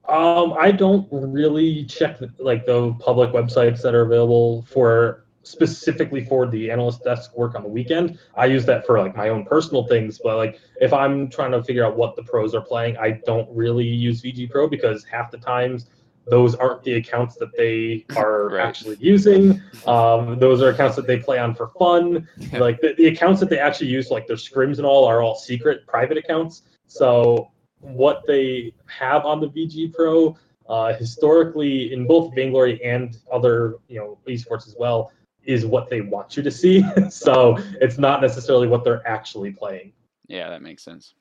Um, 0.09 0.53
I 0.59 0.71
don't 0.71 1.07
really 1.11 1.85
check 1.85 2.19
the, 2.19 2.29
like 2.39 2.65
the 2.65 2.93
public 2.99 3.31
websites 3.31 3.81
that 3.83 3.95
are 3.95 4.01
available 4.01 4.63
for 4.63 5.22
specifically 5.43 6.23
for 6.23 6.47
the 6.47 6.71
analyst 6.71 7.03
desk 7.03 7.35
work 7.37 7.55
on 7.55 7.63
the 7.63 7.69
weekend. 7.69 8.17
I 8.35 8.45
use 8.45 8.65
that 8.65 8.85
for 8.85 8.99
like 8.99 9.15
my 9.15 9.29
own 9.29 9.45
personal 9.45 9.85
things, 9.87 10.19
but 10.23 10.37
like 10.37 10.59
if 10.81 10.93
I'm 10.93 11.29
trying 11.29 11.51
to 11.51 11.63
figure 11.63 11.85
out 11.85 11.95
what 11.95 12.15
the 12.15 12.23
pros 12.23 12.55
are 12.55 12.61
playing, 12.61 12.97
I 12.97 13.21
don't 13.25 13.47
really 13.55 13.85
use 13.85 14.21
VG 14.21 14.49
Pro 14.49 14.67
because 14.67 15.03
half 15.03 15.29
the 15.31 15.37
times 15.37 15.87
those 16.25 16.55
aren't 16.55 16.81
the 16.83 16.93
accounts 16.93 17.35
that 17.35 17.55
they 17.55 18.05
are 18.15 18.49
Right. 18.49 18.65
actually 18.65 18.97
using. 18.99 19.61
Um, 19.85 20.39
those 20.39 20.61
are 20.61 20.69
accounts 20.69 20.95
that 20.95 21.07
they 21.07 21.17
play 21.17 21.39
on 21.39 21.55
for 21.55 21.67
fun. 21.79 22.27
Like 22.53 22.79
the, 22.81 22.93
the 22.97 23.07
accounts 23.07 23.39
that 23.39 23.49
they 23.49 23.59
actually 23.59 23.87
use, 23.87 24.11
like 24.11 24.27
their 24.27 24.37
scrims 24.37 24.77
and 24.77 24.85
all, 24.85 25.05
are 25.05 25.21
all 25.21 25.35
secret 25.35 25.85
private 25.87 26.17
accounts. 26.17 26.63
So 26.87 27.51
what 27.79 28.21
they 28.27 28.73
have 28.85 29.25
on 29.25 29.41
the 29.41 29.47
VG 29.47 29.93
Pro 29.93 30.37
uh, 30.69 30.93
historically 30.93 31.91
in 31.93 32.07
both 32.07 32.33
Vainglory 32.33 32.81
and 32.83 33.17
other 33.31 33.75
you 33.89 33.99
know 33.99 34.17
esports 34.27 34.67
as 34.67 34.75
well 34.77 35.11
is 35.45 35.65
what 35.65 35.89
they 35.89 36.01
want 36.01 36.37
you 36.37 36.43
to 36.43 36.51
see. 36.51 36.83
so 37.09 37.57
it's 37.81 37.97
not 37.97 38.21
necessarily 38.21 38.67
what 38.67 38.83
they're 38.83 39.07
actually 39.07 39.51
playing. 39.51 39.93
Yeah, 40.27 40.49
that 40.49 40.61
makes 40.61 40.83
sense. 40.83 41.13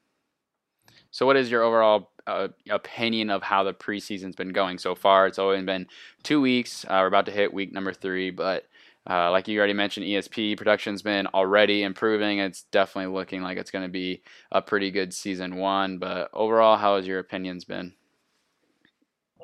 So, 1.10 1.26
what 1.26 1.36
is 1.36 1.50
your 1.50 1.62
overall 1.62 2.12
uh, 2.26 2.48
opinion 2.70 3.30
of 3.30 3.42
how 3.42 3.64
the 3.64 3.74
preseason's 3.74 4.36
been 4.36 4.52
going 4.52 4.78
so 4.78 4.94
far? 4.94 5.26
It's 5.26 5.38
only 5.38 5.62
been 5.62 5.86
two 6.22 6.40
weeks. 6.40 6.84
Uh, 6.84 6.98
we're 7.00 7.06
about 7.06 7.26
to 7.26 7.32
hit 7.32 7.52
week 7.52 7.72
number 7.72 7.92
three, 7.92 8.30
but 8.30 8.64
uh, 9.08 9.30
like 9.30 9.48
you 9.48 9.58
already 9.58 9.72
mentioned, 9.72 10.06
ESP 10.06 10.56
production's 10.56 11.02
been 11.02 11.26
already 11.28 11.82
improving. 11.82 12.38
It's 12.38 12.62
definitely 12.64 13.12
looking 13.12 13.42
like 13.42 13.58
it's 13.58 13.70
going 13.70 13.84
to 13.84 13.90
be 13.90 14.22
a 14.52 14.62
pretty 14.62 14.90
good 14.90 15.12
season 15.12 15.56
one. 15.56 15.98
But 15.98 16.30
overall, 16.32 16.76
how 16.76 16.96
has 16.96 17.06
your 17.06 17.18
opinions 17.18 17.64
been? 17.64 17.94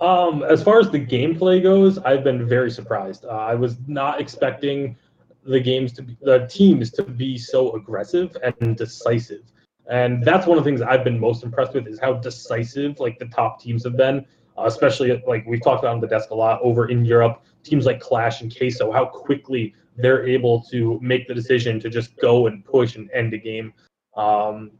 Um, 0.00 0.44
as 0.44 0.62
far 0.62 0.78
as 0.78 0.90
the 0.90 1.04
gameplay 1.04 1.62
goes, 1.62 1.98
I've 1.98 2.22
been 2.22 2.48
very 2.48 2.70
surprised. 2.70 3.24
Uh, 3.24 3.30
I 3.30 3.54
was 3.54 3.76
not 3.87 4.20
expecting 4.20 4.96
the 5.44 5.58
games 5.58 5.92
to 5.94 6.02
be 6.02 6.16
the 6.20 6.46
teams 6.46 6.90
to 6.92 7.02
be 7.02 7.37
so 7.38 7.74
aggressive 7.74 8.37
and 8.42 8.76
decisive. 8.76 9.42
And 9.88 10.22
that's 10.22 10.46
one 10.46 10.58
of 10.58 10.64
the 10.64 10.70
things 10.70 10.82
I've 10.82 11.02
been 11.02 11.18
most 11.18 11.42
impressed 11.42 11.74
with 11.74 11.87
is 11.87 11.98
how 11.98 12.14
decisive 12.14 13.00
like 13.00 13.18
the 13.18 13.26
top 13.26 13.61
teams 13.61 13.84
have 13.84 13.96
been, 13.96 14.24
uh, 14.56 14.64
especially 14.66 15.22
like 15.26 15.44
we've 15.46 15.62
talked 15.62 15.82
about 15.82 15.94
on 15.94 16.00
the 16.00 16.06
desk 16.06 16.30
a 16.30 16.34
lot 16.34 16.61
over 16.62 16.90
in 16.90 17.04
Europe. 17.04 17.42
Teams 17.64 17.87
like 17.87 17.98
Clash 17.98 18.42
and 18.42 18.54
Queso, 18.54 18.92
how 18.92 19.06
quickly 19.06 19.74
they're 19.96 20.26
able 20.26 20.62
to 20.70 20.98
make 21.02 21.26
the 21.26 21.34
decision 21.34 21.80
to 21.80 21.88
just 21.88 22.16
go 22.18 22.46
and 22.46 22.64
push 22.64 22.96
and 22.96 23.11
end 23.11 23.34
a 23.34 23.38
game. 23.38 23.72
Um, 24.16 24.70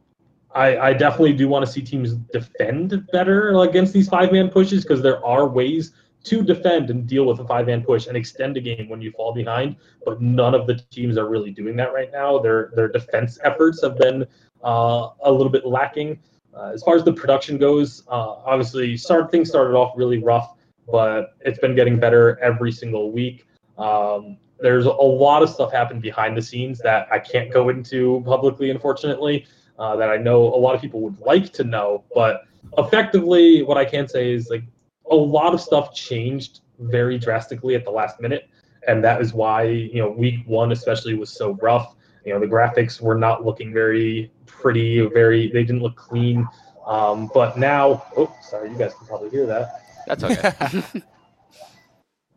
I, 0.53 0.77
I 0.77 0.93
definitely 0.93 1.33
do 1.33 1.47
want 1.47 1.65
to 1.65 1.71
see 1.71 1.81
teams 1.81 2.15
defend 2.15 3.07
better 3.11 3.59
against 3.61 3.93
these 3.93 4.09
five 4.09 4.31
man 4.31 4.49
pushes 4.49 4.83
because 4.83 5.01
there 5.01 5.23
are 5.23 5.47
ways 5.47 5.93
to 6.23 6.43
defend 6.43 6.89
and 6.89 7.07
deal 7.07 7.25
with 7.25 7.39
a 7.39 7.45
five 7.45 7.67
man 7.67 7.83
push 7.83 8.07
and 8.07 8.17
extend 8.17 8.57
a 8.57 8.61
game 8.61 8.89
when 8.89 9.01
you 9.01 9.11
fall 9.11 9.33
behind. 9.33 9.75
But 10.05 10.21
none 10.21 10.55
of 10.55 10.67
the 10.67 10.75
teams 10.91 11.17
are 11.17 11.29
really 11.29 11.51
doing 11.51 11.75
that 11.77 11.93
right 11.93 12.11
now. 12.11 12.39
Their 12.39 12.71
their 12.75 12.87
defense 12.87 13.37
efforts 13.43 13.81
have 13.83 13.97
been 13.97 14.25
uh, 14.63 15.09
a 15.23 15.31
little 15.31 15.51
bit 15.51 15.65
lacking. 15.65 16.19
Uh, 16.53 16.71
as 16.73 16.81
far 16.83 16.95
as 16.95 17.03
the 17.03 17.13
production 17.13 17.57
goes, 17.57 18.03
uh, 18.07 18.35
obviously 18.43 18.97
start 18.97 19.31
things 19.31 19.49
started 19.49 19.75
off 19.75 19.93
really 19.95 20.17
rough, 20.17 20.55
but 20.91 21.35
it's 21.41 21.59
been 21.59 21.75
getting 21.75 21.99
better 21.99 22.39
every 22.39 22.71
single 22.71 23.11
week. 23.11 23.47
Um, 23.77 24.37
there's 24.59 24.85
a 24.85 24.91
lot 24.91 25.41
of 25.41 25.49
stuff 25.49 25.71
happened 25.71 26.01
behind 26.01 26.35
the 26.35 26.41
scenes 26.41 26.79
that 26.79 27.07
I 27.11 27.19
can't 27.19 27.53
go 27.53 27.69
into 27.69 28.21
publicly, 28.25 28.71
unfortunately 28.71 29.45
uh, 29.79 29.95
that 29.95 30.09
I 30.09 30.17
know 30.17 30.43
a 30.43 30.59
lot 30.59 30.75
of 30.75 30.81
people 30.81 31.01
would 31.01 31.19
like 31.19 31.51
to 31.53 31.63
know. 31.63 32.03
But 32.13 32.43
effectively, 32.77 33.63
what 33.63 33.77
I 33.77 33.85
can 33.85 34.07
say 34.07 34.31
is 34.33 34.49
like 34.49 34.63
a 35.09 35.15
lot 35.15 35.53
of 35.53 35.61
stuff 35.61 35.93
changed 35.95 36.59
very 36.79 37.17
drastically 37.17 37.75
at 37.75 37.85
the 37.85 37.91
last 37.91 38.19
minute, 38.19 38.49
and 38.87 39.03
that 39.03 39.21
is 39.21 39.33
why 39.33 39.63
you 39.63 40.01
know 40.01 40.09
week 40.11 40.41
one 40.45 40.71
especially 40.71 41.15
was 41.15 41.31
so 41.31 41.57
rough. 41.61 41.95
You 42.25 42.33
know 42.33 42.39
the 42.39 42.47
graphics 42.47 43.01
were 43.01 43.15
not 43.15 43.45
looking 43.45 43.73
very 43.73 44.31
pretty, 44.45 44.99
very 45.07 45.49
they 45.49 45.63
didn't 45.63 45.81
look 45.81 45.95
clean. 45.95 46.47
Um, 46.85 47.29
but 47.33 47.57
now, 47.57 48.03
oh, 48.17 48.35
sorry, 48.41 48.69
you 48.69 48.77
guys 48.77 48.93
can 48.95 49.07
probably 49.07 49.29
hear 49.29 49.45
that. 49.45 49.83
That's 50.07 50.23
okay. 50.23 50.83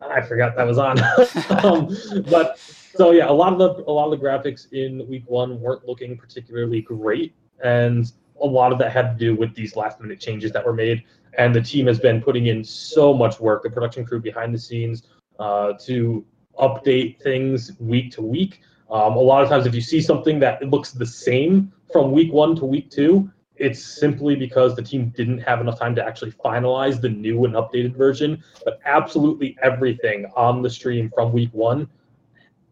I 0.01 0.21
forgot 0.21 0.55
that 0.55 0.67
was 0.67 0.77
on. 0.77 0.99
um, 1.65 1.95
but 2.29 2.59
so 2.95 3.11
yeah, 3.11 3.29
a 3.29 3.31
lot 3.31 3.53
of 3.53 3.59
the 3.59 3.83
a 3.89 3.91
lot 3.91 4.11
of 4.11 4.19
the 4.19 4.25
graphics 4.25 4.71
in 4.71 5.07
week 5.07 5.23
one 5.27 5.59
weren't 5.59 5.87
looking 5.87 6.17
particularly 6.17 6.81
great, 6.81 7.33
and 7.63 8.11
a 8.41 8.45
lot 8.45 8.71
of 8.71 8.79
that 8.79 8.91
had 8.91 9.17
to 9.17 9.25
do 9.25 9.35
with 9.35 9.55
these 9.55 9.75
last 9.75 9.99
minute 9.99 10.19
changes 10.19 10.51
that 10.51 10.65
were 10.65 10.73
made. 10.73 11.03
And 11.37 11.55
the 11.55 11.61
team 11.61 11.87
has 11.87 11.99
been 11.99 12.21
putting 12.21 12.47
in 12.47 12.63
so 12.63 13.13
much 13.13 13.39
work, 13.39 13.63
the 13.63 13.69
production 13.69 14.05
crew 14.05 14.19
behind 14.19 14.53
the 14.53 14.59
scenes, 14.59 15.03
uh, 15.39 15.73
to 15.85 16.23
update 16.59 17.19
things 17.21 17.71
week 17.79 18.11
to 18.13 18.21
week. 18.21 18.61
Um, 18.91 19.13
a 19.15 19.19
lot 19.19 19.41
of 19.41 19.49
times, 19.49 19.65
if 19.65 19.73
you 19.73 19.81
see 19.81 20.01
something 20.01 20.39
that 20.39 20.61
looks 20.69 20.91
the 20.91 21.05
same 21.05 21.71
from 21.91 22.11
week 22.11 22.31
one 22.31 22.55
to 22.57 22.65
week 22.65 22.91
two, 22.91 23.31
it's 23.55 23.83
simply 23.83 24.35
because 24.35 24.75
the 24.75 24.81
team 24.83 25.11
didn't 25.15 25.39
have 25.39 25.61
enough 25.61 25.79
time 25.79 25.95
to 25.95 26.05
actually 26.05 26.31
finalize 26.31 27.01
the 27.01 27.09
new 27.09 27.45
and 27.45 27.55
updated 27.55 27.95
version. 27.95 28.43
But 28.65 28.79
absolutely 28.85 29.57
everything 29.63 30.31
on 30.35 30.61
the 30.61 30.69
stream 30.69 31.11
from 31.15 31.31
week 31.31 31.49
one 31.53 31.89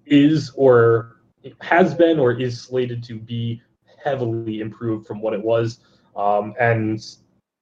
is 0.06 0.52
or 0.56 1.22
has 1.62 1.94
been 1.94 2.20
or 2.20 2.34
is 2.34 2.62
slated 2.62 3.04
to 3.04 3.20
be 3.20 3.62
heavily 4.04 4.62
improved 4.62 5.08
from 5.08 5.22
what 5.22 5.34
it 5.34 5.42
was. 5.42 5.80
Um, 6.16 6.54
and 6.60 7.04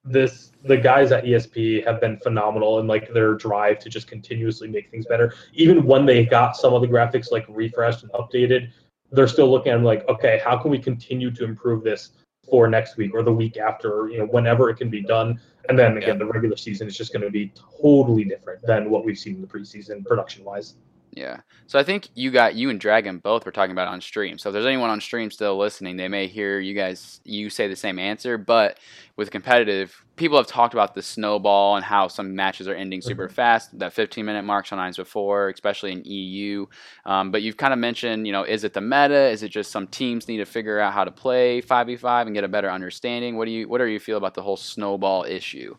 this 0.06 0.52
the 0.64 0.78
guys 0.78 1.12
at 1.12 1.24
ESP 1.24 1.86
have 1.86 2.02
been 2.02 2.18
phenomenal 2.18 2.80
in 2.80 2.88
like 2.88 3.14
their 3.14 3.36
drive 3.36 3.80
to 3.80 3.90
just 3.90 4.08
continuously 4.08 4.68
make 4.68 4.90
things 4.90 5.06
better. 5.06 5.34
Even 5.54 5.86
when 5.86 6.06
they 6.06 6.26
got 6.26 6.56
some 6.56 6.74
of 6.74 6.82
the 6.82 6.88
graphics 6.88 7.32
like 7.32 7.46
refreshed 7.50 8.04
and 8.04 8.12
updated, 8.14 8.70
they're 9.12 9.28
still 9.28 9.50
looking 9.50 9.72
at 9.72 9.76
them 9.76 9.84
like, 9.84 10.08
okay, 10.08 10.42
how 10.44 10.58
can 10.58 10.72
we 10.72 10.80
continue 10.80 11.32
to 11.32 11.44
improve 11.44 11.84
this 11.84 12.12
for 12.50 12.68
next 12.68 12.98
week 12.98 13.14
or 13.14 13.24
the 13.24 13.32
week 13.32 13.58
after, 13.58 13.92
or, 13.92 14.10
you 14.10 14.18
know, 14.18 14.26
whenever 14.26 14.70
it 14.70 14.76
can 14.78 14.90
be 14.90 15.02
done. 15.02 15.40
And 15.68 15.78
then 15.78 15.98
again, 15.98 16.18
the 16.18 16.26
regular 16.26 16.58
season 16.58 16.88
is 16.88 16.98
just 16.98 17.14
going 17.14 17.24
to 17.24 17.30
be 17.30 17.54
totally 17.82 18.24
different 18.24 18.66
than 18.66 18.90
what 18.90 19.06
we've 19.06 19.18
seen 19.18 19.36
in 19.36 19.42
the 19.42 19.48
preseason 19.48 20.06
production 20.06 20.44
wise. 20.44 20.76
Yeah. 21.20 21.42
So 21.68 21.78
I 21.78 21.84
think 21.84 22.08
you 22.16 22.32
got 22.32 22.56
you 22.56 22.70
and 22.70 22.80
Dragon 22.80 23.20
both 23.20 23.46
were 23.46 23.52
talking 23.52 23.74
about 23.74 23.90
on 23.90 24.00
stream. 24.00 24.38
So 24.38 24.50
if 24.50 24.54
there's 24.54 24.66
anyone 24.66 24.90
on 24.90 25.02
stream 25.02 25.30
still 25.30 25.58
listening, 25.58 25.98
they 25.98 26.08
may 26.08 26.28
hear 26.28 26.62
you 26.62 26.74
guys 26.74 27.20
you 27.26 27.50
say 27.50 27.68
the 27.68 27.76
same 27.76 28.00
answer. 28.00 28.38
But 28.38 28.80
with 29.18 29.30
competitive, 29.30 29.94
people 30.16 30.38
have 30.38 30.48
talked 30.48 30.74
about 30.74 30.96
the 30.96 31.02
snowball 31.02 31.76
and 31.76 31.84
how 31.84 32.08
some 32.08 32.34
matches 32.34 32.70
are 32.70 32.74
ending 32.74 33.02
super 33.02 33.28
Mhm. 33.28 33.34
fast. 33.34 33.78
That 33.78 33.92
15 33.92 34.26
minute 34.26 34.44
mark 34.44 34.66
sometimes 34.66 34.96
before, 34.96 35.50
especially 35.50 35.92
in 35.92 36.04
EU. 36.06 36.66
Um, 37.06 37.32
but 37.32 37.42
you've 37.42 37.58
kind 37.58 37.74
of 37.74 37.80
mentioned, 37.80 38.26
you 38.26 38.32
know, 38.32 38.44
is 38.44 38.64
it 38.64 38.74
the 38.74 38.82
meta? 38.82 39.28
Is 39.28 39.44
it 39.44 39.50
just 39.50 39.72
some 39.72 39.88
teams 39.88 40.30
need 40.30 40.38
to 40.38 40.46
figure 40.46 40.80
out 40.80 40.94
how 40.94 41.04
to 41.04 41.12
play 41.12 41.60
5v5 41.60 42.28
and 42.28 42.34
get 42.34 42.46
a 42.46 42.48
better 42.48 42.72
understanding? 42.72 43.36
What 43.36 43.46
do 43.46 43.52
you 43.52 43.68
what 43.68 43.80
do 43.80 43.86
you 43.88 44.00
feel 44.00 44.18
about 44.18 44.36
the 44.36 44.42
whole 44.42 44.58
snowball 44.58 45.26
issue? 45.26 45.76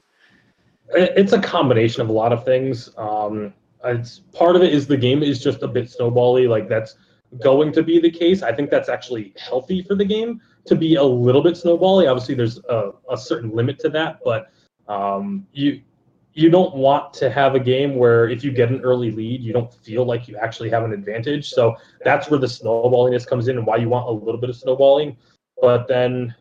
It's 0.93 1.33
a 1.33 1.41
combination 1.41 2.03
of 2.03 2.11
a 2.11 2.13
lot 2.13 2.33
of 2.33 2.45
things. 2.45 2.91
Um, 2.99 3.55
it's 3.85 4.21
part 4.33 4.57
of 4.57 4.63
it 4.63 4.73
is 4.73 4.87
the 4.87 4.97
game 4.97 5.23
is 5.23 5.43
just 5.43 5.63
a 5.63 5.69
bit 5.69 5.87
snowbally. 5.87 6.49
Like 6.49 6.69
that's 6.69 6.97
going 7.43 7.73
to 7.73 7.83
be 7.83 8.01
the 8.01 8.11
case. 8.11 8.43
I 8.43 8.53
think 8.53 8.71
that's 8.71 8.89
actually 8.89 9.35
healthy 9.39 9.83
for 9.83 9.95
the 9.95 10.05
game 10.05 10.41
to 10.67 10.75
be 10.75 10.97
a 10.97 11.03
little 11.03 11.43
bit 11.43 11.55
snowbally. 11.55 12.11
Obviously, 12.11 12.35
there's 12.35 12.59
a, 12.69 12.93
a 13.11 13.17
certain 13.17 13.51
limit 13.55 13.79
to 13.81 13.89
that, 13.91 14.21
but 14.25 14.53
um, 14.89 15.47
you 15.53 15.81
you 16.33 16.49
don't 16.49 16.75
want 16.77 17.13
to 17.13 17.29
have 17.29 17.55
a 17.55 17.61
game 17.61 17.97
where 17.97 18.29
if 18.29 18.45
you 18.45 18.53
get 18.53 18.71
an 18.71 18.81
early 18.83 19.11
lead, 19.11 19.43
you 19.43 19.53
don't 19.53 19.73
feel 19.73 20.05
like 20.05 20.29
you 20.29 20.37
actually 20.37 20.71
have 20.71 20.85
an 20.85 20.93
advantage. 20.93 21.51
So 21.51 21.77
that's 22.05 22.31
where 22.31 22.39
the 22.39 22.47
snowballiness 22.47 23.27
comes 23.27 23.49
in, 23.49 23.59
and 23.59 23.67
why 23.67 23.77
you 23.77 23.89
want 23.89 24.09
a 24.09 24.13
little 24.13 24.41
bit 24.41 24.51
of 24.51 24.57
snowballing. 24.57 25.17
But 25.61 25.89
then 25.89 26.35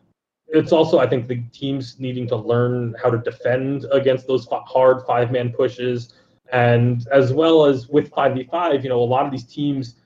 it's 0.48 0.72
also 0.72 0.98
I 0.98 1.06
think 1.06 1.28
the 1.28 1.42
teams 1.52 1.98
needing 1.98 2.26
to 2.28 2.36
learn 2.36 2.94
how 3.02 3.10
to 3.10 3.18
defend 3.18 3.86
against 3.92 4.26
those 4.26 4.46
hard 4.50 5.04
five 5.06 5.30
man 5.30 5.52
pushes, 5.52 6.14
and 6.52 7.06
as 7.12 7.32
well 7.32 7.64
as 7.64 7.88
with 7.88 8.10
five 8.10 8.34
v 8.34 8.44
five, 8.44 8.82
you 8.84 8.90
know, 8.90 9.00
a 9.00 9.04
lot 9.04 9.24
of 9.24 9.32
these 9.32 9.44
teams 9.44 9.96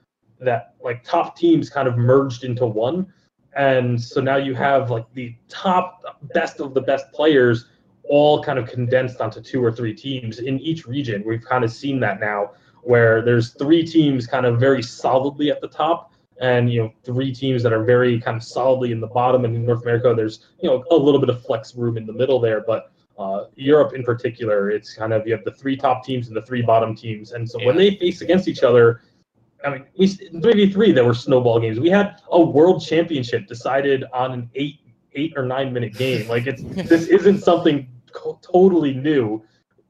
that 0.40 0.74
like 0.82 1.02
top 1.04 1.36
teams 1.36 1.70
kind 1.70 1.88
of 1.88 1.96
merged 1.96 2.44
into 2.44 2.66
one, 2.66 3.12
and 3.56 4.00
so 4.00 4.20
now 4.20 4.36
you 4.36 4.54
have 4.54 4.90
like 4.90 5.06
the 5.14 5.34
top 5.48 6.02
best 6.34 6.60
of 6.60 6.74
the 6.74 6.80
best 6.80 7.10
players 7.12 7.66
all 8.08 8.42
kind 8.42 8.58
of 8.58 8.68
condensed 8.68 9.20
onto 9.20 9.40
two 9.40 9.64
or 9.64 9.72
three 9.72 9.94
teams 9.94 10.38
in 10.38 10.58
each 10.60 10.86
region. 10.86 11.22
We've 11.26 11.44
kind 11.44 11.64
of 11.64 11.72
seen 11.72 12.00
that 12.00 12.20
now 12.20 12.52
where 12.82 13.22
there's 13.22 13.54
three 13.54 13.84
teams 13.84 14.26
kind 14.26 14.44
of 14.44 14.60
very 14.60 14.82
solidly 14.82 15.50
at 15.50 15.60
the 15.60 15.68
top 15.68 16.12
and 16.40 16.70
you 16.70 16.82
know 16.82 16.92
three 17.04 17.32
teams 17.32 17.62
that 17.62 17.72
are 17.72 17.84
very 17.84 18.20
kind 18.20 18.36
of 18.36 18.42
solidly 18.42 18.92
in 18.92 19.00
the 19.00 19.06
bottom. 19.06 19.44
And 19.44 19.56
in 19.56 19.64
north 19.64 19.82
america 19.82 20.12
there's 20.14 20.46
you 20.60 20.68
know 20.68 20.84
a 20.90 20.96
little 20.96 21.20
bit 21.20 21.30
of 21.30 21.42
flex 21.44 21.74
room 21.74 21.96
in 21.96 22.06
the 22.06 22.12
middle 22.12 22.38
there. 22.40 22.60
But 22.60 22.92
uh, 23.18 23.44
europe 23.54 23.94
in 23.94 24.02
particular 24.02 24.70
it's 24.70 24.94
kind 24.94 25.12
of 25.12 25.26
you 25.26 25.32
have 25.32 25.44
the 25.44 25.52
three 25.52 25.76
top 25.76 26.04
teams 26.04 26.28
and 26.28 26.36
the 26.36 26.42
three 26.42 26.62
bottom 26.62 26.94
teams. 26.94 27.32
And 27.32 27.48
so 27.48 27.64
when 27.64 27.76
they 27.76 27.96
face 27.96 28.20
against 28.20 28.48
each 28.48 28.62
other 28.62 29.02
i 29.64 29.70
mean 29.70 29.84
we 29.96 30.06
3v3 30.06 30.94
there 30.94 31.04
were 31.04 31.14
snowball 31.14 31.58
games. 31.60 31.80
We 31.80 31.90
had 31.90 32.20
a 32.30 32.40
world 32.40 32.84
championship 32.84 33.46
decided 33.46 34.04
on 34.12 34.32
an 34.32 34.50
eight 34.54 34.80
eight 35.14 35.32
or 35.36 35.44
nine 35.44 35.72
minute 35.72 35.94
game. 35.94 36.28
Like 36.28 36.46
it's 36.46 36.62
this 36.88 37.06
isn't 37.06 37.40
something 37.42 37.88
co- 38.12 38.38
totally 38.42 38.94
new 38.94 39.42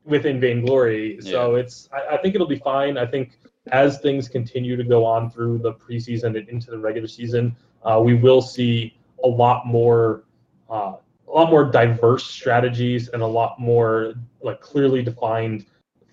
within 0.05 0.39
vainglory. 0.39 1.19
So 1.23 1.55
it's 1.57 1.89
I, 1.93 2.15
I 2.15 2.17
think 2.19 2.35
it'll 2.35 2.47
be 2.47 2.59
fine. 2.59 2.99
I 2.99 3.07
think 3.07 3.39
as 3.73 3.99
things 4.01 4.29
continue 4.29 4.77
to 4.77 4.85
go 4.85 5.05
on 5.05 5.31
through 5.31 5.59
the 5.59 5.73
preseason 5.73 6.37
and 6.37 6.49
into 6.49 6.71
the 6.71 6.79
regular 6.79 7.09
season, 7.09 7.57
uh, 7.85 8.01
we 8.03 8.15
will 8.15 8.43
see 8.43 8.97
a 9.25 9.29
lot 9.29 9.67
more, 9.67 10.25
uh, 10.69 10.97
a 11.35 11.37
lot 11.37 11.51
more 11.51 11.65
diverse 11.65 12.25
strategies 12.25 13.09
and 13.09 13.21
a 13.21 13.27
lot 13.27 13.59
more 13.59 14.15
like 14.41 14.61
clearly 14.61 15.03
defined 15.03 15.67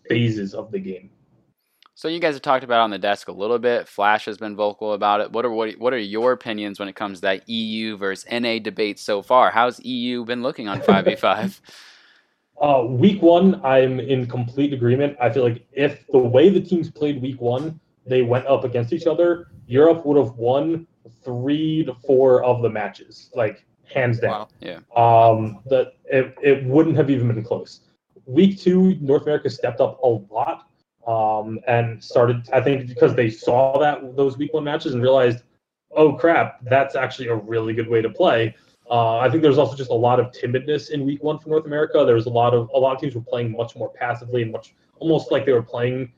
phases 0.09 0.55
of 0.55 0.71
the 0.71 0.79
game. 0.79 1.11
So 1.93 2.07
you 2.07 2.19
guys 2.19 2.33
have 2.33 2.41
talked 2.41 2.63
about 2.63 2.81
it 2.81 2.83
on 2.85 2.89
the 2.89 2.97
desk 2.97 3.27
a 3.27 3.31
little 3.31 3.59
bit. 3.59 3.87
Flash 3.87 4.25
has 4.25 4.39
been 4.39 4.55
vocal 4.55 4.93
about 4.93 5.21
it. 5.21 5.31
What 5.31 5.45
are 5.45 5.51
what, 5.51 5.77
what 5.77 5.93
are 5.93 5.99
your 5.99 6.31
opinions 6.31 6.79
when 6.79 6.89
it 6.89 6.95
comes 6.95 7.19
to 7.19 7.21
that 7.21 7.47
EU 7.47 7.95
versus 7.95 8.25
NA 8.31 8.57
debate 8.57 8.97
so 8.99 9.21
far? 9.21 9.51
How's 9.51 9.79
EU 9.85 10.25
been 10.25 10.41
looking 10.41 10.67
on 10.67 10.81
5v5? 10.81 11.61
Uh, 12.59 12.85
week 12.87 13.19
one, 13.23 13.59
I'm 13.65 13.99
in 13.99 14.27
complete 14.27 14.71
agreement. 14.71 15.17
I 15.19 15.31
feel 15.31 15.41
like 15.41 15.65
if 15.71 16.05
the 16.11 16.19
way 16.19 16.47
the 16.49 16.61
teams 16.61 16.91
played 16.91 17.19
week 17.19 17.41
one, 17.41 17.79
they 18.05 18.21
went 18.21 18.45
up 18.45 18.63
against 18.63 18.93
each 18.93 19.07
other, 19.07 19.47
Europe 19.65 20.05
would 20.05 20.15
have 20.15 20.35
won 20.35 20.85
three 21.25 21.83
to 21.85 21.95
four 22.05 22.43
of 22.43 22.61
the 22.61 22.69
matches, 22.69 23.31
like 23.33 23.65
hands 23.93 24.19
down. 24.19 24.47
Wow. 24.61 25.31
Um, 25.33 25.59
that 25.69 25.93
it, 26.05 26.35
it 26.41 26.65
wouldn't 26.65 26.95
have 26.97 27.09
even 27.09 27.27
been 27.27 27.43
close. 27.43 27.81
Week 28.25 28.59
two, 28.59 28.95
North 29.01 29.23
America 29.23 29.49
stepped 29.49 29.81
up 29.81 29.99
a 30.03 30.07
lot 30.07 30.67
um, 31.07 31.59
and 31.67 32.03
started. 32.03 32.47
I 32.53 32.61
think 32.61 32.87
because 32.87 33.15
they 33.15 33.29
saw 33.29 33.79
that 33.79 34.15
those 34.15 34.37
week 34.37 34.53
one 34.53 34.63
matches 34.63 34.93
and 34.93 35.01
realized, 35.01 35.43
oh 35.91 36.13
crap, 36.13 36.63
that's 36.63 36.95
actually 36.95 37.27
a 37.27 37.35
really 37.35 37.73
good 37.73 37.87
way 37.87 38.01
to 38.01 38.09
play. 38.09 38.55
Uh, 38.89 39.17
I 39.17 39.29
think 39.29 39.41
there's 39.41 39.57
also 39.57 39.75
just 39.75 39.89
a 39.89 39.95
lot 39.95 40.19
of 40.19 40.31
timidness 40.31 40.91
in 40.91 41.05
week 41.05 41.23
one 41.23 41.39
for 41.39 41.49
North 41.49 41.65
America. 41.65 42.03
There 42.05 42.15
was 42.15 42.25
a 42.25 42.31
lot 42.31 42.53
of 42.53 42.69
a 42.73 42.77
lot 42.77 42.95
of 42.95 43.01
teams 43.01 43.15
were 43.15 43.21
playing 43.21 43.51
much 43.51 43.75
more 43.75 43.89
passively 43.89 44.41
and 44.41 44.51
much 44.51 44.75
almost 44.99 45.31
like 45.31 45.45
they 45.45 45.53
were 45.53 45.63
playing. 45.63 46.11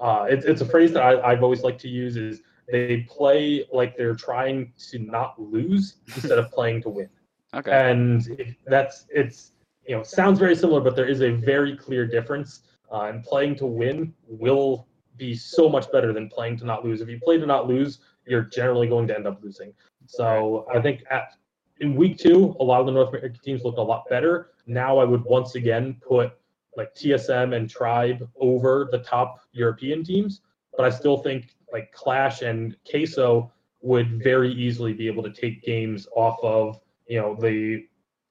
Uh, 0.00 0.26
it's 0.28 0.44
it's 0.44 0.60
a 0.60 0.66
phrase 0.66 0.92
that 0.92 1.02
I, 1.02 1.32
I've 1.32 1.42
always 1.42 1.62
liked 1.62 1.80
to 1.82 1.88
use 1.88 2.16
is 2.16 2.42
they 2.70 3.06
play 3.08 3.64
like 3.72 3.96
they're 3.96 4.14
trying 4.14 4.72
to 4.90 4.98
not 4.98 5.40
lose 5.40 5.96
instead 6.14 6.38
of 6.38 6.50
playing 6.50 6.82
to 6.82 6.88
win 6.88 7.08
Okay. 7.54 7.90
and 7.90 8.26
if 8.38 8.54
that's 8.66 9.06
it's 9.08 9.52
you 9.86 9.96
know 9.96 10.02
sounds 10.02 10.38
very 10.38 10.56
similar 10.56 10.80
but 10.80 10.96
there 10.96 11.06
is 11.06 11.22
a 11.22 11.30
very 11.30 11.76
clear 11.76 12.06
difference. 12.06 12.62
Uh, 12.92 13.06
and 13.06 13.24
playing 13.24 13.56
to 13.56 13.66
win 13.66 14.14
will 14.28 14.86
be 15.16 15.34
so 15.34 15.68
much 15.68 15.90
better 15.90 16.12
than 16.12 16.28
playing 16.28 16.56
to 16.56 16.64
not 16.64 16.84
lose. 16.84 17.00
If 17.00 17.08
you 17.08 17.18
play 17.18 17.36
to 17.36 17.46
not 17.46 17.66
lose 17.66 17.98
you're 18.26 18.42
generally 18.42 18.88
going 18.88 19.08
to 19.08 19.14
end 19.14 19.26
up 19.26 19.42
losing. 19.42 19.72
So 20.06 20.66
i 20.72 20.80
think 20.80 21.02
at 21.10 21.34
in 21.80 21.94
week 21.94 22.18
two 22.18 22.56
a 22.60 22.64
lot 22.64 22.80
of 22.80 22.86
the 22.86 22.92
north 22.92 23.08
american 23.08 23.38
teams 23.42 23.64
looked 23.64 23.78
a 23.78 23.82
lot 23.82 24.08
better. 24.08 24.50
Now 24.66 24.98
i 24.98 25.04
would 25.04 25.24
once 25.24 25.54
again 25.54 25.96
put 26.06 26.32
like 26.76 26.94
tsm 26.94 27.56
and 27.56 27.68
tribe 27.68 28.28
over 28.38 28.88
the 28.90 28.98
top 28.98 29.40
european 29.52 30.04
teams 30.04 30.42
but 30.76 30.84
i 30.84 30.90
still 30.90 31.18
think 31.18 31.54
like 31.72 31.90
clash 31.92 32.42
and 32.42 32.76
queso 32.88 33.50
would 33.82 34.22
very 34.22 34.52
easily 34.52 34.92
be 34.92 35.06
able 35.06 35.22
to 35.22 35.32
take 35.32 35.62
games 35.62 36.06
off 36.14 36.38
of 36.42 36.80
you 37.06 37.20
know 37.20 37.36
the 37.40 37.84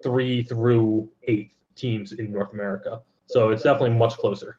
three 0.03 0.43
through 0.43 1.09
eight 1.23 1.51
teams 1.75 2.13
in 2.13 2.31
North 2.31 2.53
America. 2.53 3.01
So 3.27 3.49
it's 3.49 3.63
definitely 3.63 3.97
much 3.97 4.17
closer. 4.17 4.57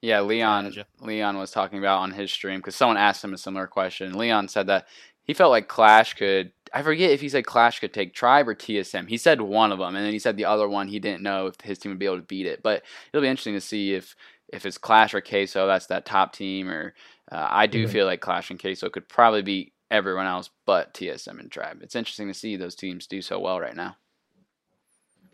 Yeah, 0.00 0.20
Leon 0.20 0.72
Leon 1.00 1.38
was 1.38 1.50
talking 1.50 1.78
about 1.78 2.00
on 2.00 2.10
his 2.12 2.32
stream 2.32 2.60
because 2.60 2.76
someone 2.76 2.96
asked 2.96 3.24
him 3.24 3.34
a 3.34 3.38
similar 3.38 3.66
question. 3.66 4.16
Leon 4.16 4.48
said 4.48 4.66
that 4.68 4.86
he 5.24 5.34
felt 5.34 5.50
like 5.50 5.68
Clash 5.68 6.14
could. 6.14 6.52
I 6.74 6.82
forget 6.82 7.10
if 7.10 7.20
he 7.20 7.28
said 7.28 7.46
Clash 7.46 7.80
could 7.80 7.92
take 7.94 8.14
Tribe 8.14 8.48
or 8.48 8.54
TSM. 8.54 9.08
He 9.08 9.16
said 9.16 9.40
one 9.40 9.72
of 9.72 9.78
them, 9.78 9.94
and 9.96 10.04
then 10.04 10.12
he 10.12 10.18
said 10.18 10.36
the 10.36 10.44
other 10.44 10.68
one 10.68 10.88
he 10.88 10.98
didn't 10.98 11.22
know 11.22 11.46
if 11.46 11.60
his 11.62 11.78
team 11.78 11.90
would 11.90 11.98
be 11.98 12.06
able 12.06 12.16
to 12.16 12.22
beat 12.22 12.46
it. 12.46 12.62
But 12.62 12.82
it'll 13.12 13.22
be 13.22 13.28
interesting 13.28 13.54
to 13.54 13.60
see 13.60 13.94
if 13.94 14.14
if 14.52 14.64
it's 14.66 14.78
Clash 14.78 15.14
or 15.14 15.20
Queso. 15.20 15.66
That's 15.66 15.86
that 15.86 16.04
top 16.06 16.32
team. 16.32 16.68
Or 16.68 16.94
uh, 17.32 17.48
I 17.50 17.66
do 17.66 17.86
Mhm. 17.86 17.90
feel 17.90 18.06
like 18.06 18.20
Clash 18.20 18.50
and 18.50 18.60
Queso 18.60 18.88
could 18.90 19.08
probably 19.08 19.42
beat 19.42 19.72
everyone 19.90 20.26
else 20.26 20.50
but 20.64 20.94
TSM 20.94 21.40
and 21.40 21.50
Tribe. 21.50 21.80
It's 21.82 21.94
interesting 21.94 22.28
to 22.28 22.34
see 22.34 22.56
those 22.56 22.74
teams 22.74 23.06
do 23.06 23.22
so 23.22 23.38
well 23.38 23.60
right 23.60 23.76
now. 23.76 23.96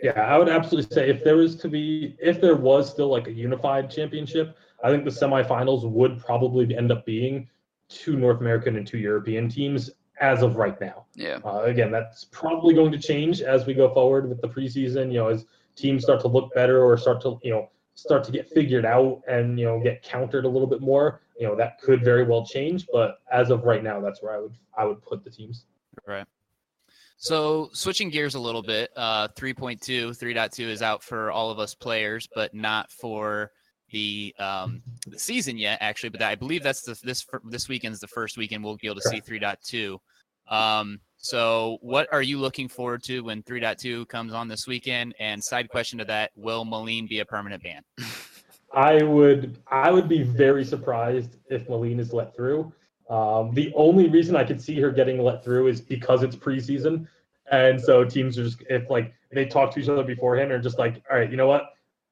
Yeah, 0.02 0.20
I 0.20 0.36
would 0.36 0.48
absolutely 0.48 0.92
say 0.92 1.08
if 1.08 1.22
there 1.22 1.36
was 1.36 1.54
to 1.56 1.68
be 1.68 2.16
if 2.20 2.40
there 2.40 2.56
was 2.56 2.90
still 2.90 3.08
like 3.08 3.28
a 3.28 3.32
unified 3.32 3.88
championship, 3.88 4.56
I 4.82 4.90
think 4.90 5.04
the 5.04 5.10
semifinals 5.10 5.88
would 5.88 6.18
probably 6.18 6.76
end 6.76 6.90
up 6.90 7.06
being 7.06 7.48
two 7.88 8.16
North 8.16 8.40
American 8.40 8.76
and 8.76 8.86
two 8.86 8.98
European 8.98 9.48
teams 9.48 9.90
as 10.20 10.42
of 10.42 10.56
right 10.56 10.80
now. 10.80 11.06
Yeah. 11.14 11.38
Uh, 11.44 11.62
again, 11.62 11.92
that's 11.92 12.24
probably 12.24 12.74
going 12.74 12.90
to 12.92 12.98
change 12.98 13.42
as 13.42 13.64
we 13.64 13.74
go 13.74 13.92
forward 13.94 14.28
with 14.28 14.40
the 14.40 14.48
preseason. 14.48 15.08
You 15.12 15.18
know, 15.18 15.28
as 15.28 15.46
teams 15.76 16.02
start 16.02 16.20
to 16.22 16.28
look 16.28 16.52
better 16.54 16.82
or 16.82 16.98
start 16.98 17.20
to 17.22 17.38
you 17.42 17.50
know 17.50 17.70
start 17.94 18.24
to 18.24 18.32
get 18.32 18.48
figured 18.48 18.84
out 18.84 19.22
and 19.28 19.58
you 19.58 19.66
know 19.66 19.80
get 19.80 20.02
countered 20.02 20.44
a 20.44 20.48
little 20.48 20.68
bit 20.68 20.80
more. 20.80 21.21
You 21.38 21.48
know, 21.48 21.56
that 21.56 21.80
could 21.80 22.04
very 22.04 22.24
well 22.24 22.44
change. 22.44 22.86
But 22.92 23.18
as 23.30 23.50
of 23.50 23.64
right 23.64 23.82
now, 23.82 24.00
that's 24.00 24.22
where 24.22 24.34
I 24.34 24.38
would 24.38 24.54
I 24.76 24.84
would 24.84 25.02
put 25.02 25.24
the 25.24 25.30
teams. 25.30 25.66
Right. 26.06 26.26
So 27.16 27.70
switching 27.72 28.10
gears 28.10 28.34
a 28.34 28.40
little 28.40 28.62
bit, 28.62 28.90
uh, 28.96 29.28
3.2, 29.28 29.78
3.2 30.10 30.66
is 30.66 30.82
out 30.82 31.04
for 31.04 31.30
all 31.30 31.50
of 31.50 31.60
us 31.60 31.72
players, 31.72 32.28
but 32.34 32.52
not 32.52 32.90
for 32.90 33.52
the 33.92 34.34
um, 34.40 34.82
the 35.06 35.18
season 35.20 35.56
yet, 35.56 35.78
actually. 35.80 36.08
But 36.08 36.22
I 36.22 36.34
believe 36.34 36.64
that's 36.64 36.82
the, 36.82 36.98
this 37.04 37.24
this 37.44 37.68
weekend's 37.68 38.00
the 38.00 38.08
first 38.08 38.36
weekend 38.36 38.64
we'll 38.64 38.76
be 38.76 38.88
able 38.88 39.00
to 39.00 39.08
see 39.08 39.20
3.2. 39.20 39.98
Um, 40.52 40.98
so 41.18 41.78
what 41.80 42.08
are 42.12 42.22
you 42.22 42.38
looking 42.38 42.68
forward 42.68 43.04
to 43.04 43.20
when 43.20 43.44
3.2 43.44 44.08
comes 44.08 44.32
on 44.32 44.48
this 44.48 44.66
weekend? 44.66 45.14
And 45.20 45.42
side 45.42 45.68
question 45.68 46.00
to 46.00 46.04
that, 46.06 46.32
will 46.34 46.64
Malene 46.64 47.08
be 47.08 47.20
a 47.20 47.24
permanent 47.24 47.62
ban? 47.62 47.82
I 48.74 49.02
would 49.02 49.58
I 49.68 49.90
would 49.90 50.08
be 50.08 50.22
very 50.22 50.64
surprised 50.64 51.36
if 51.48 51.68
Malene 51.68 51.98
is 52.00 52.12
let 52.12 52.34
through. 52.34 52.72
Um, 53.10 53.52
the 53.52 53.72
only 53.74 54.08
reason 54.08 54.36
I 54.36 54.44
could 54.44 54.60
see 54.60 54.80
her 54.80 54.90
getting 54.90 55.18
let 55.22 55.44
through 55.44 55.68
is 55.68 55.80
because 55.80 56.22
it's 56.22 56.36
preseason, 56.36 57.06
and 57.50 57.80
so 57.80 58.04
teams 58.04 58.38
are 58.38 58.44
just 58.44 58.62
if 58.70 58.88
like 58.90 59.12
they 59.32 59.44
talk 59.46 59.72
to 59.72 59.80
each 59.80 59.88
other 59.88 60.04
beforehand 60.04 60.50
and 60.52 60.60
are 60.60 60.62
just 60.62 60.78
like, 60.78 61.02
all 61.10 61.18
right, 61.18 61.30
you 61.30 61.36
know 61.36 61.46
what, 61.48 61.64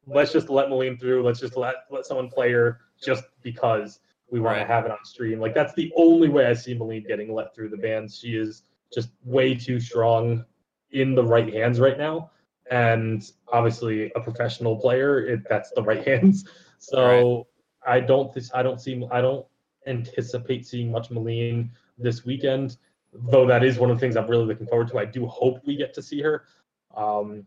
let's 0.07 0.33
just 0.33 0.51
let 0.51 0.69
Malene 0.69 0.99
through. 1.01 1.23
Let's 1.23 1.41
just 1.41 1.57
let 1.57 1.77
let 1.91 2.05
someone 2.07 2.29
play 2.29 2.53
her 2.53 2.81
just 3.03 3.25
because. 3.43 4.01
we 4.31 4.39
want 4.41 4.57
Right. 4.57 4.63
to 4.63 4.67
have 4.67 4.85
it 4.85 4.91
on 4.93 4.99
stream. 5.05 5.41
Like 5.41 5.55
that's 5.55 5.75
the 5.75 5.93
only 5.97 6.29
way 6.29 6.47
I 6.47 6.53
see 6.55 6.75
Malene 6.75 7.07
getting 7.07 7.33
let 7.33 7.55
through 7.55 7.71
the 7.71 7.77
bans. 7.77 8.19
She 8.19 8.37
is 8.37 8.63
just 8.93 9.11
way 9.25 9.55
too 9.55 9.81
strong 9.81 10.45
in 10.93 11.15
the 11.15 11.25
right 11.25 11.53
hands 11.53 11.81
right 11.81 11.99
now, 11.99 12.31
and 12.71 13.33
obviously 13.53 14.13
a 14.15 14.21
professional 14.21 14.77
player, 14.77 15.27
it, 15.27 15.41
that's 15.49 15.71
the 15.73 15.83
right 15.83 16.07
hands. 16.07 16.45
So 16.79 17.47
I 17.87 18.01
don't 18.01 18.33
th- 18.33 18.51
I 18.55 18.63
don't 18.63 18.81
see 18.81 19.07
I 19.11 19.21
don't 19.21 19.47
anticipate 19.87 20.67
seeing 20.67 20.91
much 20.91 21.11
Malene 21.11 21.71
this 21.99 22.25
weekend. 22.25 22.77
Though 23.13 23.47
that 23.47 23.65
is 23.65 23.79
one 23.79 23.91
of 23.91 23.97
the 23.97 24.01
things 24.01 24.17
I'm 24.17 24.29
really 24.29 24.47
looking 24.47 24.67
forward 24.67 24.89
to. 24.89 24.99
I 24.99 25.05
do 25.05 25.27
hope 25.27 25.67
we 25.67 25.77
get 25.77 25.93
to 25.95 26.03
see 26.03 26.23
her. 26.23 26.45
Um, 26.97 27.45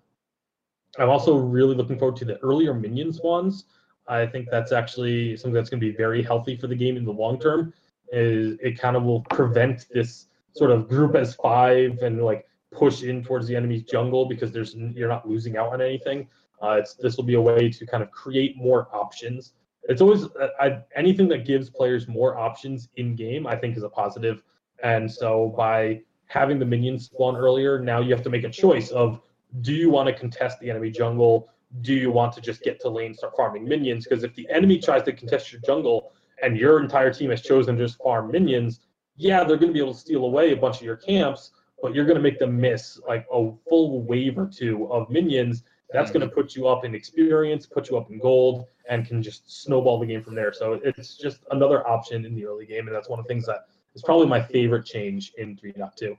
I'm 0.99 1.09
also 1.09 1.35
really 1.37 1.73
looking 1.73 1.97
forward 1.97 2.17
to 2.17 2.25
the 2.25 2.37
earlier 2.39 2.73
minion 2.73 3.13
spawns. 3.13 3.65
I 4.07 4.25
think 4.25 4.49
that's 4.51 4.73
actually 4.73 5.37
something 5.37 5.53
that's 5.53 5.69
going 5.69 5.79
to 5.79 5.89
be 5.89 5.95
very 5.95 6.21
healthy 6.21 6.57
for 6.57 6.67
the 6.67 6.75
game 6.75 6.97
in 6.97 7.05
the 7.05 7.11
long 7.11 7.39
term. 7.39 7.73
Is 8.11 8.57
it 8.61 8.77
kind 8.77 8.97
of 8.97 9.03
will 9.03 9.21
prevent 9.21 9.87
this 9.91 10.27
sort 10.51 10.69
of 10.69 10.89
group 10.89 11.15
as 11.15 11.35
five 11.35 11.97
and 11.99 12.21
like 12.23 12.45
push 12.73 13.03
in 13.03 13.23
towards 13.23 13.47
the 13.47 13.55
enemy's 13.55 13.83
jungle 13.83 14.25
because 14.25 14.51
there's 14.51 14.75
you're 14.75 15.09
not 15.09 15.27
losing 15.27 15.57
out 15.57 15.73
on 15.73 15.81
anything. 15.81 16.27
Uh, 16.61 16.77
it's 16.79 16.95
this 16.95 17.17
will 17.17 17.23
be 17.23 17.35
a 17.35 17.41
way 17.41 17.69
to 17.69 17.85
kind 17.85 18.03
of 18.03 18.11
create 18.11 18.55
more 18.57 18.87
options. 18.93 19.53
It's 19.83 20.01
always 20.01 20.25
uh, 20.25 20.47
I, 20.59 20.79
anything 20.95 21.27
that 21.29 21.45
gives 21.45 21.69
players 21.69 22.07
more 22.07 22.37
options 22.37 22.89
in 22.95 23.15
game. 23.15 23.45
I 23.45 23.55
think 23.55 23.75
is 23.77 23.83
a 23.83 23.89
positive. 23.89 24.43
And 24.83 25.11
so 25.11 25.53
by 25.55 26.01
having 26.27 26.59
the 26.59 26.65
minions 26.65 27.05
spawn 27.05 27.35
earlier, 27.35 27.79
now 27.79 27.99
you 27.99 28.13
have 28.13 28.23
to 28.23 28.29
make 28.29 28.43
a 28.43 28.49
choice 28.49 28.89
of 28.91 29.21
do 29.61 29.73
you 29.73 29.89
want 29.89 30.07
to 30.07 30.13
contest 30.13 30.59
the 30.59 30.69
enemy 30.69 30.89
jungle? 30.89 31.49
Do 31.81 31.93
you 31.93 32.11
want 32.11 32.33
to 32.33 32.41
just 32.41 32.61
get 32.63 32.79
to 32.81 32.89
lane, 32.89 33.13
start 33.13 33.35
farming 33.35 33.65
minions? 33.67 34.05
Because 34.05 34.23
if 34.23 34.33
the 34.35 34.47
enemy 34.49 34.79
tries 34.79 35.03
to 35.03 35.13
contest 35.13 35.51
your 35.51 35.61
jungle 35.61 36.11
and 36.41 36.57
your 36.57 36.81
entire 36.81 37.13
team 37.13 37.29
has 37.29 37.41
chosen 37.41 37.77
to 37.77 37.85
just 37.85 38.01
farm 38.01 38.31
minions, 38.31 38.81
yeah, 39.15 39.43
they're 39.43 39.57
going 39.57 39.69
to 39.69 39.73
be 39.73 39.79
able 39.79 39.93
to 39.93 39.99
steal 39.99 40.25
away 40.25 40.51
a 40.51 40.57
bunch 40.57 40.77
of 40.77 40.83
your 40.83 40.95
camps, 40.95 41.51
but 41.83 41.93
you're 41.93 42.05
going 42.05 42.15
to 42.15 42.21
make 42.21 42.39
them 42.39 42.59
miss 42.59 42.97
like 43.09 43.27
a 43.31 43.51
full 43.67 44.03
wave 44.03 44.39
or 44.39 44.47
two 44.47 44.89
of 44.89 45.09
minions. 45.09 45.63
That's 45.91 46.09
going 46.11 46.21
to 46.21 46.27
mm-hmm. 46.27 46.39
put 46.39 46.55
you 46.55 46.67
up 46.69 46.85
in 46.85 46.95
experience, 46.95 47.65
put 47.65 47.89
you 47.89 47.97
up 47.97 48.09
in 48.09 48.19
gold, 48.19 48.67
and 48.89 49.05
can 49.05 49.21
just 49.21 49.63
snowball 49.63 49.99
the 49.99 50.05
game 50.05 50.23
from 50.23 50.33
there. 50.33 50.53
So 50.53 50.79
it's 50.81 51.17
just 51.17 51.41
another 51.51 51.85
option 51.85 52.25
in 52.25 52.35
the 52.35 52.45
early 52.45 52.65
game, 52.65 52.87
and 52.87 52.95
that's 52.95 53.09
one 53.09 53.19
of 53.19 53.25
the 53.25 53.27
things 53.27 53.45
that 53.47 53.65
is 53.95 54.01
probably 54.01 54.27
my 54.27 54.41
favorite 54.41 54.85
change 54.85 55.33
in 55.37 55.57
3.2. 55.57 56.17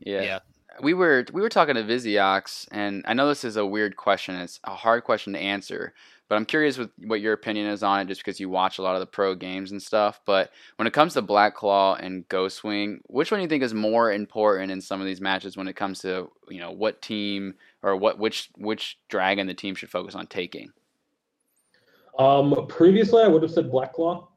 Yeah. 0.00 0.20
Yeah. 0.20 0.38
We 0.80 0.92
were 0.92 1.24
we 1.32 1.40
were 1.40 1.48
talking 1.48 1.74
to 1.74 1.82
Viziox, 1.82 2.68
and 2.70 3.02
I 3.08 3.14
know 3.14 3.26
this 3.26 3.44
is 3.44 3.56
a 3.56 3.66
weird 3.66 3.96
question. 3.96 4.36
It's 4.36 4.60
a 4.62 4.74
hard 4.74 5.02
question 5.04 5.32
to 5.32 5.38
answer, 5.38 5.94
but 6.28 6.36
I'm 6.36 6.44
curious 6.44 6.76
with 6.76 6.90
what 6.98 7.20
your 7.20 7.32
opinion 7.32 7.68
is 7.68 7.82
on 7.82 8.00
it, 8.00 8.08
just 8.08 8.20
because 8.20 8.38
you 8.38 8.50
watch 8.50 8.78
a 8.78 8.82
lot 8.82 8.94
of 8.94 9.00
the 9.00 9.06
pro 9.06 9.34
games 9.34 9.72
and 9.72 9.82
stuff. 9.82 10.20
But 10.26 10.50
when 10.76 10.86
it 10.86 10.92
comes 10.92 11.14
to 11.14 11.22
Black 11.22 11.54
Claw 11.54 11.94
and 11.94 12.28
Ghostwing, 12.28 12.98
which 13.06 13.30
one 13.30 13.38
do 13.38 13.42
you 13.42 13.48
think 13.48 13.62
is 13.62 13.74
more 13.74 14.12
important 14.12 14.70
in 14.70 14.80
some 14.80 15.00
of 15.00 15.06
these 15.06 15.20
matches 15.20 15.56
when 15.56 15.68
it 15.68 15.76
comes 15.76 16.00
to 16.00 16.30
you 16.48 16.60
know 16.60 16.70
what 16.70 17.00
team 17.00 17.54
or 17.82 17.96
what 17.96 18.18
which 18.18 18.50
which 18.56 18.98
dragon 19.08 19.46
the 19.46 19.54
team 19.54 19.74
should 19.74 19.90
focus 19.90 20.14
on 20.14 20.26
taking? 20.26 20.70
Um, 22.18 22.66
previously, 22.68 23.22
I 23.22 23.28
would 23.28 23.42
have 23.42 23.52
said 23.52 23.70
Black 23.70 23.94
Claw. 23.94 24.28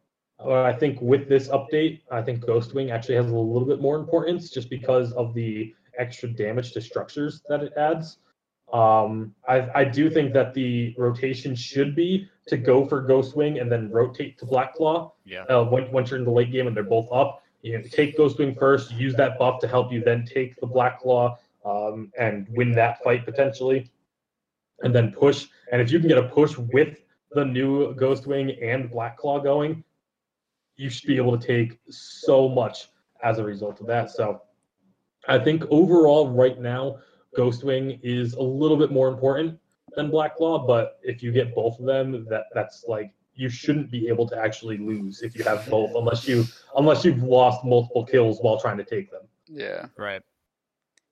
I 0.49 0.73
think 0.73 0.99
with 1.01 1.29
this 1.29 1.49
update, 1.49 2.01
I 2.11 2.21
think 2.21 2.43
Ghostwing 2.43 2.91
actually 2.91 3.15
has 3.15 3.27
a 3.27 3.35
little 3.35 3.67
bit 3.67 3.79
more 3.79 3.97
importance 3.97 4.49
just 4.49 4.69
because 4.69 5.11
of 5.13 5.33
the 5.33 5.73
extra 5.97 6.29
damage 6.29 6.71
to 6.73 6.81
structures 6.81 7.41
that 7.49 7.61
it 7.61 7.73
adds. 7.77 8.17
Um, 8.73 9.35
I, 9.47 9.69
I 9.75 9.83
do 9.83 10.09
think 10.09 10.31
that 10.33 10.53
the 10.53 10.95
rotation 10.97 11.55
should 11.55 11.95
be 11.95 12.29
to 12.47 12.57
go 12.57 12.85
for 12.85 13.03
Ghostwing 13.03 13.59
and 13.61 13.71
then 13.71 13.91
rotate 13.91 14.37
to 14.39 14.45
Black 14.45 14.73
Claw 14.75 15.13
Yeah. 15.25 15.43
uh, 15.43 15.65
when, 15.65 15.91
once 15.91 16.09
you're 16.09 16.19
in 16.19 16.25
the 16.25 16.31
late 16.31 16.51
game 16.51 16.67
and 16.67 16.75
they're 16.75 16.83
both 16.83 17.11
up. 17.11 17.43
You 17.63 17.77
know, 17.77 17.83
take 17.91 18.17
Ghostwing 18.17 18.57
first, 18.57 18.91
use 18.91 19.13
that 19.15 19.37
buff 19.37 19.59
to 19.61 19.67
help 19.67 19.91
you 19.91 20.01
then 20.03 20.25
take 20.25 20.59
the 20.59 20.65
Black 20.67 20.99
Claw 21.01 21.37
um, 21.65 22.11
and 22.17 22.47
win 22.49 22.71
that 22.71 23.03
fight 23.03 23.23
potentially, 23.25 23.91
and 24.81 24.95
then 24.95 25.11
push. 25.11 25.47
And 25.71 25.79
if 25.81 25.91
you 25.91 25.99
can 25.99 26.07
get 26.07 26.17
a 26.17 26.27
push 26.27 26.57
with 26.57 26.97
the 27.31 27.45
new 27.45 27.93
Ghostwing 27.95 28.57
and 28.63 28.89
Black 28.89 29.17
Claw 29.17 29.39
going, 29.39 29.83
you 30.77 30.89
should 30.89 31.07
be 31.07 31.17
able 31.17 31.37
to 31.37 31.45
take 31.45 31.77
so 31.89 32.49
much 32.49 32.87
as 33.23 33.37
a 33.37 33.43
result 33.43 33.79
of 33.81 33.87
that. 33.87 34.09
So 34.09 34.41
I 35.27 35.37
think 35.37 35.63
overall, 35.69 36.29
right 36.29 36.59
now, 36.59 36.97
Ghostwing 37.37 37.99
is 38.03 38.33
a 38.33 38.41
little 38.41 38.77
bit 38.77 38.91
more 38.91 39.07
important 39.07 39.59
than 39.95 40.09
Black 40.09 40.35
Claw, 40.35 40.65
but 40.65 40.99
if 41.03 41.21
you 41.21 41.31
get 41.31 41.53
both 41.55 41.79
of 41.79 41.85
them, 41.85 42.25
that 42.29 42.45
that's 42.53 42.85
like 42.87 43.11
you 43.33 43.49
shouldn't 43.49 43.89
be 43.89 44.07
able 44.07 44.27
to 44.27 44.37
actually 44.37 44.77
lose 44.77 45.21
if 45.21 45.35
you 45.35 45.43
have 45.43 45.67
both, 45.69 45.91
unless 45.95 46.27
you 46.27 46.45
unless 46.75 47.03
you've 47.05 47.23
lost 47.23 47.63
multiple 47.63 48.05
kills 48.05 48.39
while 48.41 48.59
trying 48.59 48.77
to 48.77 48.83
take 48.83 49.11
them. 49.11 49.21
Yeah. 49.47 49.87
Right. 49.97 50.21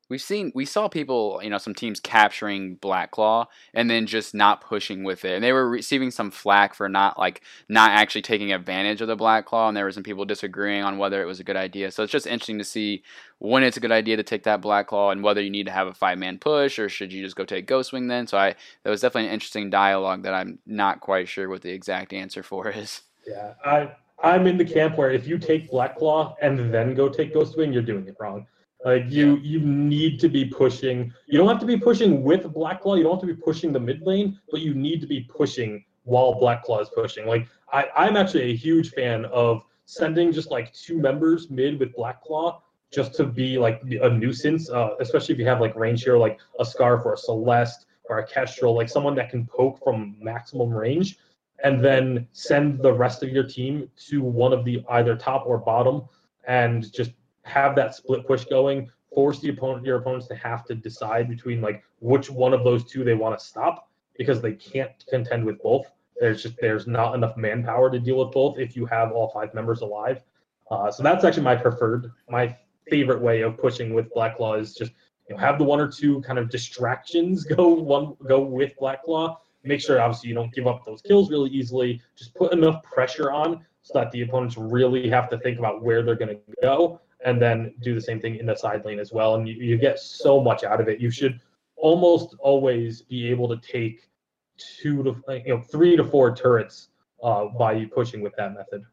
We've 0.10 0.22
seen 0.22 0.52
we 0.56 0.66
saw 0.66 0.88
people, 0.88 1.40
you 1.44 1.52
know, 1.52 1.60
some 1.60 1.76
teams 1.76 2.00
capturing 2.00 2.76
Black 2.76 3.12
Claw 3.12 3.48
and 3.76 3.90
then 3.90 4.08
just 4.08 4.34
not 4.34 4.62
pushing 4.62 5.04
with 5.04 5.24
it. 5.24 5.36
And 5.36 5.44
they 5.44 5.54
were 5.54 5.70
receiving 5.70 6.10
some 6.10 6.32
flack 6.32 6.74
for 6.74 6.90
not 6.90 7.20
like 7.20 7.42
not 7.68 7.92
actually 7.92 8.24
taking 8.24 8.52
advantage 8.52 9.02
of 9.02 9.08
the 9.08 9.16
Black 9.16 9.46
Claw 9.46 9.68
and 9.68 9.78
there 9.78 9.86
were 9.86 9.92
some 9.92 10.04
people 10.04 10.26
disagreeing 10.26 10.84
on 10.84 10.98
whether 10.98 11.22
it 11.22 11.26
was 11.26 11.40
a 11.40 11.44
good 11.44 11.56
idea. 11.56 11.92
So 11.92 12.02
it's 12.02 12.12
just 12.12 12.26
interesting 12.26 12.58
to 12.58 12.64
see 12.64 13.04
when 13.38 13.64
it's 13.64 13.78
a 13.78 13.80
good 13.80 13.92
idea 13.92 14.18
to 14.18 14.24
take 14.24 14.44
that 14.44 14.62
Black 14.62 14.88
Claw 14.88 15.12
and 15.12 15.24
whether 15.24 15.42
you 15.42 15.52
need 15.52 15.68
to 15.68 15.72
have 15.72 15.88
a 15.88 15.94
five 15.94 16.18
man 16.18 16.40
push 16.40 16.80
or 16.80 16.90
should 16.90 17.14
you 17.14 17.24
just 17.24 17.36
go 17.36 17.46
take 17.46 17.68
Ghostwing 17.68 18.10
then. 18.10 18.26
So 18.26 18.38
I 18.38 18.56
that 18.84 18.90
was 18.90 19.02
definitely 19.02 19.28
an 19.28 19.34
interesting 19.34 19.70
dialogue 19.70 20.24
that 20.24 20.34
I'm 20.34 20.58
not 20.66 21.02
quite 21.02 21.30
sure 21.30 21.50
what 21.50 21.62
the 21.62 21.72
exact 21.72 22.14
answer 22.14 22.42
for 22.42 22.70
is. 22.76 23.02
Yeah, 23.28 23.54
I 23.64 23.92
I'm 24.24 24.48
in 24.48 24.58
the 24.58 24.66
camp 24.66 24.98
where 24.98 25.12
if 25.12 25.28
you 25.28 25.38
take 25.38 25.70
Black 25.70 25.98
Claw 25.98 26.36
and 26.42 26.74
then 26.74 26.94
go 26.94 27.10
take 27.10 27.34
Ghostwing, 27.34 27.72
you're 27.72 27.84
doing 27.84 28.08
it 28.08 28.16
wrong. 28.20 28.48
Like 28.86 29.06
you 29.10 29.38
you 29.38 29.60
need 29.60 30.20
to 30.22 30.30
be 30.30 30.46
pushing. 30.46 31.14
You 31.28 31.38
don't 31.38 31.50
have 31.50 31.60
to 31.60 31.66
be 31.66 31.78
pushing 31.78 32.24
with 32.24 32.52
Black 32.54 32.82
Claw. 32.82 32.96
You 32.96 33.04
don't 33.04 33.14
have 33.14 33.28
to 33.28 33.34
be 33.36 33.42
pushing 33.42 33.74
the 33.74 33.80
mid 33.80 34.02
lane, 34.02 34.40
but 34.50 34.62
you 34.62 34.74
need 34.74 35.02
to 35.02 35.08
be 35.08 35.22
pushing 35.22 35.84
while 36.04 36.40
Black 36.40 36.64
Claw 36.64 36.80
is 36.80 36.90
pushing. 36.90 37.28
Like 37.28 37.48
I 37.74 37.88
I'm 37.96 38.16
actually 38.16 38.52
a 38.52 38.56
huge 38.56 38.92
fan 38.92 39.26
of 39.26 39.64
sending 39.86 40.32
just 40.32 40.50
like 40.50 40.72
two 40.74 40.98
members 40.98 41.50
mid 41.50 41.80
with 41.80 41.94
Black 41.94 42.24
Claw 42.24 42.62
just 42.92 43.14
to 43.16 43.26
be 43.26 43.58
like 43.58 43.82
a 44.02 44.10
nuisance, 44.10 44.70
uh, 44.70 44.96
especially 45.00 45.34
if 45.34 45.40
you 45.40 45.46
have 45.46 45.60
like 45.60 45.76
range 45.76 46.04
here, 46.04 46.18
like 46.18 46.40
a 46.60 46.64
Skaarf 46.64 47.06
or 47.06 47.14
a 47.14 47.18
Celeste 47.18 47.86
or 48.10 48.20
a 48.20 48.26
Kestrel, 48.26 48.76
like 48.76 48.90
someone 48.90 49.14
that 49.16 49.30
can 49.30 49.46
poke 49.46 49.84
from 49.84 50.16
maximum 50.20 50.72
range 50.72 51.18
and 51.64 51.84
then 51.84 52.28
send 52.32 52.80
the 52.80 52.92
rest 52.92 53.22
of 53.24 53.30
your 53.30 53.44
team 53.44 53.90
to 53.98 54.22
one 54.24 54.54
of 54.54 54.64
the 54.64 54.84
either 54.90 55.16
top 55.16 55.46
or 55.46 55.58
bottom 55.58 56.04
and 56.48 56.92
just 56.94 57.12
have 57.50 57.76
that 57.76 57.96
split 57.96 58.26
push 58.26 58.46
going 58.46 58.90
force 59.14 59.40
the 59.40 59.50
opponent 59.50 59.86
your 59.86 59.98
opponents 59.98 60.28
to 60.28 60.36
have 60.36 60.64
to 60.66 60.76
decide 60.76 61.28
between 61.28 61.62
like 61.62 61.84
which 62.00 62.30
one 62.30 62.54
of 62.54 62.64
those 62.64 62.84
two 62.86 63.04
they 63.04 63.16
want 63.16 63.38
to 63.38 63.44
stop 63.44 63.90
because 64.18 64.42
they 64.42 64.54
can't 64.54 64.92
contend 65.10 65.44
with 65.44 65.62
both. 65.62 65.86
There's 66.20 66.44
just 66.44 66.56
there's 66.62 66.86
not 66.86 67.16
enough 67.16 67.36
manpower 67.38 67.90
to 67.90 68.00
deal 68.00 68.18
with 68.24 68.32
both 68.32 68.60
if 68.60 68.76
you 68.76 68.86
have 68.86 69.12
all 69.12 69.30
five 69.30 69.54
members 69.54 69.82
alive. 69.82 70.22
Uh, 70.70 70.92
so 70.92 71.02
that's 71.02 71.24
actually 71.24 71.44
my 71.44 71.56
preferred 71.56 72.12
my 72.30 72.56
favorite 72.90 73.22
way 73.22 73.42
of 73.42 73.58
pushing 73.58 73.94
with 73.94 74.14
black 74.14 74.38
claw 74.38 74.56
is 74.56 74.74
just 74.74 74.92
you 75.28 75.36
know 75.36 75.40
have 75.40 75.58
the 75.58 75.64
one 75.64 75.80
or 75.80 75.88
two 75.88 76.22
kind 76.22 76.38
of 76.38 76.50
distractions 76.50 77.46
go 77.56 77.70
one 77.70 78.16
go 78.28 78.40
with 78.40 78.74
black 78.78 79.04
claw. 79.04 79.40
Make 79.64 79.82
sure 79.82 80.00
obviously 80.00 80.30
you 80.30 80.36
don't 80.36 80.54
give 80.54 80.68
up 80.68 80.86
those 80.86 81.02
kills 81.02 81.30
really 81.30 81.50
easily. 81.50 82.02
Just 82.16 82.34
put 82.36 82.54
enough 82.54 82.84
pressure 82.84 83.32
on 83.32 83.66
so 83.82 84.00
that 84.00 84.12
the 84.12 84.22
opponents 84.22 84.56
really 84.58 85.10
have 85.10 85.30
to 85.30 85.38
think 85.40 85.58
about 85.58 85.82
where 85.82 86.04
they're 86.04 86.16
going 86.16 86.36
to 86.36 86.56
go, 86.62 87.02
and 87.26 87.42
then 87.42 87.74
do 87.82 87.94
the 87.94 88.02
same 88.02 88.20
thing 88.20 88.36
in 88.38 88.46
the 88.46 88.56
side 88.56 88.86
lane 88.86 89.00
as 89.00 89.12
well. 89.12 89.36
And 89.36 89.48
you, 89.48 89.56
you 89.56 89.78
get 89.78 90.00
so 90.00 90.40
much 90.42 90.64
out 90.64 90.80
of 90.80 90.88
it. 90.88 91.00
You 91.00 91.12
should 91.12 91.40
almost 91.76 92.36
always 92.40 93.02
be 93.02 93.30
able 93.30 93.48
to 93.50 93.58
take 93.58 94.10
two 94.58 95.04
to 95.04 95.16
you 95.46 95.56
know 95.56 95.62
three 95.62 95.96
to 95.96 96.04
four 96.04 96.36
turrets 96.36 96.90
uh, 97.24 97.46
by 97.46 97.86
pushing 97.86 98.22
with 98.22 98.36
that 98.38 98.54
method. 98.54 98.84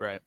Right. 0.00 0.20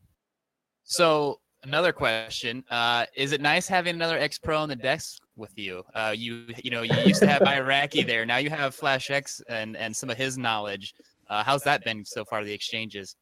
So 0.83 1.39
another 1.63 1.93
question: 1.93 2.63
uh, 2.69 3.05
Is 3.15 3.31
it 3.31 3.41
nice 3.41 3.67
having 3.67 3.95
another 3.95 4.17
ex 4.17 4.37
pro 4.37 4.57
on 4.57 4.69
the 4.69 4.75
desk 4.75 5.21
with 5.35 5.57
you? 5.57 5.83
Uh, 5.93 6.13
you 6.15 6.45
you 6.63 6.71
know 6.71 6.81
you 6.81 6.95
used 7.05 7.21
to 7.21 7.27
have 7.27 7.43
Iraqi 7.43 8.03
there. 8.03 8.25
Now 8.25 8.37
you 8.37 8.49
have 8.49 8.75
Flash 8.75 9.09
X 9.09 9.41
and 9.47 9.77
and 9.77 9.95
some 9.95 10.09
of 10.09 10.17
his 10.17 10.37
knowledge. 10.37 10.93
Uh, 11.29 11.43
how's 11.43 11.63
that 11.63 11.83
been 11.83 12.03
so 12.03 12.25
far? 12.25 12.43
The 12.43 12.53
exchanges. 12.53 13.15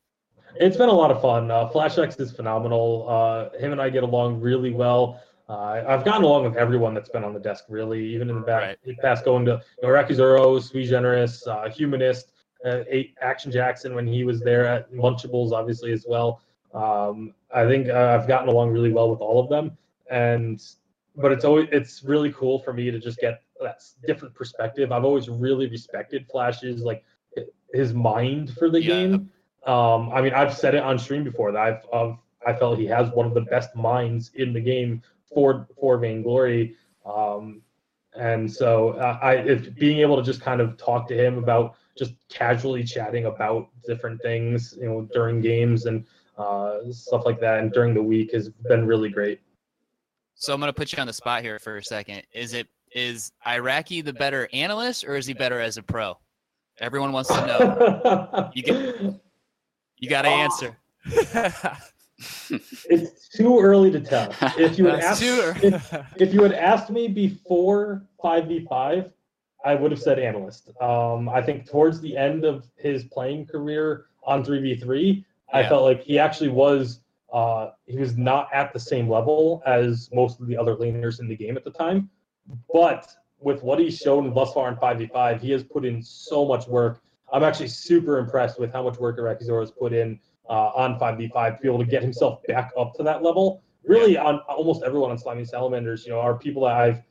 It's 0.55 0.77
been 0.77 0.89
a 0.89 0.93
lot 0.93 1.11
of 1.11 1.21
fun. 1.21 1.51
Uh, 1.51 1.67
Flash 1.69 1.97
X 1.97 2.15
is 2.17 2.31
phenomenal. 2.31 3.05
Uh, 3.07 3.49
him 3.57 3.71
and 3.71 3.81
I 3.81 3.89
get 3.89 4.03
along 4.03 4.39
really 4.39 4.71
well. 4.71 5.21
Uh, 5.49 5.83
I've 5.87 6.03
gotten 6.03 6.23
along 6.23 6.43
with 6.43 6.55
everyone 6.55 6.93
that's 6.93 7.09
been 7.09 7.23
on 7.23 7.33
the 7.33 7.39
desk, 7.39 7.65
really, 7.69 8.03
even 8.13 8.29
in 8.29 8.35
the 8.35 8.45
back, 8.45 8.77
past 9.01 9.23
going 9.23 9.45
to 9.45 9.61
you 9.81 9.87
know, 9.87 9.93
IraqiZorro, 9.93 10.61
Sui 10.61 10.85
Generous, 10.85 11.45
uh, 11.47 11.69
Humanist, 11.69 12.31
uh, 12.65 12.79
eight, 12.89 13.15
Action 13.21 13.51
Jackson 13.51 13.95
when 13.95 14.05
he 14.05 14.23
was 14.23 14.41
there 14.41 14.65
at 14.65 14.91
Lunchables, 14.91 15.51
obviously, 15.51 15.91
as 15.93 16.05
well. 16.07 16.41
Um, 16.73 17.33
I 17.53 17.65
think 17.65 17.87
uh, 17.87 18.17
I've 18.19 18.27
gotten 18.27 18.49
along 18.49 18.71
really 18.71 18.91
well 18.91 19.09
with 19.09 19.21
all 19.21 19.39
of 19.41 19.49
them. 19.49 19.77
And 20.09 20.61
but 21.15 21.31
it's 21.31 21.45
always 21.45 21.67
it's 21.71 22.03
really 22.03 22.31
cool 22.33 22.59
for 22.59 22.73
me 22.73 22.91
to 22.91 22.99
just 22.99 23.19
get 23.19 23.41
that 23.61 23.83
different 24.05 24.35
perspective. 24.35 24.91
I've 24.91 25.05
always 25.05 25.29
really 25.29 25.69
respected 25.69 26.27
Flash's 26.29 26.81
like 26.81 27.03
his 27.73 27.93
mind 27.93 28.53
for 28.53 28.69
the 28.69 28.81
Yeah. 28.81 28.87
game. 28.87 29.31
Um, 29.65 30.09
I 30.13 30.21
mean, 30.21 30.33
I've 30.33 30.55
said 30.55 30.75
it 30.75 30.83
on 30.83 30.97
stream 30.97 31.23
before 31.23 31.51
that 31.51 31.61
I've, 31.61 31.85
I've 31.93 32.17
I 32.45 32.53
felt 32.53 32.79
he 32.79 32.85
has 32.85 33.09
one 33.11 33.25
of 33.25 33.33
the 33.33 33.41
best 33.41 33.75
minds 33.75 34.31
in 34.35 34.53
the 34.53 34.61
game 34.61 35.01
for 35.33 35.67
for 35.79 35.97
Vainglory. 35.97 36.75
Um, 37.05 37.61
and 38.15 38.51
so 38.51 38.91
uh, 38.91 39.19
I, 39.21 39.33
if 39.35 39.75
being 39.75 39.99
able 39.99 40.17
to 40.17 40.23
just 40.23 40.41
kind 40.41 40.61
of 40.61 40.77
talk 40.77 41.07
to 41.09 41.15
him 41.15 41.37
about 41.37 41.75
just 41.97 42.13
casually 42.29 42.83
chatting 42.83 43.25
about 43.25 43.69
different 43.85 44.21
things, 44.21 44.75
you 44.79 44.87
know, 44.87 45.07
during 45.13 45.41
games 45.41 45.85
and 45.85 46.05
uh, 46.37 46.77
stuff 46.91 47.25
like 47.25 47.39
that, 47.39 47.59
and 47.59 47.71
during 47.71 47.93
the 47.93 48.01
week 48.01 48.31
has 48.33 48.49
been 48.49 48.85
really 48.87 49.09
great. 49.09 49.41
So 50.35 50.53
I'm 50.53 50.59
gonna 50.59 50.73
put 50.73 50.93
you 50.93 50.99
on 50.99 51.07
the 51.07 51.13
spot 51.13 51.41
here 51.41 51.59
for 51.59 51.77
a 51.77 51.83
second. 51.83 52.23
Is 52.31 52.53
it 52.53 52.67
is 52.93 53.31
Iraqi 53.45 54.01
the 54.01 54.13
better 54.13 54.47
analyst 54.53 55.03
or 55.03 55.15
is 55.15 55.25
he 55.25 55.33
better 55.33 55.59
as 55.59 55.77
a 55.77 55.83
pro? 55.83 56.17
Everyone 56.79 57.11
wants 57.11 57.29
to 57.29 57.45
know. 57.45 58.51
You 58.53 58.63
get 58.63 59.19
you 59.99 60.09
got 60.09 60.23
to 60.23 60.29
answer. 60.29 60.77
it's 62.89 63.29
too 63.29 63.59
early 63.59 63.91
to 63.91 63.99
tell. 63.99 64.33
If 64.57 64.77
you 64.77 64.85
had 64.85 65.01
That's 65.01 65.21
asked, 65.21 65.63
if, 65.63 65.93
if 66.17 66.33
you 66.33 66.43
had 66.43 66.53
asked 66.53 66.89
me 66.89 67.07
before 67.07 68.03
five 68.21 68.47
v 68.47 68.65
five, 68.69 69.11
I 69.65 69.75
would 69.75 69.91
have 69.91 70.01
said 70.01 70.19
analyst. 70.19 70.69
Um, 70.81 71.29
I 71.29 71.41
think 71.41 71.69
towards 71.69 71.99
the 72.01 72.15
end 72.15 72.45
of 72.45 72.65
his 72.75 73.03
playing 73.05 73.47
career 73.47 74.05
on 74.23 74.43
three 74.43 74.61
v 74.61 74.75
three, 74.75 75.25
I 75.53 75.61
Yeah. 75.61 75.69
felt 75.69 75.83
like 75.83 76.01
he 76.03 76.19
actually 76.19 76.49
was. 76.49 77.01
Uh, 77.33 77.71
he 77.85 77.97
was 77.97 78.15
not 78.17 78.47
at 78.53 78.71
the 78.71 78.79
same 78.79 79.09
level 79.09 79.61
as 79.65 80.09
most 80.13 80.39
of 80.39 80.47
the 80.47 80.55
other 80.57 80.75
laners 80.77 81.19
in 81.19 81.27
the 81.27 81.35
game 81.35 81.57
at 81.57 81.65
the 81.65 81.71
time, 81.71 82.09
but 82.73 83.13
with 83.39 83.61
what 83.61 83.79
he's 83.79 83.97
shown 83.97 84.33
thus 84.33 84.53
far 84.53 84.69
in 84.69 84.77
five 84.77 84.97
v 84.97 85.07
five, 85.07 85.41
he 85.41 85.51
has 85.51 85.63
put 85.63 85.83
in 85.85 86.01
so 86.01 86.45
much 86.45 86.67
work. 86.67 87.01
I'm 87.31 87.43
actually 87.43 87.67
super 87.67 88.19
impressed 88.19 88.59
with 88.59 88.71
how 88.71 88.83
much 88.83 88.99
work 88.99 89.17
IraqiZorro 89.19 89.61
has 89.61 89.71
put 89.71 89.93
in 89.93 90.19
uh, 90.49 90.71
on 90.75 90.99
5v5 90.99 91.57
to 91.57 91.61
be 91.61 91.67
able 91.67 91.79
to 91.79 91.85
get 91.85 92.01
himself 92.01 92.41
back 92.47 92.71
up 92.77 92.93
to 92.95 93.03
that 93.03 93.21
level. 93.23 93.61
Really, 93.83 94.17
on 94.17 94.39
almost 94.47 94.83
everyone 94.83 95.11
on 95.11 95.17
Slimy 95.17 95.45
Salamanders, 95.45 96.05
you 96.05 96.11
know, 96.11 96.19
are 96.19 96.37
people 96.37 96.63
that 96.63 96.75
I've 96.75 97.03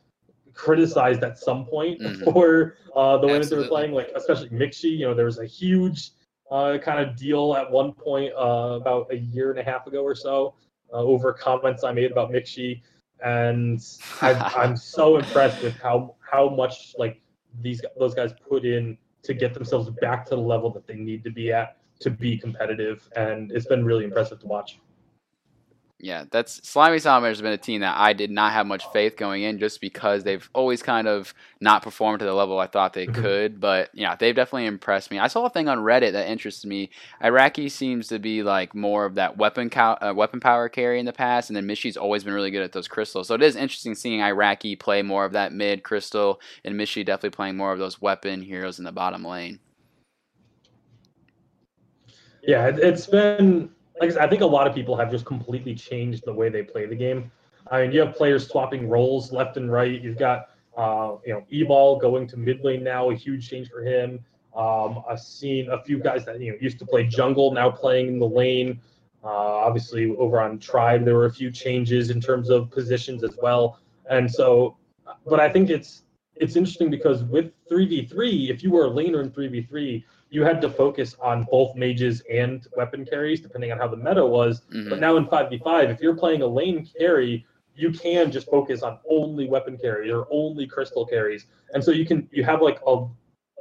criticized 0.54 1.22
at 1.22 1.38
some 1.38 1.66
point 1.66 2.00
Mhm. 2.00 2.24
for 2.32 2.76
uh, 2.94 3.18
the 3.18 3.26
way 3.26 3.38
that 3.38 3.50
they 3.50 3.56
were 3.56 3.64
playing, 3.68 3.92
like 3.92 4.10
especially 4.14 4.48
Mixi. 4.48 4.90
You 4.90 5.08
know, 5.08 5.14
there 5.14 5.26
was 5.26 5.38
a 5.38 5.44
huge 5.46 6.12
uh, 6.50 6.78
kind 6.78 7.00
of 7.00 7.16
deal 7.16 7.54
at 7.56 7.70
one 7.70 7.92
point 7.92 8.32
uh, 8.34 8.78
about 8.80 9.06
a 9.10 9.16
year 9.16 9.50
and 9.50 9.58
a 9.58 9.62
half 9.62 9.86
ago 9.86 10.02
or 10.02 10.14
so 10.14 10.54
uh, 10.92 10.96
over 10.96 11.32
comments 11.32 11.82
I 11.84 11.92
made 11.92 12.12
about 12.12 12.30
Mixi, 12.30 12.80
and 13.24 13.80
I'm, 14.22 14.36
I'm 14.56 14.76
so 14.76 15.16
impressed 15.16 15.62
with 15.62 15.74
how 15.74 16.14
how 16.20 16.48
much 16.48 16.94
like 16.98 17.20
these 17.60 17.82
those 17.98 18.14
guys 18.14 18.32
put 18.48 18.64
in 18.64 18.96
to 19.26 19.34
get 19.34 19.54
themselves 19.54 19.90
back 20.00 20.24
to 20.26 20.36
the 20.36 20.40
level 20.40 20.70
that 20.70 20.86
they 20.86 20.94
need 20.94 21.22
to 21.24 21.30
be 21.30 21.52
at 21.52 21.76
to 22.00 22.10
be 22.10 22.36
competitive, 22.36 23.08
and 23.16 23.50
it's 23.52 23.66
been 23.66 23.84
really 23.84 24.04
impressive 24.04 24.38
to 24.40 24.46
watch. 24.46 24.78
Yeah, 25.98 26.24
that's 26.30 26.66
Slimy 26.68 26.98
Salamanders 26.98 27.38
has 27.38 27.42
been 27.42 27.54
a 27.54 27.58
team 27.58 27.80
that 27.80 27.96
I 27.98 28.12
did 28.12 28.30
not 28.30 28.52
have 28.52 28.66
much 28.66 28.84
faith 28.92 29.16
going 29.16 29.44
in 29.44 29.58
just 29.58 29.80
because 29.80 30.24
they've 30.24 30.48
always 30.54 30.82
kind 30.82 31.08
of 31.08 31.32
not 31.62 31.82
performed 31.82 32.18
to 32.18 32.26
the 32.26 32.34
level 32.34 32.58
I 32.58 32.66
thought 32.66 32.92
they 32.92 33.08
Mhm. 33.08 33.14
could. 33.14 33.60
But 33.60 33.88
yeah, 33.94 34.14
they've 34.14 34.34
definitely 34.34 34.66
impressed 34.66 35.10
me. 35.10 35.18
I 35.18 35.28
saw 35.28 35.46
a 35.46 35.50
thing 35.50 35.68
on 35.68 35.78
Reddit 35.78 36.12
that 36.12 36.28
interested 36.28 36.68
me. 36.68 36.90
Iraqi 37.24 37.70
seems 37.70 38.08
to 38.08 38.18
be 38.18 38.42
like 38.42 38.74
more 38.74 39.06
of 39.06 39.14
that 39.14 39.38
weapon 39.38 39.70
cow- 39.70 39.96
uh, 40.02 40.12
weapon 40.14 40.38
power 40.38 40.68
carry 40.68 41.00
in 41.00 41.06
the 41.06 41.14
past, 41.14 41.48
and 41.48 41.56
then 41.56 41.66
Mishi's 41.66 41.96
always 41.96 42.24
been 42.24 42.34
really 42.34 42.50
good 42.50 42.62
at 42.62 42.72
those 42.72 42.88
crystals. 42.88 43.28
So 43.28 43.34
it 43.34 43.42
is 43.42 43.56
interesting 43.56 43.94
seeing 43.94 44.20
Iraqi 44.20 44.76
play 44.76 45.00
more 45.00 45.24
of 45.24 45.32
that 45.32 45.54
mid 45.54 45.82
crystal, 45.82 46.40
and 46.62 46.74
Mishi 46.78 47.06
definitely 47.06 47.30
playing 47.30 47.56
more 47.56 47.72
of 47.72 47.78
those 47.78 48.02
weapon 48.02 48.42
heroes 48.42 48.78
in 48.78 48.84
the 48.84 48.92
bottom 48.92 49.24
lane. 49.24 49.60
Yeah, 52.42 52.68
it's 52.76 53.06
been 53.06 53.70
like 54.00 54.10
I, 54.10 54.14
said, 54.14 54.22
I 54.22 54.28
think 54.28 54.42
a 54.42 54.46
lot 54.46 54.66
of 54.66 54.74
people 54.74 54.96
have 54.96 55.10
just 55.10 55.24
completely 55.24 55.74
changed 55.74 56.24
the 56.24 56.32
way 56.32 56.48
they 56.48 56.62
play 56.62 56.86
the 56.86 56.94
game. 56.94 57.30
I 57.70 57.82
mean, 57.82 57.92
you 57.92 58.00
have 58.00 58.14
players 58.14 58.46
swapping 58.46 58.88
roles 58.88 59.32
left 59.32 59.56
and 59.56 59.70
right. 59.70 60.00
You've 60.00 60.18
got 60.18 60.50
uh, 60.76 61.16
you 61.24 61.32
know 61.32 61.44
Evol 61.52 62.00
going 62.00 62.26
to 62.28 62.36
mid 62.36 62.60
lane 62.62 62.84
now, 62.84 63.10
a 63.10 63.14
huge 63.14 63.48
change 63.48 63.68
for 63.70 63.82
him. 63.82 64.20
Um, 64.54 65.02
I've 65.08 65.20
seen 65.20 65.68
a 65.70 65.82
few 65.82 65.98
guys 65.98 66.24
that 66.26 66.40
you 66.40 66.52
know 66.52 66.58
used 66.60 66.78
to 66.78 66.86
play 66.86 67.04
jungle 67.04 67.52
now 67.52 67.70
playing 67.70 68.08
in 68.08 68.18
the 68.18 68.28
lane. 68.28 68.80
Uh, 69.24 69.28
obviously, 69.28 70.14
over 70.16 70.40
on 70.40 70.58
Tribe, 70.58 71.04
there 71.04 71.14
were 71.14 71.26
a 71.26 71.32
few 71.32 71.50
changes 71.50 72.10
in 72.10 72.20
terms 72.20 72.48
of 72.48 72.70
positions 72.70 73.24
as 73.24 73.36
well. 73.42 73.80
And 74.08 74.30
so, 74.30 74.76
but 75.26 75.40
I 75.40 75.48
think 75.48 75.68
it's 75.68 76.02
it's 76.36 76.54
interesting 76.54 76.90
because 76.90 77.24
with 77.24 77.50
3v3, 77.70 78.50
if 78.50 78.62
you 78.62 78.70
were 78.70 78.86
a 78.86 78.90
laner 78.90 79.22
in 79.22 79.30
3v3, 79.30 80.04
you 80.36 80.44
had 80.44 80.60
to 80.60 80.68
focus 80.68 81.16
on 81.18 81.46
both 81.50 81.74
mages 81.74 82.22
and 82.30 82.66
weapon 82.76 83.06
carries, 83.06 83.40
depending 83.40 83.72
on 83.72 83.78
how 83.78 83.88
the 83.88 83.96
meta 83.96 84.24
was. 84.24 84.60
Mhm. 84.70 84.90
But 84.90 85.00
now 85.00 85.16
in 85.16 85.24
5v5, 85.24 85.88
if 85.88 85.98
you're 86.02 86.14
playing 86.14 86.42
a 86.42 86.46
lane 86.46 86.84
carry, 86.84 87.46
you 87.74 87.90
can 87.90 88.30
just 88.30 88.46
focus 88.50 88.82
on 88.82 88.98
only 89.08 89.48
weapon 89.48 89.78
carries 89.78 90.12
or 90.12 90.26
only 90.30 90.66
crystal 90.66 91.06
carries. 91.06 91.46
And 91.72 91.82
so 91.82 91.90
you 91.90 92.04
can 92.04 92.28
you 92.32 92.44
have 92.44 92.60
like 92.60 92.80
a 92.86 93.06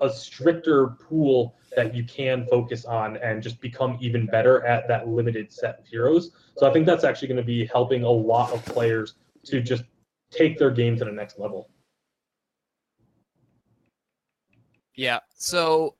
a 0.01 0.09
stricter 0.09 0.79
pool 1.07 1.55
that 1.77 1.95
you 1.95 2.03
can 2.03 2.45
focus 2.47 2.83
on 2.83 3.15
and 3.27 3.41
just 3.41 3.61
become 3.61 3.97
even 4.01 4.25
better 4.25 4.55
at 4.65 4.85
that 4.89 5.07
limited 5.07 5.53
set 5.53 5.79
of 5.79 5.87
heroes. 5.87 6.31
So 6.57 6.67
I 6.69 6.73
think 6.73 6.85
that's 6.85 7.05
actually 7.05 7.29
going 7.29 7.43
to 7.45 7.51
be 7.55 7.65
helping 7.77 8.03
a 8.03 8.15
lot 8.33 8.51
of 8.51 8.59
players 8.65 9.15
to 9.45 9.61
just 9.61 9.85
take 10.29 10.57
their 10.57 10.71
game 10.71 10.97
to 10.97 11.05
the 11.05 11.11
next 11.21 11.39
level. 11.39 11.69
Yeah. 14.95 15.19
So 15.35 15.95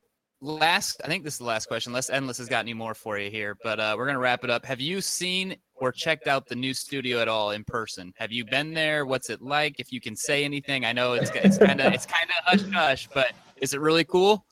last, 0.46 1.00
I 1.04 1.08
think 1.08 1.24
this 1.24 1.34
is 1.34 1.38
the 1.38 1.44
last 1.44 1.66
question. 1.66 1.90
Unless 1.90 2.10
Endless 2.10 2.38
has 2.38 2.48
got 2.48 2.60
any 2.60 2.74
more 2.74 2.94
for 2.94 3.18
you 3.18 3.30
here, 3.30 3.56
but 3.62 3.80
uh, 3.80 3.94
we're 3.96 4.06
gonna 4.06 4.18
wrap 4.18 4.44
it 4.44 4.50
up. 4.50 4.64
Have 4.64 4.80
you 4.80 5.00
seen 5.00 5.56
or 5.74 5.92
checked 5.92 6.26
out 6.26 6.46
the 6.46 6.54
new 6.54 6.72
studio 6.72 7.20
at 7.20 7.28
all 7.28 7.50
in 7.50 7.64
person? 7.64 8.12
Have 8.16 8.32
you 8.32 8.44
been 8.44 8.72
there? 8.72 9.06
What's 9.06 9.30
it 9.30 9.42
like? 9.42 9.78
If 9.78 9.92
you 9.92 10.00
can 10.00 10.16
say 10.16 10.44
anything, 10.44 10.84
I 10.84 10.92
know 10.92 11.14
it's 11.14 11.30
it's 11.34 11.58
kind 11.58 11.80
of 11.80 11.92
it's 11.92 12.06
kind 12.06 12.30
of 12.30 12.44
hush 12.44 12.72
hush, 12.72 13.08
but 13.12 13.32
is 13.60 13.74
it 13.74 13.80
really 13.80 14.04
cool? 14.04 14.44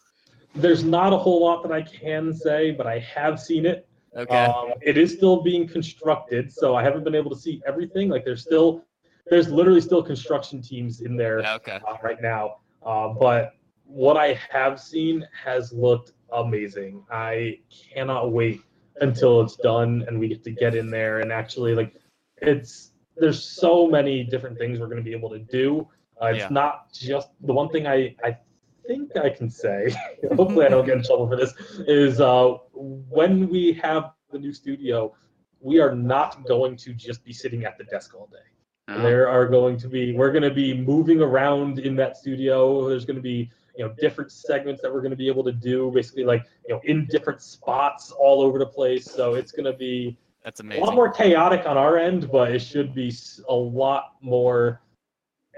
There's 0.54 0.84
not 0.84 1.12
a 1.12 1.18
whole 1.18 1.42
lot 1.42 1.62
that 1.62 1.72
I 1.72 1.82
can 1.82 2.32
say, 2.32 2.70
but 2.70 2.86
I 2.86 2.98
have 3.00 3.40
seen 3.40 3.66
it. 3.66 3.88
Okay. 4.16 4.44
Um, 4.44 4.72
it 4.80 4.96
is 4.96 5.12
still 5.12 5.42
being 5.42 5.66
constructed, 5.66 6.52
so 6.52 6.76
I 6.76 6.82
haven't 6.82 7.02
been 7.02 7.16
able 7.16 7.30
to 7.30 7.36
see 7.36 7.60
everything. 7.66 8.08
Like 8.08 8.24
there's 8.24 8.42
still, 8.42 8.84
there's 9.28 9.48
literally 9.48 9.80
still 9.80 10.02
construction 10.02 10.62
teams 10.62 11.00
in 11.00 11.16
there 11.16 11.40
okay. 11.40 11.80
uh, 11.86 11.96
right 12.02 12.22
now. 12.22 12.58
Uh, 12.84 13.08
but 13.08 13.54
what 13.94 14.16
I 14.16 14.38
have 14.50 14.80
seen 14.80 15.24
has 15.44 15.72
looked 15.72 16.12
amazing. 16.32 17.04
I 17.12 17.60
cannot 17.70 18.32
wait 18.32 18.60
until 19.00 19.40
it's 19.40 19.54
done 19.56 20.04
and 20.08 20.18
we 20.18 20.26
get 20.26 20.42
to 20.44 20.50
get 20.50 20.74
in 20.74 20.90
there 20.90 21.20
and 21.20 21.30
actually 21.30 21.76
like 21.76 21.94
it's 22.38 22.90
there's 23.16 23.40
so 23.40 23.86
many 23.88 24.24
different 24.24 24.58
things 24.58 24.80
we're 24.80 24.86
going 24.88 24.98
to 24.98 25.08
be 25.08 25.12
able 25.12 25.30
to 25.30 25.38
do. 25.38 25.88
Uh, 26.20 26.26
it's 26.26 26.38
Yeah. 26.40 26.48
not 26.50 26.92
just 26.92 27.28
the 27.42 27.52
one 27.52 27.68
thing 27.68 27.86
I 27.86 28.16
I 28.24 28.36
think 28.84 29.16
I 29.16 29.30
can 29.30 29.48
say. 29.48 29.94
hopefully, 30.36 30.66
I 30.66 30.70
don't 30.70 30.84
get 30.84 30.96
in 30.96 31.04
trouble 31.04 31.28
for 31.28 31.36
this. 31.36 31.54
Is 31.86 32.20
uh, 32.20 32.54
when 32.72 33.48
we 33.48 33.74
have 33.74 34.12
the 34.32 34.40
new 34.40 34.52
studio, 34.52 35.14
we 35.60 35.78
are 35.78 35.94
not 35.94 36.44
going 36.46 36.76
to 36.78 36.92
just 36.92 37.24
be 37.24 37.32
sitting 37.32 37.64
at 37.64 37.78
the 37.78 37.84
desk 37.84 38.12
all 38.16 38.28
day. 38.38 38.48
Uh, 38.88 39.02
There 39.02 39.28
are 39.28 39.46
going 39.46 39.76
to 39.78 39.88
be 39.88 40.12
we're 40.18 40.32
going 40.32 40.48
to 40.52 40.56
be 40.64 40.74
moving 40.74 41.20
around 41.20 41.78
in 41.78 41.94
that 41.96 42.16
studio. 42.16 42.88
There's 42.88 43.04
going 43.04 43.20
to 43.24 43.28
be 43.36 43.50
you 43.76 43.84
know 43.84 43.94
different 43.98 44.30
segments 44.30 44.82
that 44.82 44.92
we're 44.92 45.00
going 45.00 45.10
to 45.10 45.16
be 45.16 45.28
able 45.28 45.44
to 45.44 45.52
do, 45.52 45.90
basically 45.94 46.24
like 46.24 46.44
you 46.68 46.74
know 46.74 46.80
in 46.84 47.06
different 47.06 47.42
spots 47.42 48.10
all 48.12 48.40
over 48.40 48.58
the 48.58 48.66
place. 48.66 49.04
So 49.04 49.34
it's 49.34 49.52
going 49.52 49.66
to 49.66 49.76
be 49.76 50.16
That's 50.42 50.60
amazing 50.60 50.82
a 50.82 50.86
lot 50.86 50.94
more 50.94 51.10
chaotic 51.10 51.66
on 51.66 51.76
our 51.76 51.98
end, 51.98 52.30
but 52.30 52.52
it 52.52 52.60
should 52.60 52.94
be 52.94 53.12
a 53.48 53.54
lot 53.54 54.14
more 54.20 54.80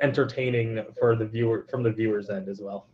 entertaining 0.03 0.85
for 0.99 1.17
the 1.17 1.27
viewer 1.27 1.67
from 1.71 1.83
the 1.83 1.91
viewers 1.91 2.31
end 2.31 2.49
as 2.49 2.61
well. 2.61 2.87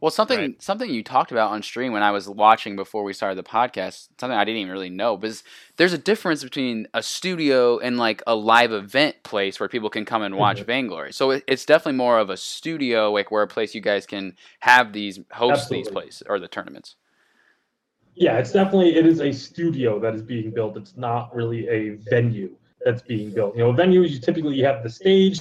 Well, 0.00 0.10
something 0.10 0.38
Right. 0.38 0.62
something 0.62 0.90
you 0.90 1.02
talked 1.02 1.32
about 1.32 1.50
on 1.50 1.62
stream 1.62 1.92
when 1.92 2.02
I 2.02 2.10
was 2.10 2.28
watching 2.28 2.76
before 2.76 3.02
we 3.04 3.12
started 3.12 3.36
the 3.38 3.42
podcast, 3.42 4.08
something 4.18 4.36
I 4.36 4.44
didn't 4.44 4.60
even 4.60 4.72
really 4.72 4.90
know, 4.90 5.16
because 5.16 5.42
there's 5.76 5.92
a 5.92 5.98
difference 5.98 6.42
between 6.44 6.86
a 6.94 7.02
studio 7.02 7.78
and 7.78 7.96
like 7.98 8.22
a 8.26 8.34
live 8.34 8.72
event 8.72 9.22
place 9.24 9.58
where 9.60 9.68
people 9.68 9.90
can 9.90 10.04
come 10.04 10.22
and 10.22 10.36
watch 10.36 10.60
Mhm. 10.60 10.66
Vainglory. 10.66 11.12
So 11.12 11.30
it, 11.32 11.44
it's 11.46 11.64
definitely 11.64 11.96
more 11.98 12.18
of 12.18 12.30
a 12.30 12.36
studio, 12.36 13.10
like 13.12 13.30
where 13.30 13.42
a 13.42 13.48
place 13.48 13.74
you 13.74 13.80
guys 13.80 14.06
can 14.06 14.36
have 14.60 14.92
these 14.92 15.20
host 15.32 15.70
these 15.70 15.88
Absolutely. 15.88 15.92
places 15.92 16.22
or 16.28 16.38
the 16.38 16.48
tournaments. 16.48 16.96
Yeah, 18.14 18.38
it's 18.38 18.52
definitely 18.52 18.96
it 18.96 19.06
is 19.06 19.20
a 19.20 19.32
studio 19.32 19.98
that 20.00 20.14
is 20.14 20.22
being 20.22 20.50
built. 20.50 20.76
It's 20.76 20.96
not 20.96 21.34
really 21.34 21.68
a 21.68 21.90
venue 21.90 22.56
that's 22.84 23.02
being 23.02 23.30
built. 23.30 23.56
You 23.56 23.62
know, 23.62 23.72
venues 23.72 24.10
you 24.10 24.18
typically 24.18 24.56
you 24.56 24.64
have 24.64 24.82
the 24.82 24.90
stage, 24.90 25.40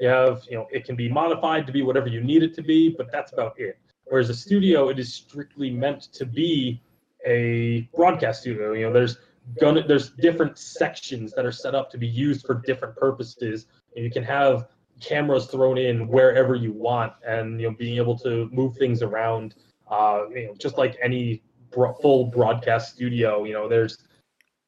you 0.00 0.08
have 0.08 0.42
you 0.48 0.56
know 0.56 0.66
it 0.70 0.84
can 0.84 0.96
be 0.96 1.08
modified 1.08 1.66
to 1.66 1.72
be 1.72 1.82
whatever 1.82 2.08
you 2.08 2.22
need 2.22 2.42
it 2.42 2.54
to 2.54 2.62
be, 2.62 2.88
but 2.90 3.10
that's 3.10 3.32
about 3.32 3.58
it. 3.58 3.78
Whereas 4.04 4.30
a 4.30 4.34
studio, 4.34 4.88
it 4.88 4.98
is 4.98 5.12
strictly 5.12 5.70
meant 5.70 6.12
to 6.14 6.24
be 6.24 6.80
a 7.26 7.88
broadcast 7.94 8.42
studio. 8.42 8.72
You 8.72 8.86
know, 8.86 8.92
there's 8.92 9.18
gonna 9.60 9.86
there's 9.86 10.10
different 10.10 10.58
sections 10.58 11.32
that 11.32 11.44
are 11.44 11.52
set 11.52 11.74
up 11.74 11.90
to 11.90 11.98
be 11.98 12.06
used 12.06 12.46
for 12.46 12.54
different 12.54 12.96
purposes. 12.96 13.66
And 13.94 14.04
you 14.04 14.10
can 14.10 14.24
have 14.24 14.68
cameras 15.00 15.46
thrown 15.46 15.78
in 15.78 16.08
wherever 16.08 16.54
you 16.54 16.72
want, 16.72 17.12
and 17.26 17.60
you 17.60 17.68
know 17.68 17.76
being 17.76 17.96
able 17.96 18.18
to 18.20 18.48
move 18.52 18.76
things 18.76 19.02
around. 19.02 19.54
Uh, 19.90 20.24
you 20.34 20.46
know, 20.46 20.54
just 20.54 20.76
like 20.78 20.96
any 21.02 21.42
bro- 21.70 21.94
full 21.94 22.26
broadcast 22.26 22.94
studio. 22.94 23.44
You 23.44 23.54
know, 23.54 23.68
there's 23.68 23.98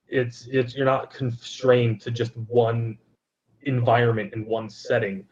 it's 0.08 0.46
it's 0.50 0.74
you're 0.74 0.86
not 0.86 1.12
constrained 1.12 2.00
to 2.02 2.10
just 2.10 2.36
one 2.36 2.98
environment 3.62 4.32
in 4.34 4.46
one 4.46 4.68
setting 4.68 5.24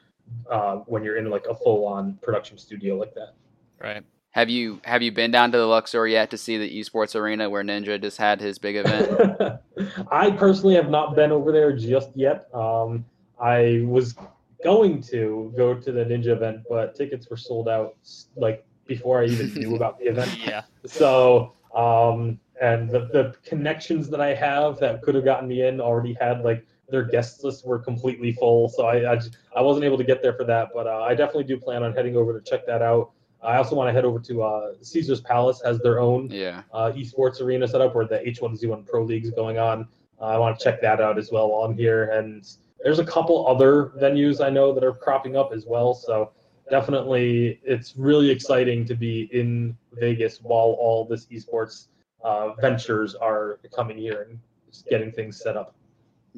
uh, 0.51 0.76
when 0.87 1.03
you're 1.03 1.16
in 1.16 1.31
like 1.31 1.47
a 1.47 1.55
full 1.55 1.87
on 1.87 2.18
production 2.22 2.59
studio 2.59 2.97
like 2.97 3.14
that. 3.14 3.35
Right. 3.81 4.05
Have 4.33 4.51
you 4.51 4.81
have 4.85 5.03
you 5.03 5.11
been 5.11 5.31
down 5.31 5.51
to 5.53 5.59
the 5.59 5.66
Luxor 5.66 6.07
yet 6.07 6.31
to 6.31 6.39
see 6.39 6.59
the 6.59 6.79
esports 6.79 7.16
arena 7.16 7.49
where 7.49 7.64
Ninja 7.64 8.01
just 8.01 8.18
had 8.18 8.41
his 8.41 8.59
big 8.59 8.76
event? 8.76 9.61
I 10.11 10.31
personally 10.31 10.74
have 10.74 10.91
not 10.91 11.16
been 11.16 11.33
over 11.33 11.51
there 11.51 11.74
just 11.74 12.11
yet. 12.14 12.49
Um, 12.55 13.05
I 13.41 13.85
was 13.87 14.14
going 14.62 15.03
to 15.03 15.53
go 15.57 15.74
to 15.74 15.93
the 15.93 16.05
Ninja 16.05 16.29
event, 16.29 16.62
but 16.68 16.95
tickets 16.95 17.29
were 17.31 17.37
sold 17.37 17.68
out 17.68 17.97
like 18.37 18.64
before 18.87 19.22
I 19.22 19.26
even 19.26 19.55
knew 19.55 19.76
about 19.76 19.99
the 19.99 20.07
event. 20.07 20.37
Yeah. 20.45 20.62
So, 20.85 21.55
um, 21.74 22.39
and 22.61 22.91
the, 22.91 23.09
the 23.12 23.35
connections 23.45 24.11
that 24.11 24.20
I 24.20 24.35
have 24.35 24.79
that 24.81 25.03
could 25.03 25.14
have 25.14 25.24
gotten 25.24 25.49
me 25.49 25.66
in 25.66 25.81
already 25.81 26.14
had 26.20 26.43
like 26.43 26.66
their 26.89 27.05
guest 27.05 27.45
lists 27.45 27.64
were 27.64 27.78
completely 27.78 28.32
full. 28.32 28.68
So 28.68 28.86
I 28.86 29.12
I, 29.12 29.16
just, 29.16 29.36
I 29.55 29.61
wasn't 29.61 29.84
able 29.84 29.99
to 29.99 30.05
get 30.05 30.22
there 30.22 30.32
for 30.34 30.45
that, 30.45 30.70
but 30.74 30.86
uh, 30.86 31.03
I 31.03 31.14
definitely 31.14 31.45
do 31.45 31.59
plan 31.59 31.82
on 31.82 31.93
heading 31.95 32.16
over 32.16 32.39
to 32.39 32.45
check 32.51 32.66
that 32.66 32.82
out. 32.82 33.12
I 33.43 33.57
also 33.57 33.76
want 33.76 33.89
to 33.89 33.93
head 33.93 34.05
over 34.05 34.18
to 34.18 34.43
uh, 34.43 34.72
Caesar's 34.82 35.20
Palace 35.20 35.62
has 35.64 35.78
their 35.78 36.01
own 36.01 36.28
yeah. 36.30 36.62
uh, 36.72 36.93
esports 36.97 37.41
arena 37.41 37.68
set 37.68 37.80
up 37.80 37.95
where 37.95 38.05
the 38.05 38.18
H1Z1 38.18 38.86
Pro 38.86 39.05
League 39.05 39.24
is 39.24 39.30
going 39.30 39.59
on. 39.59 39.86
Uh, 40.20 40.24
I 40.24 40.39
want 40.39 40.59
to 40.59 40.64
check 40.64 40.80
that 40.80 41.01
out 41.01 41.18
as 41.18 41.30
well 41.30 41.51
while 41.51 41.62
I'm 41.62 41.76
here. 41.76 42.11
And 42.11 42.45
there's 42.82 42.99
a 42.99 43.05
couple 43.05 43.47
other 43.47 43.93
venues 44.01 44.45
I 44.45 44.51
know 44.51 44.72
that 44.72 44.82
are 44.82 44.93
cropping 44.93 45.36
up 45.36 45.53
as 45.53 45.66
well. 45.66 45.95
So 45.95 46.32
definitely, 46.68 47.61
it's 47.62 47.97
really 47.97 48.30
exciting 48.30 48.84
to 48.86 48.95
be 48.95 49.28
in 49.32 49.76
Vegas 49.93 50.41
while 50.43 50.76
all 50.80 51.05
this 51.05 51.26
esports 51.26 51.89
uh, 52.24 52.55
ventures 52.55 53.14
are 53.14 53.61
coming 53.74 53.99
here 53.99 54.26
and 54.28 54.41
just 54.70 54.86
getting 54.89 55.12
things 55.12 55.41
set 55.41 55.57
up. 55.57 55.74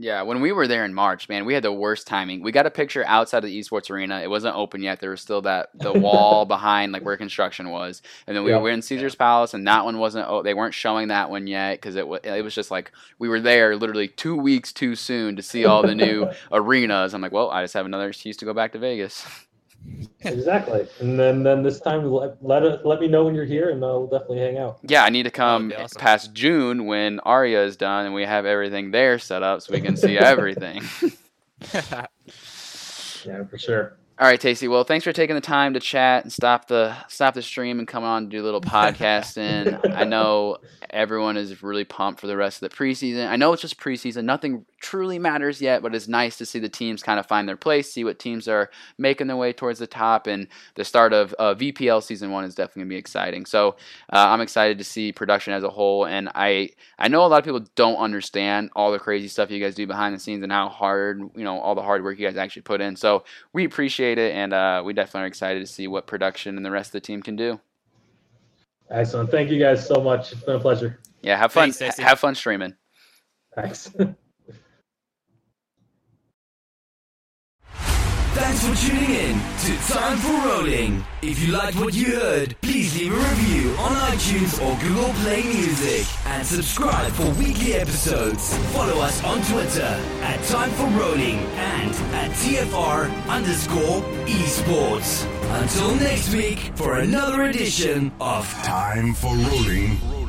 Yeah, 0.03 0.23
when 0.23 0.41
we 0.41 0.51
were 0.51 0.67
there 0.67 0.87
in 0.87 0.95
March, 0.95 1.29
man, 1.29 1.45
we 1.45 1.53
had 1.53 1.63
the 1.63 1.71
worst 1.73 2.07
timing. 2.07 2.43
We 2.43 2.53
got 2.53 2.65
a 2.65 2.71
picture 2.71 3.05
outside 3.07 3.45
of 3.45 3.51
the 3.51 3.61
esports 3.61 3.91
arena. 3.91 4.21
It 4.21 4.31
wasn't 4.31 4.57
open 4.57 4.83
yet. 4.83 4.99
There 4.99 5.11
was 5.11 5.21
still 5.21 5.43
that 5.43 5.69
the 5.75 5.93
wall 6.07 6.47
behind 6.47 6.93
like 6.93 7.05
where 7.05 7.19
construction 7.19 7.69
was, 7.69 8.01
and 8.27 8.35
then 8.35 8.43
we 8.43 8.51
Yeah. 8.51 8.59
were 8.59 8.71
in 8.71 8.81
Caesar's 8.81 9.15
Palace, 9.15 9.53
and 9.53 9.67
that 9.69 9.85
one 9.85 9.99
wasn't. 9.99 10.27
Oh, 10.27 10.43
they 10.43 10.55
weren't 10.55 10.73
showing 10.73 11.09
that 11.09 11.29
one 11.29 11.47
yet 11.47 11.75
because 11.75 11.97
it 11.97 12.09
was. 12.09 12.21
It 12.25 12.43
was 12.43 12.55
just 12.55 12.71
like 12.71 12.93
we 13.19 13.29
were 13.29 13.41
there 13.41 13.77
literally 13.77 14.09
two 14.09 14.37
weeks 14.37 14.73
too 14.73 14.97
soon 14.97 15.37
to 15.37 15.43
see 15.43 15.67
all 15.67 15.83
the 15.83 15.95
new 15.95 16.31
arenas. 16.53 17.13
I'm 17.13 17.21
like, 17.21 17.33
well, 17.33 17.51
I 17.51 17.63
just 17.63 17.75
have 17.75 17.85
another 17.85 18.09
excuse 18.09 18.39
to 18.39 18.47
go 18.47 18.55
back 18.55 18.73
to 18.73 18.79
Vegas. 18.79 19.27
exactly. 20.21 20.87
And 21.01 21.19
then 21.19 21.43
then 21.43 21.63
this 21.63 21.81
time 21.81 22.05
let 22.11 22.43
let, 22.43 22.87
let 22.87 23.01
me 23.01 23.09
know 23.09 23.25
when 23.25 23.35
you're 23.35 23.45
here, 23.45 23.71
and 23.71 23.81
we'll 23.81 24.07
definitely 24.07 24.39
hang 24.39 24.59
out. 24.59 24.79
Yeah, 24.83 25.05
I 25.05 25.11
need 25.11 25.25
to 25.25 25.31
come 25.31 25.73
awesome. 25.77 25.99
past 26.01 26.33
June 26.33 26.87
when 26.87 27.21
Aria 27.21 27.65
is 27.65 27.77
done 27.77 28.07
and 28.07 28.15
we 28.15 28.25
have 28.25 28.47
everything 28.47 28.91
there 28.91 29.19
set 29.19 29.43
up 29.43 29.63
so 29.63 29.73
we 29.73 29.81
can 29.81 29.97
see 29.97 30.19
everything. 30.19 30.83
Yeah, 33.27 33.45
for 33.45 33.59
sure. 33.59 33.99
All 34.19 34.27
right, 34.27 34.41
Tasty. 34.41 34.69
Well, 34.69 34.85
thanks 34.85 35.05
for 35.05 35.13
taking 35.13 35.35
the 35.35 35.41
time 35.41 35.75
to 35.75 35.81
chat 35.81 36.25
and 36.25 36.33
stop 36.33 36.69
the 36.69 36.95
stop 37.09 37.35
the 37.35 37.43
stream 37.43 37.79
and 37.79 37.89
come 37.89 38.05
on 38.05 38.25
and 38.25 38.31
do 38.31 38.43
a 38.43 38.45
little 38.45 38.61
podcasting. 38.61 39.95
I 39.95 40.05
know 40.05 40.59
everyone 40.93 41.37
is 41.37 41.63
really 41.63 41.85
pumped 41.85 42.21
for 42.21 42.27
the 42.27 42.37
rest 42.37 42.63
of 42.63 42.71
the 42.71 42.77
preseason. 42.77 43.29
I 43.29 43.37
know 43.37 43.53
it's 43.53 43.63
just 43.63 43.79
preseason; 43.79 44.25
nothing 44.25 44.67
truly 44.81 45.19
matters 45.19 45.61
yet, 45.61 45.83
but 45.83 45.95
it's 45.95 46.09
nice 46.09 46.37
to 46.39 46.47
see 46.47 46.59
the 46.59 46.69
teams 46.69 47.03
kind 47.03 47.19
of 47.19 47.27
find 47.27 47.49
their 47.49 47.57
place, 47.57 47.93
see 47.93 48.05
what 48.05 48.19
teams 48.19 48.49
are 48.49 48.71
making 48.99 49.27
their 49.27 49.37
way 49.37 49.53
towards 49.53 49.79
the 49.79 49.87
top, 49.87 50.27
and 50.27 50.49
the 50.75 50.85
start 50.85 51.13
of 51.13 51.35
uh, 51.39 51.55
VPL 51.55 52.03
season 52.03 52.31
one 52.31 52.45
is 52.45 52.55
definitely 52.55 52.83
gonna 52.83 52.91
be 52.91 52.97
exciting. 52.97 53.47
So 53.47 53.77
uh, 54.13 54.29
I'm 54.29 54.41
excited 54.41 54.79
to 54.79 54.85
see 54.85 55.13
production 55.13 55.53
as 55.53 55.63
a 55.63 55.71
whole, 55.71 56.07
and 56.07 56.29
I 56.35 56.71
I 56.99 57.09
know 57.09 57.25
a 57.25 57.29
lot 57.29 57.39
of 57.39 57.45
people 57.45 57.65
don't 57.77 57.97
understand 57.97 58.71
all 58.77 58.93
the 58.93 58.99
crazy 58.99 59.29
stuff 59.29 59.51
you 59.51 59.63
guys 59.63 59.75
do 59.75 59.87
behind 59.87 60.15
the 60.15 60.21
scenes 60.21 60.43
and 60.43 60.53
how 60.53 60.69
hard 60.69 61.21
you 61.37 61.45
know 61.45 61.61
all 61.61 61.75
the 61.75 61.83
hard 61.83 62.03
work 62.05 62.19
you 62.19 62.27
guys 62.27 62.37
actually 62.37 62.63
put 62.63 62.81
in. 62.81 62.97
So 62.97 63.25
we 63.53 63.65
appreciate 63.65 64.19
it, 64.19 64.35
and 64.35 64.53
uh, 64.53 64.83
we 64.85 64.93
definitely 64.93 65.23
are 65.23 65.27
excited 65.27 65.61
to 65.61 65.73
see 65.73 65.87
what 65.87 66.07
production 66.07 66.57
and 66.57 66.65
the 66.65 66.71
rest 66.71 66.89
of 66.89 66.93
the 66.93 67.01
team 67.01 67.23
can 67.23 67.37
do. 67.37 67.61
Excellent. 68.91 69.31
Thank 69.31 69.51
you 69.51 69.59
guys 69.59 69.87
so 69.87 70.01
much. 70.03 70.33
It's 70.33 70.43
been 70.43 70.57
a 70.57 70.61
pleasure. 70.61 70.99
Yeah, 71.23 71.37
have 71.37 71.53
fun. 71.53 71.71
Thanks, 71.73 71.99
have 71.99 72.19
fun 72.19 72.35
streaming. 72.35 72.75
Thanks. 73.55 73.91
Thanks 78.41 78.67
for 78.67 78.75
tuning 78.89 79.11
in 79.11 79.35
to 79.39 79.93
Time 79.93 80.17
for 80.17 80.49
Rolling. 80.49 81.05
If 81.21 81.39
you 81.47 81.53
liked 81.53 81.77
what 81.77 81.93
you 81.93 82.19
heard, 82.19 82.57
please 82.63 82.99
leave 82.99 83.13
a 83.13 83.17
review 83.17 83.71
on 83.73 83.93
iTunes 84.11 84.57
or 84.65 84.81
Google 84.81 85.13
Play 85.23 85.43
Music 85.43 86.07
and 86.27 86.47
subscribe 86.47 87.13
for 87.13 87.29
weekly 87.39 87.75
episodes. 87.75 88.57
Follow 88.73 88.99
us 89.03 89.23
on 89.25 89.43
Twitter 89.43 89.95
at 90.23 90.43
Time 90.45 90.71
for 90.71 90.87
Rolling 90.99 91.39
and 91.39 91.91
at 92.15 92.31
TFR 92.31 93.29
underscore 93.29 94.01
esports. 94.25 95.27
Until 95.61 95.95
next 95.97 96.33
week 96.33 96.73
for 96.77 97.01
another 97.01 97.43
edition 97.43 98.11
of 98.23 98.51
Time 98.65 99.13
for 99.13 99.37
rolling. 99.37 100.20